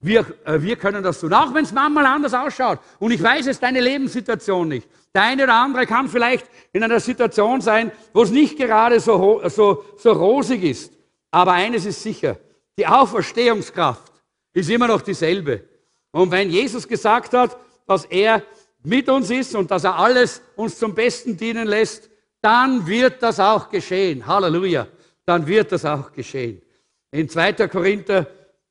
Wir, 0.00 0.26
äh, 0.44 0.60
wir 0.60 0.76
können 0.76 1.02
das 1.02 1.20
tun, 1.20 1.32
auch 1.32 1.54
wenn 1.54 1.64
es 1.64 1.72
manchmal 1.72 2.06
anders 2.06 2.34
ausschaut. 2.34 2.80
Und 2.98 3.12
ich 3.12 3.22
weiß, 3.22 3.46
es 3.46 3.58
deine 3.58 3.80
Lebenssituation 3.80 4.68
nicht. 4.68 4.88
Der 5.14 5.22
eine 5.22 5.44
oder 5.44 5.54
andere 5.54 5.86
kann 5.86 6.08
vielleicht 6.08 6.46
in 6.72 6.82
einer 6.82 7.00
Situation 7.00 7.60
sein, 7.60 7.90
wo 8.12 8.22
es 8.22 8.30
nicht 8.30 8.58
gerade 8.58 9.00
so, 9.00 9.40
so, 9.48 9.84
so 9.96 10.12
rosig 10.12 10.62
ist. 10.62 10.92
Aber 11.30 11.52
eines 11.52 11.86
ist 11.86 12.02
sicher, 12.02 12.36
die 12.78 12.86
Auferstehungskraft 12.86 14.12
ist 14.52 14.70
immer 14.70 14.86
noch 14.86 15.00
dieselbe. 15.00 15.64
Und 16.10 16.30
wenn 16.30 16.50
Jesus 16.50 16.86
gesagt 16.86 17.32
hat, 17.32 17.56
dass 17.86 18.04
er 18.04 18.42
mit 18.82 19.08
uns 19.08 19.30
ist 19.30 19.54
und 19.54 19.70
dass 19.70 19.84
er 19.84 19.96
alles 19.96 20.42
uns 20.54 20.78
zum 20.78 20.94
Besten 20.94 21.36
dienen 21.36 21.66
lässt, 21.66 22.10
dann 22.40 22.86
wird 22.86 23.22
das 23.22 23.40
auch 23.40 23.68
geschehen. 23.68 24.26
Halleluja. 24.26 24.86
Dann 25.24 25.46
wird 25.46 25.72
das 25.72 25.84
auch 25.84 26.12
geschehen. 26.12 26.62
In 27.10 27.28
2. 27.28 27.54
Korinther 27.68 28.26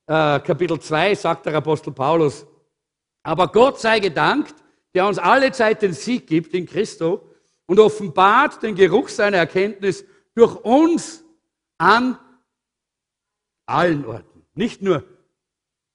äh, 0.07 0.39
Kapitel 0.39 0.79
2 0.79 1.15
sagt 1.15 1.45
der 1.45 1.55
Apostel 1.55 1.91
Paulus, 1.91 2.45
aber 3.23 3.47
Gott 3.47 3.79
sei 3.79 3.99
gedankt, 3.99 4.55
der 4.93 5.07
uns 5.07 5.17
alle 5.17 5.51
Zeit 5.51 5.81
den 5.81 5.93
Sieg 5.93 6.27
gibt 6.27 6.53
in 6.53 6.65
Christo 6.65 7.29
und 7.65 7.79
offenbart 7.79 8.61
den 8.63 8.75
Geruch 8.75 9.09
seiner 9.09 9.37
Erkenntnis 9.37 10.05
durch 10.35 10.55
uns 10.63 11.23
an 11.77 12.17
allen 13.65 14.05
Orten. 14.05 14.45
Nicht 14.53 14.81
nur 14.81 15.03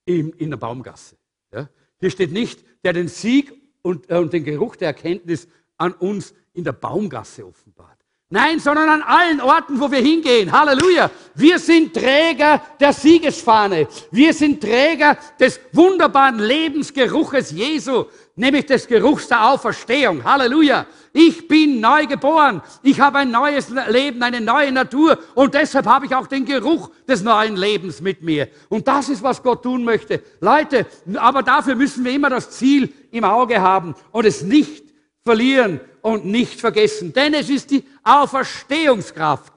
in, 0.05 0.31
in 0.33 0.51
der 0.51 0.57
Baumgasse. 0.57 1.17
Ja? 1.53 1.69
Hier 1.99 2.11
steht 2.11 2.33
nicht, 2.33 2.65
der 2.85 2.93
den 2.93 3.09
Sieg 3.09 3.53
und, 3.83 4.11
äh, 4.11 4.17
und 4.17 4.33
den 4.33 4.45
Geruch 4.45 4.77
der 4.77 4.89
Erkenntnis 4.89 5.49
an 5.77 5.93
uns 5.93 6.35
in 6.53 6.65
der 6.65 6.73
Baumgasse 6.73 7.47
offenbart. 7.47 7.90
Nein, 8.33 8.61
sondern 8.61 8.89
an 8.89 9.03
allen 9.03 9.41
Orten, 9.41 9.81
wo 9.81 9.91
wir 9.91 9.99
hingehen. 9.99 10.53
Halleluja. 10.53 11.11
Wir 11.35 11.59
sind 11.59 11.93
Träger 11.93 12.63
der 12.79 12.93
Siegesfahne. 12.93 13.89
Wir 14.13 14.33
sind 14.33 14.61
Träger 14.61 15.19
des 15.41 15.59
wunderbaren 15.73 16.39
Lebensgeruches 16.39 17.51
Jesu, 17.51 18.05
nämlich 18.37 18.67
des 18.67 18.87
Geruchs 18.87 19.27
der 19.27 19.51
Auferstehung. 19.51 20.23
Halleluja. 20.23 20.87
Ich 21.13 21.49
bin 21.49 21.81
neu 21.81 22.07
geboren. 22.07 22.63
Ich 22.85 23.01
habe 23.01 23.19
ein 23.19 23.33
neues 23.33 23.69
Leben, 23.89 24.23
eine 24.23 24.41
neue 24.41 24.71
Natur 24.71 25.19
und 25.35 25.55
deshalb 25.55 25.87
habe 25.87 26.07
ich 26.07 26.15
auch 26.15 26.29
den 26.29 26.45
Geruch 26.45 26.93
des 27.09 27.25
neuen 27.25 27.57
Lebens 27.57 28.01
mit 28.01 28.23
mir. 28.23 28.47
Und 28.69 28.87
das 28.87 29.09
ist, 29.09 29.25
was 29.25 29.43
Gott 29.43 29.65
tun 29.65 29.83
möchte. 29.83 30.23
Leute, 30.41 30.87
aber 31.17 31.43
dafür 31.43 31.75
müssen 31.75 32.05
wir 32.05 32.13
immer 32.13 32.31
das 32.31 32.51
Ziel 32.51 32.93
im 33.11 33.25
Auge 33.25 33.61
haben 33.61 33.97
und 34.13 34.25
es 34.25 34.43
nicht 34.43 34.85
verlieren 35.25 35.81
und 36.03 36.25
nicht 36.25 36.61
vergessen. 36.61 37.13
Denn 37.13 37.35
es 37.35 37.49
ist 37.49 37.71
die 37.71 37.85
Auferstehungskraft, 38.03 39.53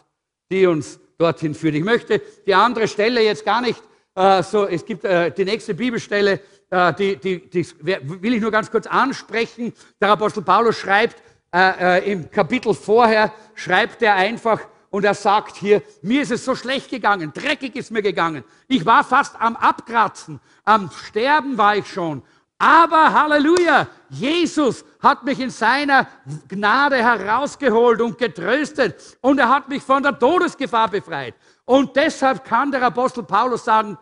die 0.51 0.65
uns 0.67 0.99
dorthin 1.17 1.55
führt. 1.55 1.75
Ich 1.75 1.83
möchte 1.83 2.21
die 2.45 2.53
andere 2.53 2.87
Stelle 2.87 3.21
jetzt 3.21 3.45
gar 3.45 3.61
nicht 3.61 3.81
äh, 4.15 4.43
so, 4.43 4.67
es 4.67 4.85
gibt 4.85 5.05
äh, 5.05 5.31
die 5.31 5.45
nächste 5.45 5.73
Bibelstelle, 5.73 6.39
äh, 6.69 6.93
die, 6.93 7.15
die, 7.17 7.49
die 7.49 7.65
will 7.79 8.35
ich 8.35 8.41
nur 8.41 8.51
ganz 8.51 8.69
kurz 8.69 8.85
ansprechen. 8.85 9.73
Der 9.99 10.09
Apostel 10.09 10.43
Paulus 10.43 10.77
schreibt 10.77 11.21
äh, 11.51 11.99
äh, 11.99 12.11
im 12.11 12.29
Kapitel 12.29 12.73
vorher, 12.73 13.33
schreibt 13.55 14.01
er 14.01 14.15
einfach, 14.15 14.59
und 14.89 15.05
er 15.05 15.15
sagt 15.15 15.55
hier, 15.55 15.81
mir 16.03 16.21
ist 16.21 16.31
es 16.31 16.45
so 16.45 16.55
schlecht 16.55 16.91
gegangen, 16.91 17.31
dreckig 17.33 17.75
ist 17.75 17.89
mir 17.89 18.03
gegangen. 18.03 18.43
Ich 18.67 18.85
war 18.85 19.03
fast 19.03 19.35
am 19.41 19.55
Abkratzen, 19.55 20.39
am 20.65 20.91
Sterben 20.91 21.57
war 21.57 21.75
ich 21.75 21.87
schon. 21.87 22.21
Aber 22.63 23.11
Halleluja, 23.11 23.89
Jesus 24.09 24.85
hat 25.01 25.25
mich 25.25 25.37
in 25.41 25.49
seiner 25.49 26.07
Gnade 26.47 26.95
herausgeholt 26.95 27.99
und 27.99 28.17
getröstet 28.17 29.17
und 29.19 29.37
er 29.37 29.49
hat 29.49 29.67
mich 29.67 29.83
von 29.83 30.01
der 30.01 30.17
Todesgefahr 30.17 30.89
befreit. 30.89 31.35
Und 31.65 31.93
deshalb 31.93 32.45
kann 32.45 32.71
der 32.71 32.81
Apostel 32.83 33.25
Paulus 33.25 33.65
sagen, 33.65 33.97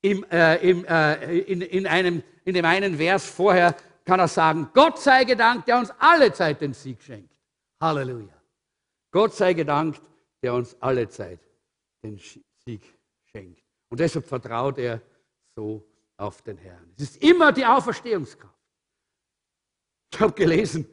im, 0.00 0.24
äh, 0.30 0.58
im, 0.58 0.84
äh, 0.84 1.38
in, 1.40 1.60
in, 1.62 1.88
einem, 1.88 2.22
in 2.44 2.54
dem 2.54 2.64
einen 2.64 2.96
Vers 2.96 3.26
vorher 3.26 3.74
kann 4.04 4.20
er 4.20 4.28
sagen, 4.28 4.70
Gott 4.72 5.00
sei 5.00 5.24
gedankt, 5.24 5.66
der 5.66 5.78
uns 5.78 5.90
alle 5.98 6.32
Zeit 6.32 6.60
den 6.60 6.72
Sieg 6.72 7.02
schenkt. 7.02 7.34
Halleluja. 7.80 8.40
Gott 9.10 9.34
sei 9.34 9.54
gedankt, 9.54 10.00
der 10.40 10.54
uns 10.54 10.76
alle 10.78 11.08
Zeit 11.08 11.40
den 12.04 12.16
Sieg 12.16 12.94
schenkt. 13.24 13.60
Und 13.88 13.98
deshalb 13.98 14.28
vertraut 14.28 14.78
er 14.78 15.00
so 15.56 15.89
auf 16.20 16.42
den 16.42 16.58
Herrn. 16.58 16.92
Es 16.96 17.02
ist 17.02 17.22
immer 17.22 17.50
die 17.50 17.64
Auferstehungskraft. 17.64 18.54
Ich 20.12 20.20
habe 20.20 20.32
gelesen 20.32 20.86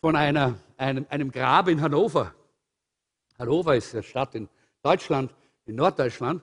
von 0.00 0.16
einer, 0.16 0.58
einem, 0.76 1.06
einem 1.10 1.30
Grab 1.30 1.68
in 1.68 1.80
Hannover. 1.82 2.34
Hannover 3.38 3.76
ist 3.76 3.92
eine 3.94 4.02
Stadt 4.02 4.34
in 4.34 4.48
Deutschland, 4.82 5.34
in 5.66 5.76
Norddeutschland. 5.76 6.42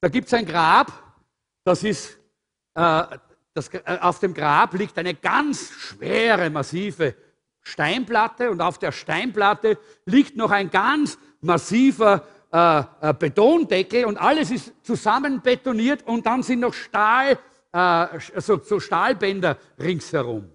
Da 0.00 0.08
gibt 0.08 0.28
es 0.28 0.34
ein 0.34 0.46
Grab, 0.46 0.92
das 1.64 1.82
ist, 1.82 2.18
äh, 2.74 3.18
das, 3.52 3.68
äh, 3.68 3.98
auf 4.00 4.20
dem 4.20 4.32
Grab 4.32 4.74
liegt 4.74 4.96
eine 4.96 5.14
ganz 5.14 5.70
schwere, 5.72 6.50
massive 6.50 7.16
Steinplatte 7.62 8.50
und 8.50 8.60
auf 8.60 8.78
der 8.78 8.92
Steinplatte 8.92 9.76
liegt 10.04 10.36
noch 10.36 10.50
ein 10.50 10.70
ganz 10.70 11.18
massiver 11.40 12.26
äh, 12.52 12.82
äh, 13.00 13.14
Betondeckel 13.14 14.04
und 14.06 14.16
alles 14.16 14.50
ist 14.50 14.72
zusammen 14.82 15.40
betoniert 15.40 16.04
und 16.04 16.26
dann 16.26 16.42
sind 16.42 16.58
noch 16.58 16.74
Stahl, 16.74 17.38
äh, 17.72 18.06
so, 18.40 18.58
so, 18.58 18.80
Stahlbänder 18.80 19.56
ringsherum. 19.78 20.50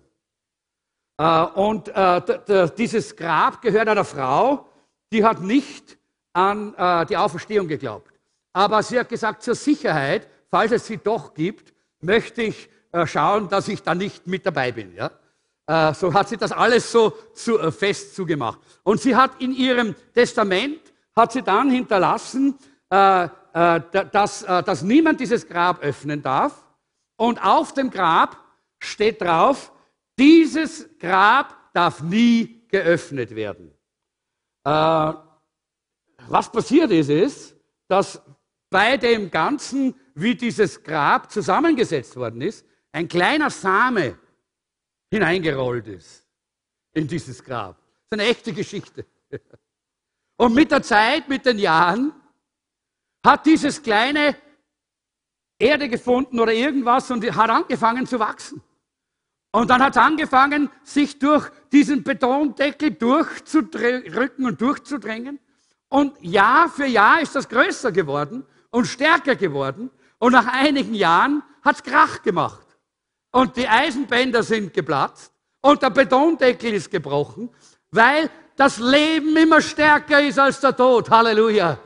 Äh, 1.18 1.44
und 1.56 1.88
äh, 1.88 2.70
dieses 2.78 3.16
Grab 3.16 3.62
gehört 3.62 3.88
einer 3.88 4.04
Frau, 4.04 4.68
die 5.14 5.24
hat 5.24 5.42
nicht 5.42 5.98
an 6.34 6.74
äh, 6.76 7.06
die 7.06 7.16
Auferstehung 7.16 7.70
geglaubt. 7.70 8.12
Aber 8.52 8.84
sie 8.84 9.00
hat 9.00 9.08
gesagt, 9.08 9.44
zur 9.44 9.56
Sicherheit, 9.56 10.28
falls 10.52 10.74
es 10.74 10.88
sie 10.88 10.98
doch 10.98 11.34
gibt, 11.34 11.74
möchte 12.02 12.42
ich 12.42 12.70
schauen, 13.06 13.48
dass 13.48 13.70
ich 13.70 13.84
da 13.84 13.96
nicht 13.96 14.28
mit 14.28 14.46
dabei 14.46 14.72
bin. 14.72 14.94
Ja? 14.96 15.94
so 15.94 16.14
hat 16.14 16.30
sie 16.30 16.38
das 16.38 16.54
alles 16.54 16.90
so 16.90 17.14
fest 17.78 18.16
zugemacht. 18.16 18.60
Und 18.84 19.02
sie 19.02 19.18
hat 19.18 19.42
in 19.42 19.52
ihrem 19.52 19.96
Testament 20.14 20.85
hat 21.16 21.32
sie 21.32 21.42
dann 21.42 21.70
hinterlassen, 21.70 22.58
äh, 22.90 23.26
äh, 23.26 23.82
dass, 24.12 24.44
äh, 24.44 24.64
dass 24.64 24.82
niemand 24.82 25.20
dieses 25.20 25.48
Grab 25.48 25.82
öffnen 25.82 26.22
darf. 26.22 26.66
Und 27.18 27.44
auf 27.44 27.74
dem 27.74 27.90
Grab 27.90 28.38
steht 28.80 29.22
drauf, 29.22 29.72
dieses 30.20 30.90
Grab 31.00 31.74
darf 31.74 32.02
nie 32.02 32.68
geöffnet 32.68 33.34
werden. 33.36 33.72
Äh, 34.66 35.14
was 36.28 36.52
passiert 36.52 36.92
ist, 36.92 37.10
ist, 37.10 37.56
dass 37.88 38.22
bei 38.70 38.98
dem 38.98 39.32
Ganzen, 39.32 39.96
wie 40.16 40.36
dieses 40.36 40.84
Grab 40.84 41.32
zusammengesetzt 41.32 42.16
worden 42.16 42.42
ist, 42.42 42.66
ein 42.92 43.08
kleiner 43.08 43.50
Same 43.50 44.18
hineingerollt 45.12 45.88
ist 45.88 46.28
in 46.94 47.08
dieses 47.08 47.44
Grab. 47.44 47.78
Das 47.78 48.20
ist 48.20 48.22
eine 48.22 48.24
echte 48.24 48.54
Geschichte. 48.54 49.06
Und 50.38 50.54
mit 50.54 50.72
der 50.72 50.84
Zeit, 50.84 51.30
mit 51.30 51.46
den 51.46 51.60
Jahren, 51.60 52.14
hat 53.26 53.46
dieses 53.46 53.82
kleine 53.82 54.36
Erde 55.58 55.90
gefunden 55.90 56.40
oder 56.40 56.54
irgendwas 56.54 57.10
und 57.12 57.24
hat 57.36 57.50
angefangen 57.50 58.06
zu 58.06 58.20
wachsen. 58.20 58.62
Und 59.52 59.70
dann 59.70 59.82
hat 59.82 59.96
es 59.96 60.02
angefangen, 60.02 60.70
sich 60.84 61.18
durch 61.18 61.50
diesen 61.72 62.04
Betondeckel 62.04 62.92
durchzudrücken 62.92 64.46
und 64.46 64.60
durchzudrängen. 64.60 65.40
Und 65.88 66.22
Jahr 66.22 66.68
für 66.68 66.86
Jahr 66.86 67.22
ist 67.22 67.36
das 67.36 67.48
größer 67.48 67.94
geworden 67.94 68.46
und 68.70 68.86
stärker 68.86 69.36
geworden. 69.36 69.90
Und 70.20 70.34
nach 70.34 70.48
einigen 70.48 70.94
Jahren 70.94 71.42
hat 71.64 71.78
es 71.78 71.84
Krach 71.84 72.22
gemacht. 72.22 72.68
Und 73.32 73.56
die 73.56 73.68
Eisenbänder 73.68 74.44
sind 74.44 74.74
geplatzt 74.74 75.34
und 75.62 75.82
der 75.82 75.90
Betondeckel 75.90 76.74
ist 76.74 76.92
gebrochen, 76.92 77.50
weil 77.92 78.30
das 78.56 78.80
Leben 78.80 79.36
immer 79.36 79.62
stärker 79.62 80.22
ist 80.22 80.40
als 80.40 80.60
der 80.60 80.76
Tod. 80.76 81.10
Halleluja. 81.10 81.78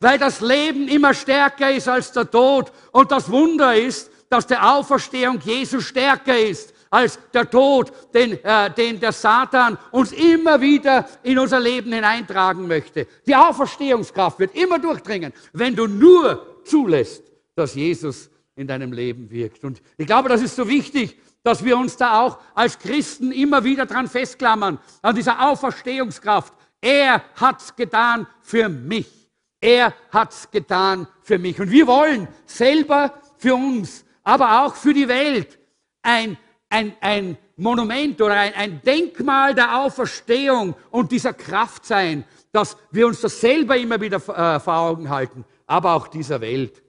Weil 0.00 0.18
das 0.18 0.40
Leben 0.40 0.88
immer 0.88 1.14
stärker 1.14 1.72
ist 1.72 1.88
als 1.88 2.12
der 2.12 2.30
Tod. 2.30 2.70
Und 2.92 3.10
das 3.10 3.30
Wunder 3.30 3.74
ist, 3.74 4.10
dass 4.28 4.46
der 4.46 4.74
Auferstehung 4.74 5.40
Jesu 5.40 5.80
stärker 5.80 6.38
ist 6.38 6.74
als 6.90 7.18
der 7.32 7.50
Tod, 7.50 7.92
den, 8.14 8.42
äh, 8.44 8.70
den 8.70 9.00
der 9.00 9.10
Satan 9.10 9.76
uns 9.90 10.12
immer 10.12 10.60
wieder 10.60 11.08
in 11.24 11.38
unser 11.40 11.58
Leben 11.58 11.92
hineintragen 11.92 12.68
möchte. 12.68 13.08
Die 13.26 13.34
Auferstehungskraft 13.34 14.38
wird 14.38 14.54
immer 14.54 14.78
durchdringen, 14.78 15.32
wenn 15.52 15.74
du 15.74 15.88
nur 15.88 16.62
zulässt, 16.64 17.24
dass 17.56 17.74
Jesus 17.74 18.30
in 18.54 18.68
deinem 18.68 18.92
Leben 18.92 19.28
wirkt. 19.28 19.64
Und 19.64 19.82
ich 19.96 20.06
glaube, 20.06 20.28
das 20.28 20.40
ist 20.40 20.54
so 20.54 20.68
wichtig, 20.68 21.18
dass 21.44 21.62
wir 21.62 21.76
uns 21.76 21.96
da 21.96 22.20
auch 22.22 22.38
als 22.54 22.78
Christen 22.78 23.30
immer 23.30 23.62
wieder 23.62 23.86
dran 23.86 24.08
festklammern, 24.08 24.78
an 25.02 25.14
dieser 25.14 25.46
Auferstehungskraft. 25.48 26.52
Er 26.80 27.22
hat's 27.36 27.76
getan 27.76 28.26
für 28.40 28.68
mich. 28.68 29.30
Er 29.60 29.94
hat's 30.10 30.50
getan 30.50 31.06
für 31.22 31.38
mich. 31.38 31.60
Und 31.60 31.70
wir 31.70 31.86
wollen 31.86 32.26
selber 32.46 33.14
für 33.36 33.54
uns, 33.54 34.04
aber 34.22 34.64
auch 34.64 34.74
für 34.74 34.94
die 34.94 35.06
Welt 35.06 35.58
ein, 36.02 36.36
ein, 36.70 36.96
ein 37.00 37.38
Monument 37.56 38.20
oder 38.20 38.34
ein, 38.34 38.54
ein 38.54 38.82
Denkmal 38.82 39.54
der 39.54 39.78
Auferstehung 39.78 40.74
und 40.90 41.12
dieser 41.12 41.34
Kraft 41.34 41.84
sein, 41.84 42.24
dass 42.52 42.76
wir 42.90 43.06
uns 43.06 43.20
das 43.20 43.40
selber 43.40 43.76
immer 43.76 44.00
wieder 44.00 44.16
äh, 44.16 44.60
vor 44.60 44.76
Augen 44.76 45.10
halten, 45.10 45.44
aber 45.66 45.92
auch 45.92 46.08
dieser 46.08 46.40
Welt. 46.40 46.82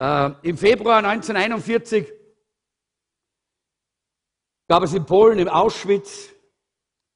Äh, 0.00 0.30
Im 0.42 0.58
Februar 0.58 0.98
1941 0.98 2.12
gab 4.68 4.82
es 4.82 4.94
in 4.94 5.04
Polen, 5.04 5.38
im 5.38 5.48
Auschwitz, 5.48 6.30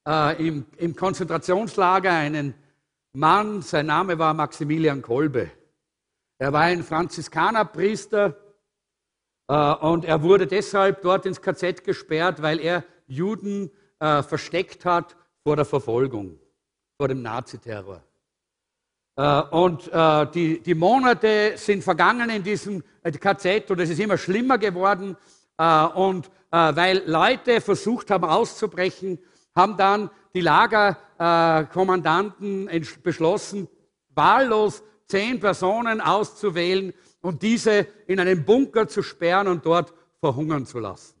äh, 0.07 0.47
im, 0.47 0.65
im 0.77 0.95
Konzentrationslager 0.95 2.11
einen 2.11 2.53
Mann, 3.13 3.61
sein 3.61 3.87
Name 3.87 4.19
war 4.19 4.33
Maximilian 4.33 5.01
Kolbe. 5.01 5.49
Er 6.37 6.53
war 6.53 6.61
ein 6.61 6.83
Franziskanerpriester 6.83 8.35
äh, 9.47 9.73
und 9.73 10.05
er 10.05 10.21
wurde 10.21 10.47
deshalb 10.47 11.01
dort 11.01 11.25
ins 11.25 11.41
KZ 11.41 11.83
gesperrt, 11.83 12.41
weil 12.41 12.59
er 12.59 12.83
Juden 13.07 13.71
äh, 13.99 14.21
versteckt 14.21 14.85
hat 14.85 15.15
vor 15.43 15.55
der 15.55 15.65
Verfolgung, 15.65 16.39
vor 16.97 17.07
dem 17.07 17.21
Naziterror. 17.21 18.03
Äh, 19.17 19.41
und 19.49 19.91
äh, 19.91 20.27
die, 20.31 20.61
die 20.61 20.75
Monate 20.75 21.53
sind 21.55 21.83
vergangen 21.83 22.29
in 22.29 22.43
diesem 22.43 22.83
äh, 23.01 23.11
KZ 23.11 23.69
und 23.71 23.79
es 23.79 23.89
ist 23.89 23.99
immer 23.99 24.17
schlimmer 24.17 24.59
geworden. 24.59 25.17
Äh, 25.57 25.85
und 25.87 26.29
weil 26.49 27.03
Leute 27.05 27.61
versucht 27.61 28.11
haben 28.11 28.25
auszubrechen, 28.25 29.19
haben 29.55 29.77
dann 29.77 30.09
die 30.33 30.41
Lagerkommandanten 30.41 32.69
beschlossen, 33.03 33.69
wahllos 34.09 34.83
zehn 35.07 35.39
Personen 35.39 36.01
auszuwählen 36.01 36.93
und 37.21 37.41
diese 37.41 37.87
in 38.07 38.19
einen 38.19 38.45
Bunker 38.45 38.87
zu 38.87 39.01
sperren 39.01 39.47
und 39.47 39.65
dort 39.65 39.93
verhungern 40.19 40.65
zu 40.65 40.79
lassen. 40.79 41.15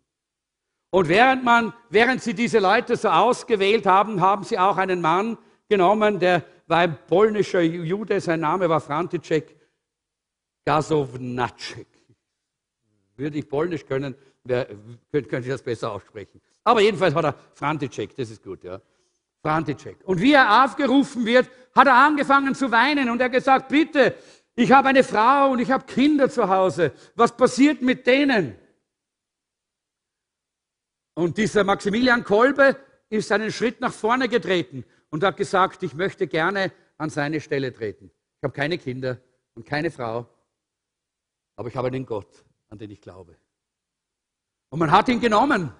Und 0.91 1.07
während, 1.07 1.43
man, 1.43 1.73
während 1.89 2.21
sie 2.21 2.33
diese 2.33 2.59
Leute 2.59 2.95
so 2.95 3.09
ausgewählt 3.09 3.85
haben, 3.85 4.21
haben 4.21 4.43
sie 4.43 4.57
auch 4.57 4.77
einen 4.77 5.01
Mann 5.01 5.37
genommen, 5.67 6.19
der 6.19 6.43
war 6.67 6.79
ein 6.79 6.97
polnischer 7.07 7.61
Jude, 7.61 8.19
sein 8.21 8.39
Name 8.39 8.69
war 8.69 8.79
František 8.79 9.55
Gasownacek. 10.65 11.87
Würde 13.15 13.37
ich 13.37 13.49
polnisch 13.49 13.85
können, 13.85 14.15
könnte 14.47 15.39
ich 15.39 15.47
das 15.47 15.61
besser 15.61 15.91
aussprechen. 15.91 16.41
Aber 16.63 16.81
jedenfalls 16.81 17.15
hat 17.15 17.25
er 17.25 17.35
František, 17.53 18.15
das 18.15 18.29
ist 18.29 18.43
gut, 18.43 18.63
ja. 18.63 18.81
František. 19.41 19.97
Und 20.05 20.21
wie 20.21 20.33
er 20.33 20.63
aufgerufen 20.63 21.25
wird, 21.25 21.49
hat 21.75 21.87
er 21.87 21.95
angefangen 21.95 22.55
zu 22.55 22.71
weinen 22.71 23.09
und 23.09 23.21
er 23.21 23.29
gesagt, 23.29 23.69
bitte, 23.69 24.15
ich 24.55 24.71
habe 24.71 24.89
eine 24.89 25.03
Frau 25.03 25.51
und 25.51 25.59
ich 25.59 25.71
habe 25.71 25.85
Kinder 25.85 26.29
zu 26.29 26.49
Hause. 26.49 26.91
Was 27.15 27.35
passiert 27.35 27.81
mit 27.81 28.05
denen? 28.05 28.55
Und 31.13 31.37
dieser 31.37 31.63
Maximilian 31.63 32.23
Kolbe 32.23 32.77
ist 33.09 33.31
einen 33.31 33.51
Schritt 33.51 33.81
nach 33.81 33.93
vorne 33.93 34.29
getreten 34.29 34.83
und 35.09 35.23
hat 35.23 35.37
gesagt, 35.37 35.83
ich 35.83 35.93
möchte 35.93 36.27
gerne 36.27 36.71
an 36.97 37.09
seine 37.09 37.41
Stelle 37.41 37.73
treten. 37.73 38.11
Ich 38.37 38.43
habe 38.43 38.53
keine 38.53 38.77
Kinder 38.77 39.19
und 39.55 39.65
keine 39.65 39.91
Frau, 39.91 40.27
aber 41.55 41.69
ich 41.69 41.75
habe 41.75 41.87
einen 41.87 42.05
Gott, 42.05 42.45
an 42.69 42.77
den 42.77 42.91
ich 42.91 43.01
glaube. 43.01 43.35
Und 44.69 44.79
man 44.79 44.91
hat 44.91 45.09
ihn 45.09 45.19
genommen 45.19 45.71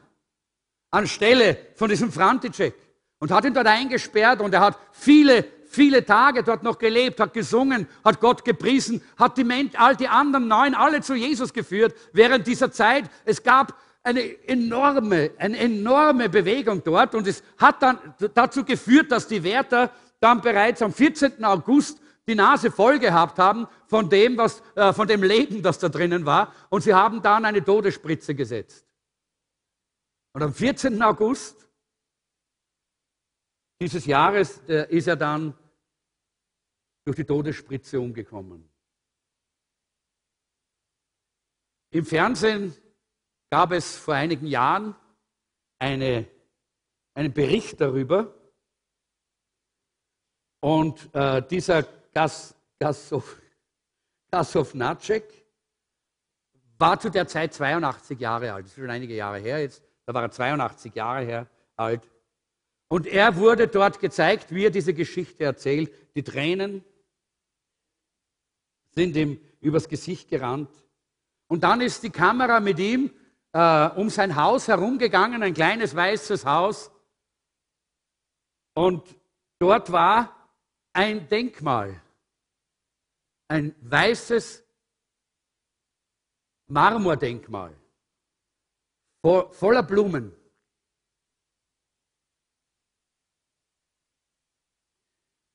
anstelle 0.92 1.58
von 1.76 1.90
diesem 1.90 2.12
František 2.12 2.74
und 3.20 3.32
hat 3.32 3.46
ihn 3.46 3.54
dort 3.54 3.68
eingesperrt 3.68 4.42
und 4.42 4.54
er 4.54 4.62
hat 4.62 4.80
viele, 4.92 5.46
viele 5.68 6.04
Tage 6.04 6.44
dort 6.44 6.64
noch 6.64 6.80
gelebt, 6.80 7.20
hat 7.20 7.34
gesungen, 7.34 7.88
hat 8.04 8.20
Gott 8.20 8.44
gepriesen, 8.44 9.02
hat 9.18 9.38
die, 9.38 9.44
Menschen, 9.44 9.76
all 9.78 9.96
die 9.96 10.08
anderen 10.08 10.48
neun 10.48 10.74
alle 10.74 11.02
zu 11.02 11.14
Jesus 11.14 11.54
geführt 11.54 11.94
während 12.14 12.48
dieser 12.48 12.72
Zeit. 12.72 13.06
Es 13.26 13.44
gab 13.44 13.76
eine 14.02 14.22
enorme, 14.48 15.32
eine 15.38 15.58
enorme 15.58 16.30
Bewegung 16.30 16.84
dort 16.84 17.14
und 17.14 17.28
es 17.28 17.44
hat 17.58 17.84
dann 17.84 18.00
dazu 18.34 18.64
geführt, 18.64 19.12
dass 19.12 19.28
die 19.28 19.44
Wärter 19.44 19.92
dann 20.20 20.42
bereits 20.42 20.82
am 20.82 20.94
14. 20.94 21.44
August 21.46 22.00
die 22.30 22.36
Nase 22.36 22.72
voll 22.72 23.00
gehabt 23.00 23.38
haben 23.40 23.68
von 23.88 24.10
dem, 24.10 24.38
was, 24.38 24.64
äh, 24.76 24.94
von 24.94 25.08
dem 25.08 25.24
Leben, 25.24 25.62
das 25.62 25.80
da 25.80 25.90
drinnen 25.90 26.26
war 26.26 26.54
und 26.70 26.82
sie 26.82 26.94
haben 26.94 27.22
dann 27.22 27.44
eine 27.44 27.64
Todesspritze 27.64 28.34
gesetzt. 28.36 28.86
Und 30.34 30.44
am 30.44 30.54
14. 30.54 31.02
August 31.02 31.68
dieses 33.82 34.06
Jahres 34.06 34.58
ist 34.68 35.08
er 35.08 35.16
dann 35.16 35.58
durch 37.06 37.16
die 37.16 37.24
Todesspritze 37.24 38.00
umgekommen. 38.00 38.70
Im 41.92 42.06
Fernsehen 42.06 42.76
gab 43.50 43.72
es 43.72 43.98
vor 43.98 44.14
einigen 44.14 44.46
Jahren 44.46 44.96
eine, 45.80 46.28
einen 47.16 47.34
Bericht 47.34 47.82
darüber. 47.82 48.36
Und 50.62 51.10
äh, 51.16 51.42
dieser 51.48 51.88
Gas, 52.14 52.56
Gasov, 52.80 53.42
Gasovnacek 54.32 55.24
war 56.78 57.00
zu 57.00 57.10
der 57.10 57.28
Zeit 57.28 57.54
82 57.54 58.20
Jahre 58.20 58.54
alt. 58.54 58.66
Das 58.66 58.72
ist 58.72 58.80
schon 58.80 58.90
einige 58.90 59.16
Jahre 59.16 59.40
her 59.40 59.60
jetzt. 59.60 59.84
Da 60.06 60.14
war 60.14 60.24
er 60.24 60.32
82 60.32 60.96
Jahre 60.96 61.26
her, 61.26 61.48
alt. 61.76 62.10
Und 62.88 63.06
er 63.06 63.36
wurde 63.36 63.68
dort 63.68 64.00
gezeigt, 64.00 64.54
wie 64.54 64.66
er 64.66 64.72
diese 64.72 64.94
Geschichte 64.94 65.44
erzählt. 65.44 65.94
Die 66.16 66.24
Tränen 66.24 66.84
sind 68.96 69.16
ihm 69.16 69.40
übers 69.62 69.88
Gesicht 69.88 70.30
gerannt. 70.30 70.72
Und 71.48 71.64
dann 71.64 71.82
ist 71.82 72.02
die 72.04 72.10
Kamera 72.10 72.60
mit 72.60 72.80
ihm 72.80 73.12
äh, 73.54 73.90
um 73.90 74.10
sein 74.10 74.36
Haus 74.36 74.68
herumgegangen, 74.68 75.44
ein 75.44 75.54
kleines 75.54 75.96
weißes 75.96 76.46
Haus. 76.46 76.92
Und 78.74 79.04
dort 79.60 79.92
war 79.92 80.39
ein 80.94 81.28
Denkmal, 81.28 82.02
ein 83.48 83.76
weißes 83.82 84.64
Marmordenkmal 86.68 87.76
voller 89.22 89.84
Blumen. 89.84 90.36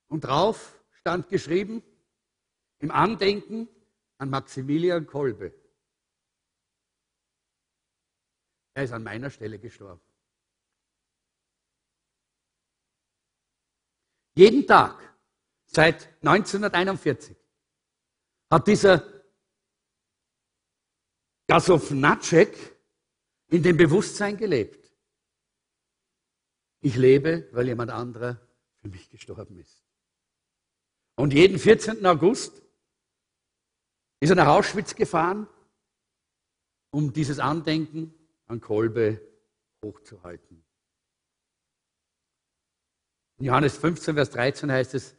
Und 0.08 0.24
drauf 0.24 0.80
stand 0.92 1.28
geschrieben, 1.28 1.82
im 2.78 2.90
Andenken 2.90 3.68
an 4.18 4.30
Maximilian 4.30 5.06
Kolbe. 5.06 5.54
Er 8.74 8.84
ist 8.84 8.92
an 8.92 9.02
meiner 9.02 9.30
Stelle 9.30 9.58
gestorben. 9.58 10.00
Jeden 14.36 14.66
Tag 14.66 15.13
seit 15.74 16.08
1941 16.22 17.36
hat 18.50 18.66
dieser 18.68 19.02
Gasovnacek 21.48 22.56
in 23.48 23.62
dem 23.62 23.76
Bewusstsein 23.76 24.36
gelebt. 24.36 24.90
Ich 26.80 26.96
lebe, 26.96 27.48
weil 27.52 27.66
jemand 27.66 27.90
anderer 27.90 28.40
für 28.80 28.88
mich 28.88 29.08
gestorben 29.10 29.58
ist. 29.58 29.84
Und 31.16 31.32
jeden 31.32 31.58
14. 31.58 32.04
August 32.04 32.62
ist 34.20 34.30
er 34.30 34.36
nach 34.36 34.48
Auschwitz 34.48 34.94
gefahren, 34.94 35.46
um 36.90 37.12
dieses 37.12 37.38
Andenken 37.38 38.14
an 38.46 38.60
Kolbe 38.60 39.20
hochzuhalten. 39.84 40.64
In 43.38 43.46
Johannes 43.46 43.76
15, 43.76 44.14
Vers 44.14 44.30
13 44.30 44.70
heißt 44.70 44.94
es, 44.94 45.16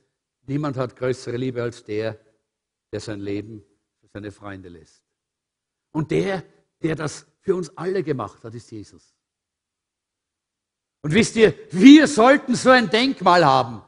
niemand 0.48 0.78
hat 0.78 0.96
größere 0.96 1.38
Liebe 1.38 1.62
als 1.62 1.84
der, 1.84 2.20
der 2.92 3.00
sein 3.00 3.20
Leben 3.20 3.64
für 4.00 4.08
seine 4.08 4.32
Freunde 4.32 4.70
lässt. 4.70 5.04
Und 5.92 6.12
der, 6.12 6.44
der 6.82 6.96
das 6.96 7.26
für 7.42 7.56
uns 7.56 7.76
alle 7.78 8.04
gemacht 8.04 8.44
hat, 8.44 8.54
ist 8.54 8.72
Jesus. 8.72 9.16
Und 11.02 11.14
wisst 11.14 11.36
ihr, 11.36 11.54
wir 11.72 12.08
sollten 12.08 12.56
so 12.56 12.72
ein 12.72 12.90
Denkmal 12.90 13.46
haben. 13.46 13.84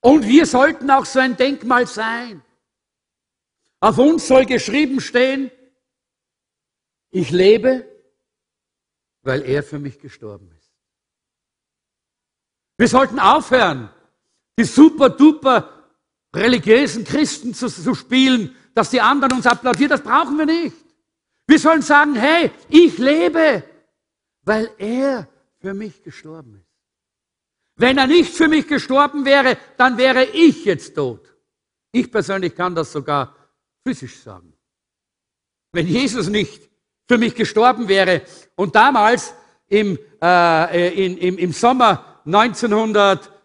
Und 0.00 0.26
wir 0.26 0.46
sollten 0.46 0.90
auch 0.90 1.04
so 1.04 1.18
ein 1.18 1.36
Denkmal 1.36 1.86
sein. 1.86 2.42
Auf 3.80 3.98
uns 3.98 4.28
soll 4.28 4.44
geschrieben 4.44 5.00
stehen, 5.00 5.50
ich 7.10 7.30
lebe, 7.30 7.88
weil 9.22 9.42
er 9.42 9.62
für 9.62 9.78
mich 9.78 9.98
gestorben 9.98 10.50
ist. 10.52 10.72
Wir 12.76 12.88
sollten 12.88 13.18
aufhören, 13.18 13.90
die 14.58 14.64
super 14.64 15.08
duper 15.08 15.86
religiösen 16.34 17.04
Christen 17.04 17.54
zu, 17.54 17.68
zu 17.68 17.94
spielen, 17.94 18.54
dass 18.74 18.90
die 18.90 19.00
anderen 19.00 19.38
uns 19.38 19.46
applaudieren. 19.46 19.90
Das 19.90 20.02
brauchen 20.02 20.36
wir 20.36 20.46
nicht. 20.46 20.76
Wir 21.46 21.58
sollen 21.58 21.80
sagen, 21.80 22.16
hey, 22.16 22.50
ich 22.68 22.98
lebe, 22.98 23.62
weil 24.42 24.70
er 24.76 25.28
für 25.60 25.74
mich 25.74 26.02
gestorben 26.02 26.56
ist. 26.56 26.66
Wenn 27.76 27.96
er 27.96 28.08
nicht 28.08 28.34
für 28.34 28.48
mich 28.48 28.66
gestorben 28.66 29.24
wäre, 29.24 29.56
dann 29.76 29.96
wäre 29.96 30.24
ich 30.24 30.64
jetzt 30.64 30.94
tot. 30.94 31.32
Ich 31.92 32.10
persönlich 32.10 32.54
kann 32.54 32.74
das 32.74 32.92
sogar 32.92 33.34
physisch 33.86 34.18
sagen. 34.18 34.52
Wenn 35.72 35.86
Jesus 35.86 36.28
nicht 36.28 36.68
für 37.06 37.18
mich 37.18 37.34
gestorben 37.34 37.88
wäre 37.88 38.22
und 38.56 38.74
damals 38.74 39.32
im, 39.68 39.98
äh, 40.20 41.06
in, 41.06 41.16
im, 41.18 41.38
im 41.38 41.52
Sommer 41.52 42.20
1971 42.26 43.37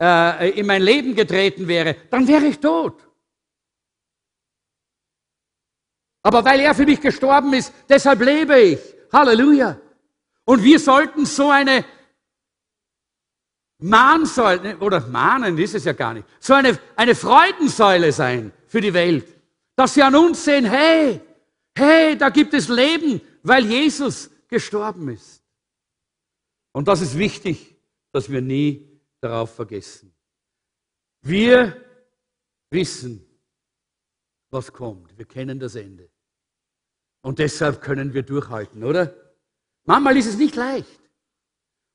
äh, 0.00 0.50
in 0.50 0.66
mein 0.66 0.82
Leben 0.82 1.14
getreten 1.14 1.68
wäre, 1.68 1.96
dann 2.10 2.26
wäre 2.26 2.46
ich 2.46 2.58
tot. 2.58 3.08
Aber 6.22 6.44
weil 6.44 6.60
er 6.60 6.74
für 6.74 6.84
mich 6.84 7.00
gestorben 7.00 7.52
ist, 7.52 7.72
deshalb 7.88 8.20
lebe 8.20 8.58
ich. 8.58 8.80
Halleluja. 9.12 9.80
Und 10.44 10.62
wir 10.62 10.78
sollten 10.78 11.26
so 11.26 11.50
eine 11.50 11.84
Mahnsäule, 13.78 14.78
oder 14.78 15.00
Mahnen 15.00 15.58
ist 15.58 15.74
es 15.74 15.84
ja 15.84 15.92
gar 15.92 16.14
nicht, 16.14 16.26
so 16.38 16.54
eine, 16.54 16.78
eine 16.94 17.14
Freudensäule 17.14 18.12
sein 18.12 18.52
für 18.66 18.80
die 18.80 18.94
Welt. 18.94 19.26
Dass 19.74 19.94
sie 19.94 20.02
an 20.02 20.14
uns 20.14 20.44
sehen, 20.44 20.64
hey, 20.64 21.20
hey, 21.76 22.16
da 22.16 22.28
gibt 22.28 22.54
es 22.54 22.68
Leben, 22.68 23.20
weil 23.42 23.64
Jesus 23.64 24.30
gestorben 24.48 25.08
ist. 25.08 25.42
Und 26.72 26.88
das 26.88 27.00
ist 27.00 27.18
wichtig, 27.18 27.71
dass 28.12 28.30
wir 28.30 28.40
nie 28.40 29.00
darauf 29.20 29.54
vergessen. 29.54 30.14
Wir 31.22 31.84
wissen, 32.70 33.26
was 34.50 34.72
kommt. 34.72 35.16
Wir 35.16 35.24
kennen 35.24 35.58
das 35.58 35.74
Ende. 35.74 36.10
Und 37.22 37.38
deshalb 37.38 37.80
können 37.80 38.12
wir 38.12 38.22
durchhalten, 38.22 38.84
oder? 38.84 39.14
Manchmal 39.84 40.16
ist 40.16 40.26
es 40.26 40.36
nicht 40.36 40.54
leicht. 40.56 41.00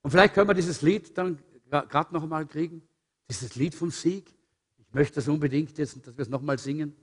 Und 0.01 0.11
vielleicht 0.11 0.33
können 0.33 0.49
wir 0.49 0.53
dieses 0.53 0.81
Lied 0.81 1.17
dann 1.17 1.41
gerade 1.69 2.13
noch 2.13 2.23
einmal 2.23 2.45
kriegen. 2.45 2.81
Dieses 3.29 3.55
Lied 3.55 3.75
vom 3.75 3.91
Sieg. 3.91 4.33
Ich 4.77 4.93
möchte 4.93 5.15
das 5.15 5.27
unbedingt 5.27 5.77
jetzt, 5.77 6.05
dass 6.07 6.17
wir 6.17 6.21
es 6.21 6.29
nochmal 6.29 6.57
singen. 6.57 6.95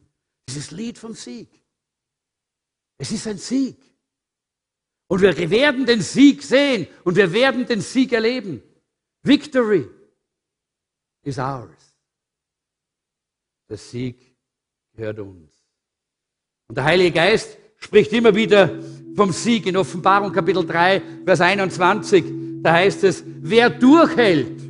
Dieses 0.48 0.70
Lied 0.70 0.98
vom 0.98 1.14
Sieg. 1.14 1.48
Es 2.96 3.12
ist 3.12 3.26
ein 3.26 3.38
Sieg. 3.38 3.76
Und 5.06 5.20
wir 5.20 5.50
werden 5.50 5.84
den 5.84 6.00
Sieg 6.00 6.42
sehen 6.42 6.86
und 7.04 7.16
wir 7.16 7.30
werden 7.32 7.66
den 7.66 7.82
Sieg 7.82 8.12
erleben. 8.12 8.62
Victory 9.24 9.88
is 11.22 11.38
ours. 11.38 11.96
Der 13.70 13.78
Sieg 13.78 14.16
gehört 14.94 15.18
uns. 15.18 15.50
Und 16.68 16.76
der 16.76 16.84
Heilige 16.84 17.12
Geist 17.12 17.56
spricht 17.78 18.12
immer 18.12 18.34
wieder 18.34 18.70
vom 19.16 19.32
Sieg 19.32 19.66
in 19.66 19.78
Offenbarung 19.78 20.30
Kapitel 20.30 20.66
3, 20.66 21.02
Vers 21.24 21.40
21. 21.40 22.24
Da 22.62 22.74
heißt 22.74 23.04
es, 23.04 23.24
wer 23.26 23.70
durchhält 23.70 24.60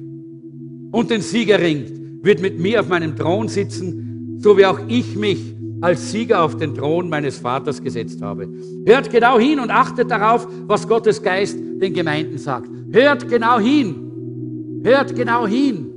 und 0.92 1.10
den 1.10 1.20
Sieg 1.20 1.48
erringt, 1.48 2.24
wird 2.24 2.40
mit 2.40 2.58
mir 2.58 2.80
auf 2.80 2.88
meinem 2.88 3.16
Thron 3.16 3.48
sitzen, 3.48 4.38
so 4.40 4.56
wie 4.56 4.66
auch 4.66 4.78
ich 4.86 5.16
mich 5.16 5.54
als 5.80 6.12
Sieger 6.12 6.42
auf 6.42 6.56
den 6.56 6.74
Thron 6.74 7.08
meines 7.08 7.38
Vaters 7.38 7.82
gesetzt 7.82 8.22
habe. 8.22 8.48
Hört 8.86 9.10
genau 9.10 9.38
hin 9.38 9.58
und 9.58 9.70
achtet 9.70 10.10
darauf, 10.10 10.46
was 10.66 10.86
Gottes 10.86 11.20
Geist 11.22 11.58
den 11.58 11.92
Gemeinden 11.92 12.38
sagt. 12.38 12.68
Hört 12.92 13.28
genau 13.28 13.58
hin. 13.58 14.03
Hört 14.84 15.16
genau 15.16 15.46
hin. 15.46 15.90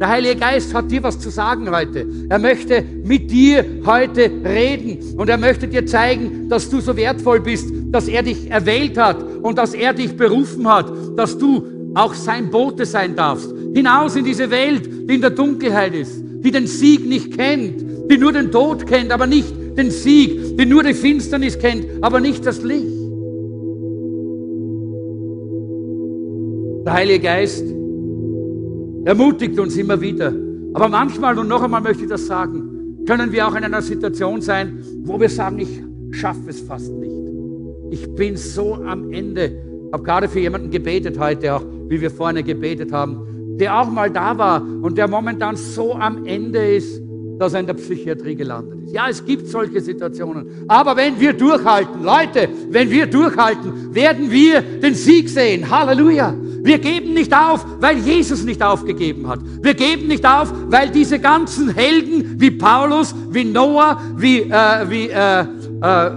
Der 0.00 0.10
Heilige 0.10 0.36
Geist 0.36 0.72
hat 0.72 0.92
dir 0.92 1.02
was 1.02 1.18
zu 1.18 1.28
sagen 1.28 1.68
heute. 1.74 2.06
Er 2.28 2.38
möchte 2.38 2.84
mit 3.02 3.32
dir 3.32 3.64
heute 3.84 4.30
reden 4.44 5.16
und 5.16 5.28
er 5.28 5.38
möchte 5.38 5.66
dir 5.66 5.84
zeigen, 5.86 6.48
dass 6.48 6.70
du 6.70 6.80
so 6.80 6.96
wertvoll 6.96 7.40
bist, 7.40 7.68
dass 7.90 8.06
er 8.06 8.22
dich 8.22 8.48
erwählt 8.48 8.96
hat 8.96 9.20
und 9.42 9.58
dass 9.58 9.74
er 9.74 9.92
dich 9.92 10.16
berufen 10.16 10.68
hat, 10.68 10.92
dass 11.16 11.36
du 11.36 11.64
auch 11.94 12.14
sein 12.14 12.48
Bote 12.48 12.86
sein 12.86 13.16
darfst. 13.16 13.52
Hinaus 13.74 14.14
in 14.14 14.24
diese 14.24 14.48
Welt, 14.50 14.86
die 14.86 15.16
in 15.16 15.20
der 15.20 15.30
Dunkelheit 15.30 15.96
ist, 15.96 16.22
die 16.44 16.52
den 16.52 16.68
Sieg 16.68 17.08
nicht 17.08 17.36
kennt, 17.36 17.84
die 18.08 18.18
nur 18.18 18.32
den 18.32 18.52
Tod 18.52 18.86
kennt, 18.86 19.10
aber 19.10 19.26
nicht 19.26 19.52
den 19.76 19.90
Sieg, 19.90 20.56
die 20.56 20.64
nur 20.64 20.84
die 20.84 20.94
Finsternis 20.94 21.58
kennt, 21.58 21.86
aber 22.02 22.20
nicht 22.20 22.46
das 22.46 22.62
Licht. 22.62 22.86
Der 26.86 26.92
Heilige 26.92 27.20
Geist 27.20 27.77
ermutigt 29.08 29.58
uns 29.58 29.74
immer 29.78 29.98
wieder. 30.02 30.34
Aber 30.74 30.86
manchmal, 30.86 31.38
und 31.38 31.48
noch 31.48 31.62
einmal 31.62 31.80
möchte 31.80 32.02
ich 32.02 32.10
das 32.10 32.26
sagen, 32.26 33.04
können 33.06 33.32
wir 33.32 33.48
auch 33.48 33.54
in 33.54 33.64
einer 33.64 33.80
Situation 33.80 34.42
sein, 34.42 34.84
wo 35.04 35.18
wir 35.18 35.30
sagen, 35.30 35.58
ich 35.60 35.82
schaffe 36.10 36.50
es 36.50 36.60
fast 36.60 36.92
nicht. 36.92 37.10
Ich 37.90 38.14
bin 38.14 38.36
so 38.36 38.74
am 38.74 39.10
Ende. 39.10 39.62
Ich 39.86 39.92
habe 39.94 40.02
gerade 40.02 40.28
für 40.28 40.40
jemanden 40.40 40.70
gebetet 40.70 41.18
heute, 41.18 41.54
auch 41.54 41.64
wie 41.88 41.98
wir 42.02 42.10
vorne 42.10 42.42
gebetet 42.42 42.92
haben, 42.92 43.56
der 43.58 43.80
auch 43.80 43.90
mal 43.90 44.10
da 44.10 44.36
war 44.36 44.60
und 44.60 44.98
der 44.98 45.08
momentan 45.08 45.56
so 45.56 45.94
am 45.94 46.26
Ende 46.26 46.76
ist, 46.76 47.00
dass 47.38 47.54
er 47.54 47.60
in 47.60 47.66
der 47.66 47.74
Psychiatrie 47.74 48.34
gelandet 48.34 48.84
ist. 48.84 48.92
Ja, 48.92 49.08
es 49.08 49.24
gibt 49.24 49.46
solche 49.46 49.80
Situationen. 49.80 50.64
Aber 50.68 50.94
wenn 50.98 51.18
wir 51.18 51.32
durchhalten, 51.32 52.04
Leute, 52.04 52.50
wenn 52.68 52.90
wir 52.90 53.06
durchhalten, 53.06 53.94
werden 53.94 54.30
wir 54.30 54.60
den 54.60 54.92
Sieg 54.92 55.30
sehen. 55.30 55.70
Halleluja. 55.70 56.34
Wir 56.62 56.78
geben 56.78 57.14
nicht 57.14 57.32
auf, 57.34 57.64
weil 57.80 57.98
Jesus 57.98 58.44
nicht 58.44 58.62
aufgegeben 58.62 59.28
hat. 59.28 59.40
Wir 59.62 59.74
geben 59.74 60.08
nicht 60.08 60.26
auf, 60.26 60.52
weil 60.68 60.90
diese 60.90 61.18
ganzen 61.18 61.70
Helden 61.70 62.34
wie 62.40 62.50
Paulus, 62.50 63.14
wie 63.30 63.44
Noah, 63.44 64.00
wie, 64.16 64.40
äh, 64.40 64.88
wie 64.88 65.08
äh, 65.08 65.40
äh, 65.40 66.10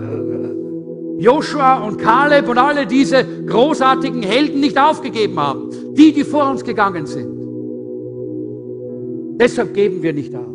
Joshua 1.20 1.84
und 1.86 1.98
Kaleb 1.98 2.50
und 2.50 2.58
alle 2.58 2.88
diese 2.88 3.24
großartigen 3.46 4.24
Helden 4.24 4.60
nicht 4.60 4.80
aufgegeben 4.80 5.40
haben. 5.40 5.70
Die, 5.94 6.12
die 6.12 6.24
vor 6.24 6.50
uns 6.50 6.64
gegangen 6.64 7.06
sind. 7.06 7.30
Deshalb 9.40 9.74
geben 9.74 10.02
wir 10.02 10.14
nicht 10.14 10.34
auf. 10.36 10.48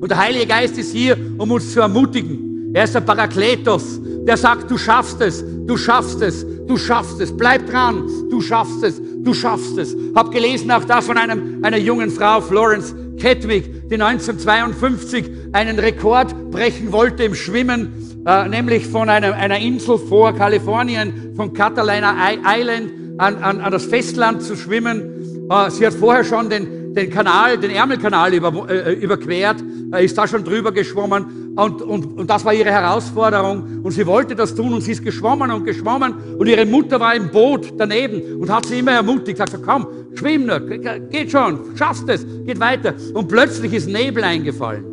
Und 0.00 0.10
der 0.10 0.18
Heilige 0.18 0.46
Geist 0.46 0.76
ist 0.78 0.92
hier, 0.92 1.16
um 1.38 1.50
uns 1.50 1.72
zu 1.72 1.80
ermutigen. 1.80 2.70
Er 2.74 2.84
ist 2.84 2.94
der 2.94 3.00
Parakletos, 3.00 4.00
der 4.26 4.36
sagt, 4.36 4.70
du 4.70 4.78
schaffst 4.78 5.20
es, 5.20 5.44
du 5.66 5.76
schaffst 5.76 6.22
es, 6.22 6.46
du 6.66 6.76
schaffst 6.76 7.20
es, 7.20 7.36
bleib 7.36 7.66
dran, 7.68 8.08
du 8.30 8.40
schaffst 8.40 8.82
es, 8.82 9.00
du 9.22 9.34
schaffst 9.34 9.78
es. 9.78 9.96
Hab 10.14 10.30
gelesen 10.30 10.70
auch 10.70 10.84
da 10.84 11.00
von 11.00 11.18
einem, 11.18 11.64
einer 11.64 11.78
jungen 11.78 12.10
Frau, 12.10 12.40
Florence 12.40 12.94
Kedwick, 13.18 13.88
die 13.88 13.94
1952 13.94 15.30
einen 15.52 15.78
Rekord 15.78 16.50
brechen 16.50 16.92
wollte 16.92 17.24
im 17.24 17.34
Schwimmen, 17.34 18.24
äh, 18.26 18.48
nämlich 18.48 18.86
von 18.86 19.08
einer, 19.08 19.34
einer 19.34 19.58
Insel 19.58 19.98
vor 19.98 20.32
Kalifornien, 20.32 21.32
von 21.36 21.52
Catalina 21.52 22.16
Island 22.44 22.90
an, 23.18 23.36
an, 23.42 23.60
an 23.60 23.72
das 23.72 23.84
Festland 23.84 24.42
zu 24.42 24.56
schwimmen. 24.56 25.48
Äh, 25.50 25.70
sie 25.70 25.86
hat 25.86 25.94
vorher 25.94 26.24
schon 26.24 26.48
den, 26.48 26.81
den 26.94 27.10
Kanal, 27.10 27.58
den 27.58 27.70
Ärmelkanal 27.70 28.34
über, 28.34 28.68
äh, 28.70 28.92
überquert, 28.94 29.62
äh, 29.92 30.04
ist 30.04 30.16
da 30.16 30.26
schon 30.26 30.44
drüber 30.44 30.72
geschwommen. 30.72 31.54
Und, 31.56 31.82
und, 31.82 32.18
und 32.18 32.30
das 32.30 32.44
war 32.44 32.54
ihre 32.54 32.70
Herausforderung. 32.70 33.80
Und 33.82 33.92
sie 33.92 34.06
wollte 34.06 34.34
das 34.34 34.54
tun 34.54 34.72
und 34.72 34.82
sie 34.82 34.92
ist 34.92 35.04
geschwommen 35.04 35.50
und 35.50 35.64
geschwommen. 35.64 36.14
Und 36.38 36.46
ihre 36.46 36.66
Mutter 36.66 37.00
war 37.00 37.14
im 37.14 37.30
Boot 37.30 37.72
daneben 37.76 38.40
und 38.40 38.50
hat 38.50 38.66
sie 38.66 38.78
immer 38.78 38.92
ermutigt, 38.92 39.38
sagt, 39.38 39.56
komm, 39.64 39.86
schwimm 40.14 40.46
nur, 40.46 40.60
geht 40.60 41.30
schon, 41.30 41.76
schaffst 41.76 42.08
es, 42.08 42.26
geht 42.44 42.60
weiter. 42.60 42.94
Und 43.14 43.28
plötzlich 43.28 43.72
ist 43.72 43.88
Nebel 43.88 44.24
eingefallen. 44.24 44.84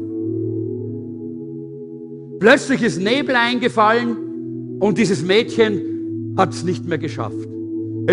Plötzlich 2.39 2.82
ist 2.82 3.02
Nebel 3.02 3.36
eingefallen 3.36 4.78
und 4.80 4.97
dieses 4.97 5.24
Mädchen 5.24 6.34
hat 6.38 6.54
es 6.54 6.64
nicht 6.64 6.88
mehr 6.88 6.97
geschafft. 6.97 7.59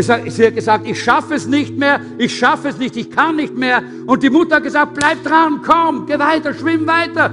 Sie 0.03 0.47
hat 0.47 0.55
gesagt, 0.55 0.87
ich 0.87 1.03
schaffe 1.03 1.35
es 1.35 1.47
nicht 1.47 1.79
mehr, 1.79 2.01
ich 2.19 2.37
schaffe 2.37 2.69
es 2.69 2.79
nicht, 2.79 2.97
ich 2.97 3.11
kann 3.11 3.37
nicht 3.37 3.57
mehr. 3.57 3.83
Und 4.07 4.23
die 4.23 4.29
Mutter 4.29 4.57
hat 4.57 4.63
gesagt, 4.63 4.95
bleib 4.95 5.25
dran, 5.25 5.63
komm, 5.65 6.07
geh 6.07 6.19
weiter, 6.19 6.53
schwimm 6.53 6.87
weiter, 6.87 7.31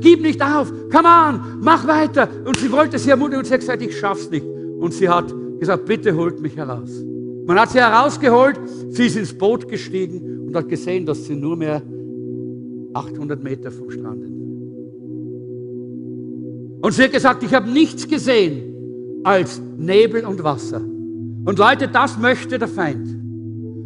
gib 0.00 0.22
nicht 0.22 0.40
auf, 0.40 0.72
come 0.92 1.08
on, 1.08 1.58
mach 1.60 1.86
weiter. 1.86 2.28
Und 2.44 2.56
sie 2.58 2.70
wollte 2.70 2.98
sie 2.98 3.10
ermutigen 3.10 3.38
und 3.38 3.46
sie 3.46 3.54
hat 3.54 3.60
gesagt, 3.60 3.82
ich 3.82 3.98
schaff's 3.98 4.30
nicht. 4.30 4.44
Und 4.44 4.92
sie 4.94 5.08
hat 5.08 5.32
gesagt, 5.58 5.86
bitte 5.86 6.14
holt 6.14 6.40
mich 6.40 6.56
heraus. 6.56 6.90
Man 7.46 7.58
hat 7.58 7.70
sie 7.70 7.80
herausgeholt, 7.80 8.60
sie 8.90 9.06
ist 9.06 9.16
ins 9.16 9.36
Boot 9.36 9.68
gestiegen 9.68 10.46
und 10.46 10.54
hat 10.54 10.68
gesehen, 10.68 11.04
dass 11.04 11.24
sie 11.24 11.34
nur 11.34 11.56
mehr 11.56 11.82
800 12.92 13.42
Meter 13.42 13.72
vom 13.72 13.90
Strand 13.90 14.22
entfernt. 14.22 14.44
Und 16.80 16.92
sie 16.92 17.02
hat 17.02 17.12
gesagt, 17.12 17.42
ich 17.42 17.52
habe 17.52 17.68
nichts 17.68 18.06
gesehen 18.06 19.20
als 19.24 19.60
Nebel 19.76 20.24
und 20.24 20.44
Wasser. 20.44 20.80
Und 21.44 21.58
Leute, 21.58 21.88
das 21.88 22.18
möchte 22.18 22.58
der 22.58 22.68
Feind. 22.68 23.08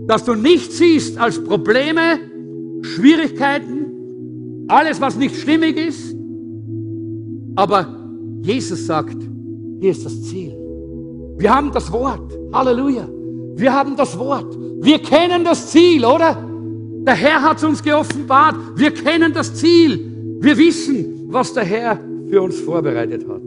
Dass 0.06 0.24
du 0.24 0.34
nichts 0.34 0.78
siehst 0.78 1.18
als 1.18 1.42
Probleme, 1.42 2.20
Schwierigkeiten, 2.82 4.66
alles, 4.68 5.00
was 5.00 5.16
nicht 5.16 5.36
stimmig 5.36 5.76
ist. 5.76 6.14
Aber 7.56 7.86
Jesus 8.42 8.86
sagt, 8.86 9.16
hier 9.80 9.90
ist 9.90 10.04
das 10.04 10.22
Ziel. 10.22 10.56
Wir 11.38 11.54
haben 11.54 11.72
das 11.72 11.90
Wort. 11.92 12.36
Halleluja. 12.52 13.08
Wir 13.56 13.72
haben 13.72 13.96
das 13.96 14.18
Wort. 14.18 14.56
Wir 14.80 14.98
kennen 15.00 15.44
das 15.44 15.70
Ziel, 15.70 16.04
oder? 16.04 16.44
Der 17.02 17.14
Herr 17.14 17.42
hat 17.42 17.58
es 17.58 17.64
uns 17.64 17.82
geoffenbart. 17.82 18.56
Wir 18.76 18.92
kennen 18.92 19.32
das 19.32 19.54
Ziel. 19.54 20.38
Wir 20.40 20.56
wissen, 20.56 21.26
was 21.28 21.52
der 21.54 21.64
Herr 21.64 21.98
für 22.28 22.42
uns 22.42 22.60
vorbereitet 22.60 23.26
hat. 23.28 23.42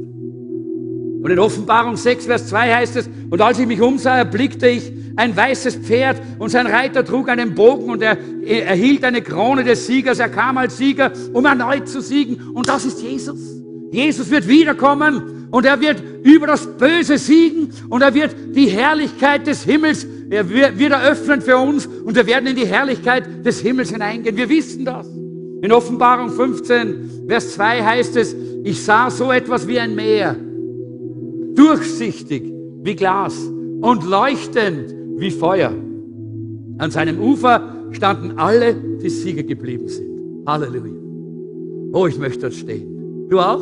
Und 1.21 1.29
in 1.29 1.39
Offenbarung 1.39 1.97
6, 1.97 2.25
Vers 2.25 2.47
2 2.47 2.73
heißt 2.73 2.95
es, 2.95 3.09
und 3.29 3.41
als 3.41 3.59
ich 3.59 3.67
mich 3.67 3.81
umsah, 3.81 4.17
erblickte 4.17 4.67
ich 4.67 4.91
ein 5.15 5.35
weißes 5.35 5.75
Pferd 5.77 6.21
und 6.39 6.49
sein 6.49 6.67
Reiter 6.67 7.05
trug 7.05 7.29
einen 7.29 7.53
Bogen 7.53 7.89
und 7.89 8.01
er 8.01 8.17
erhielt 8.45 9.03
eine 9.03 9.21
Krone 9.21 9.63
des 9.63 9.85
Siegers. 9.85 10.19
Er 10.19 10.29
kam 10.29 10.57
als 10.57 10.77
Sieger, 10.77 11.11
um 11.33 11.45
erneut 11.45 11.87
zu 11.87 12.01
siegen. 12.01 12.37
Und 12.53 12.67
das 12.67 12.85
ist 12.85 13.01
Jesus. 13.01 13.39
Jesus 13.91 14.29
wird 14.31 14.47
wiederkommen 14.47 15.47
und 15.51 15.65
er 15.65 15.79
wird 15.79 16.01
über 16.23 16.47
das 16.47 16.65
Böse 16.65 17.17
siegen 17.17 17.69
und 17.89 18.01
er 18.01 18.13
wird 18.13 18.35
die 18.55 18.67
Herrlichkeit 18.67 19.45
des 19.45 19.63
Himmels 19.63 20.07
er 20.31 20.49
wird 20.49 20.79
eröffnen 20.79 21.41
für 21.41 21.57
uns 21.57 21.87
und 21.87 22.15
wir 22.15 22.25
werden 22.25 22.47
in 22.47 22.55
die 22.55 22.65
Herrlichkeit 22.65 23.45
des 23.45 23.59
Himmels 23.59 23.91
hineingehen. 23.91 24.37
Wir 24.37 24.47
wissen 24.47 24.85
das. 24.85 25.05
In 25.61 25.73
Offenbarung 25.73 26.29
15, 26.29 27.25
Vers 27.27 27.55
2 27.55 27.83
heißt 27.83 28.15
es, 28.15 28.33
Ich 28.63 28.81
sah 28.81 29.09
so 29.09 29.29
etwas 29.33 29.67
wie 29.67 29.77
ein 29.77 29.93
Meer, 29.93 30.37
durchsichtig 31.55 32.43
wie 32.83 32.95
Glas 32.95 33.35
und 33.81 34.07
leuchtend 34.07 34.93
wie 35.17 35.31
Feuer. 35.31 35.73
An 36.77 36.91
seinem 36.91 37.19
Ufer 37.19 37.75
standen 37.91 38.37
alle, 38.37 38.75
die 38.75 39.09
Sieger 39.09 39.43
geblieben 39.43 39.87
sind. 39.87 40.45
Halleluja. 40.45 40.93
Oh, 41.93 42.07
ich 42.07 42.17
möchte 42.17 42.41
dort 42.41 42.53
stehen. 42.53 43.27
Du 43.29 43.39
auch? 43.39 43.61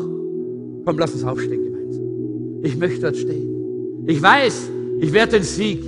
Komm, 0.85 0.97
lass 0.97 1.13
uns 1.13 1.23
aufstehen 1.23 1.63
gemeinsam. 1.63 2.63
Ich 2.63 2.77
möchte 2.77 3.01
dort 3.01 3.17
stehen. 3.17 4.05
Ich 4.07 4.21
weiß, 4.21 4.69
ich 4.99 5.13
werde 5.13 5.33
den 5.33 5.43
Sieg 5.43 5.83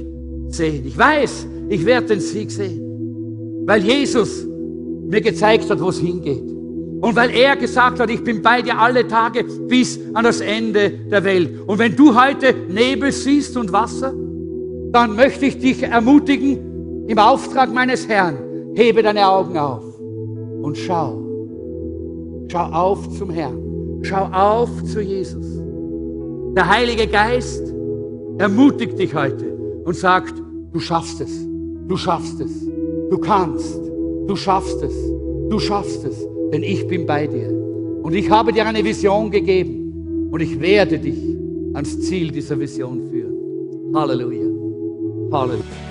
sehen. 0.50 0.84
Ich 0.86 0.98
weiß, 0.98 1.48
ich 1.70 1.86
werde 1.86 2.08
den 2.08 2.20
Sieg 2.20 2.52
sehen. 2.52 3.64
Weil 3.66 3.84
Jesus 3.84 4.46
mir 5.08 5.22
gezeigt 5.22 5.70
hat, 5.70 5.82
wo 5.82 5.90
es 5.90 6.00
hingeht. 6.00 6.44
Und 7.02 7.16
weil 7.16 7.32
er 7.32 7.56
gesagt 7.56 8.00
hat, 8.00 8.12
ich 8.12 8.24
bin 8.24 8.44
bei 8.44 8.62
dir 8.62 8.78
alle 8.78 9.08
Tage 9.08 9.44
bis 9.44 10.00
an 10.14 10.24
das 10.24 10.40
Ende 10.40 10.92
der 10.92 11.24
Welt. 11.24 11.50
Und 11.66 11.80
wenn 11.80 11.96
du 11.96 12.16
heute 12.16 12.54
Nebel 12.70 13.12
siehst 13.12 13.58
und 13.58 13.74
Wasser, 13.74 14.14
dann 14.92 15.16
möchte 15.16 15.48
ich 15.48 15.58
dich 15.58 15.82
ermutigen, 15.82 17.08
im 17.08 17.18
Auftrag 17.18 17.74
meines 17.74 18.08
Herrn, 18.08 18.38
hebe 18.76 19.02
deine 19.02 19.28
Augen 19.28 19.58
auf 19.58 19.84
und 20.62 20.78
schau. 20.78 21.18
Schau 22.50 22.66
auf 22.66 23.18
zum 23.18 23.32
Herrn. 23.32 24.00
Schau 24.04 24.26
auf 24.32 24.70
zu 24.84 25.02
Jesus. 25.02 25.46
Der 26.56 26.70
Heilige 26.70 27.08
Geist 27.08 27.74
ermutigt 28.38 29.00
dich 29.00 29.16
heute 29.16 29.58
und 29.86 29.96
sagt, 29.96 30.36
du 30.72 30.80
schaffst 30.80 31.20
es, 31.22 31.32
du 31.88 31.98
schaffst 31.98 32.40
es, 32.42 32.68
du 33.10 33.18
kannst, 33.18 33.80
du 34.28 34.36
schaffst 34.36 34.84
es, 34.84 34.94
du 35.50 35.58
schaffst 35.58 36.06
es 36.06 36.31
denn 36.52 36.64
ich 36.64 36.88
bin 36.88 37.06
bei 37.06 37.28
dir. 37.28 37.50
Und 38.04 38.14
ich 38.14 38.30
habe 38.30 38.52
dir 38.52 38.66
eine 38.66 38.84
Vision 38.84 39.30
gegeben 39.32 40.30
und 40.32 40.42
ich 40.42 40.60
werde 40.60 41.00
dich 41.00 41.20
ans 41.74 42.00
Ziel 42.02 42.32
dieser 42.32 42.60
Vision 42.60 43.08
führen. 43.10 43.96
Halleluja. 43.96 44.48
Halleluja. 45.32 45.91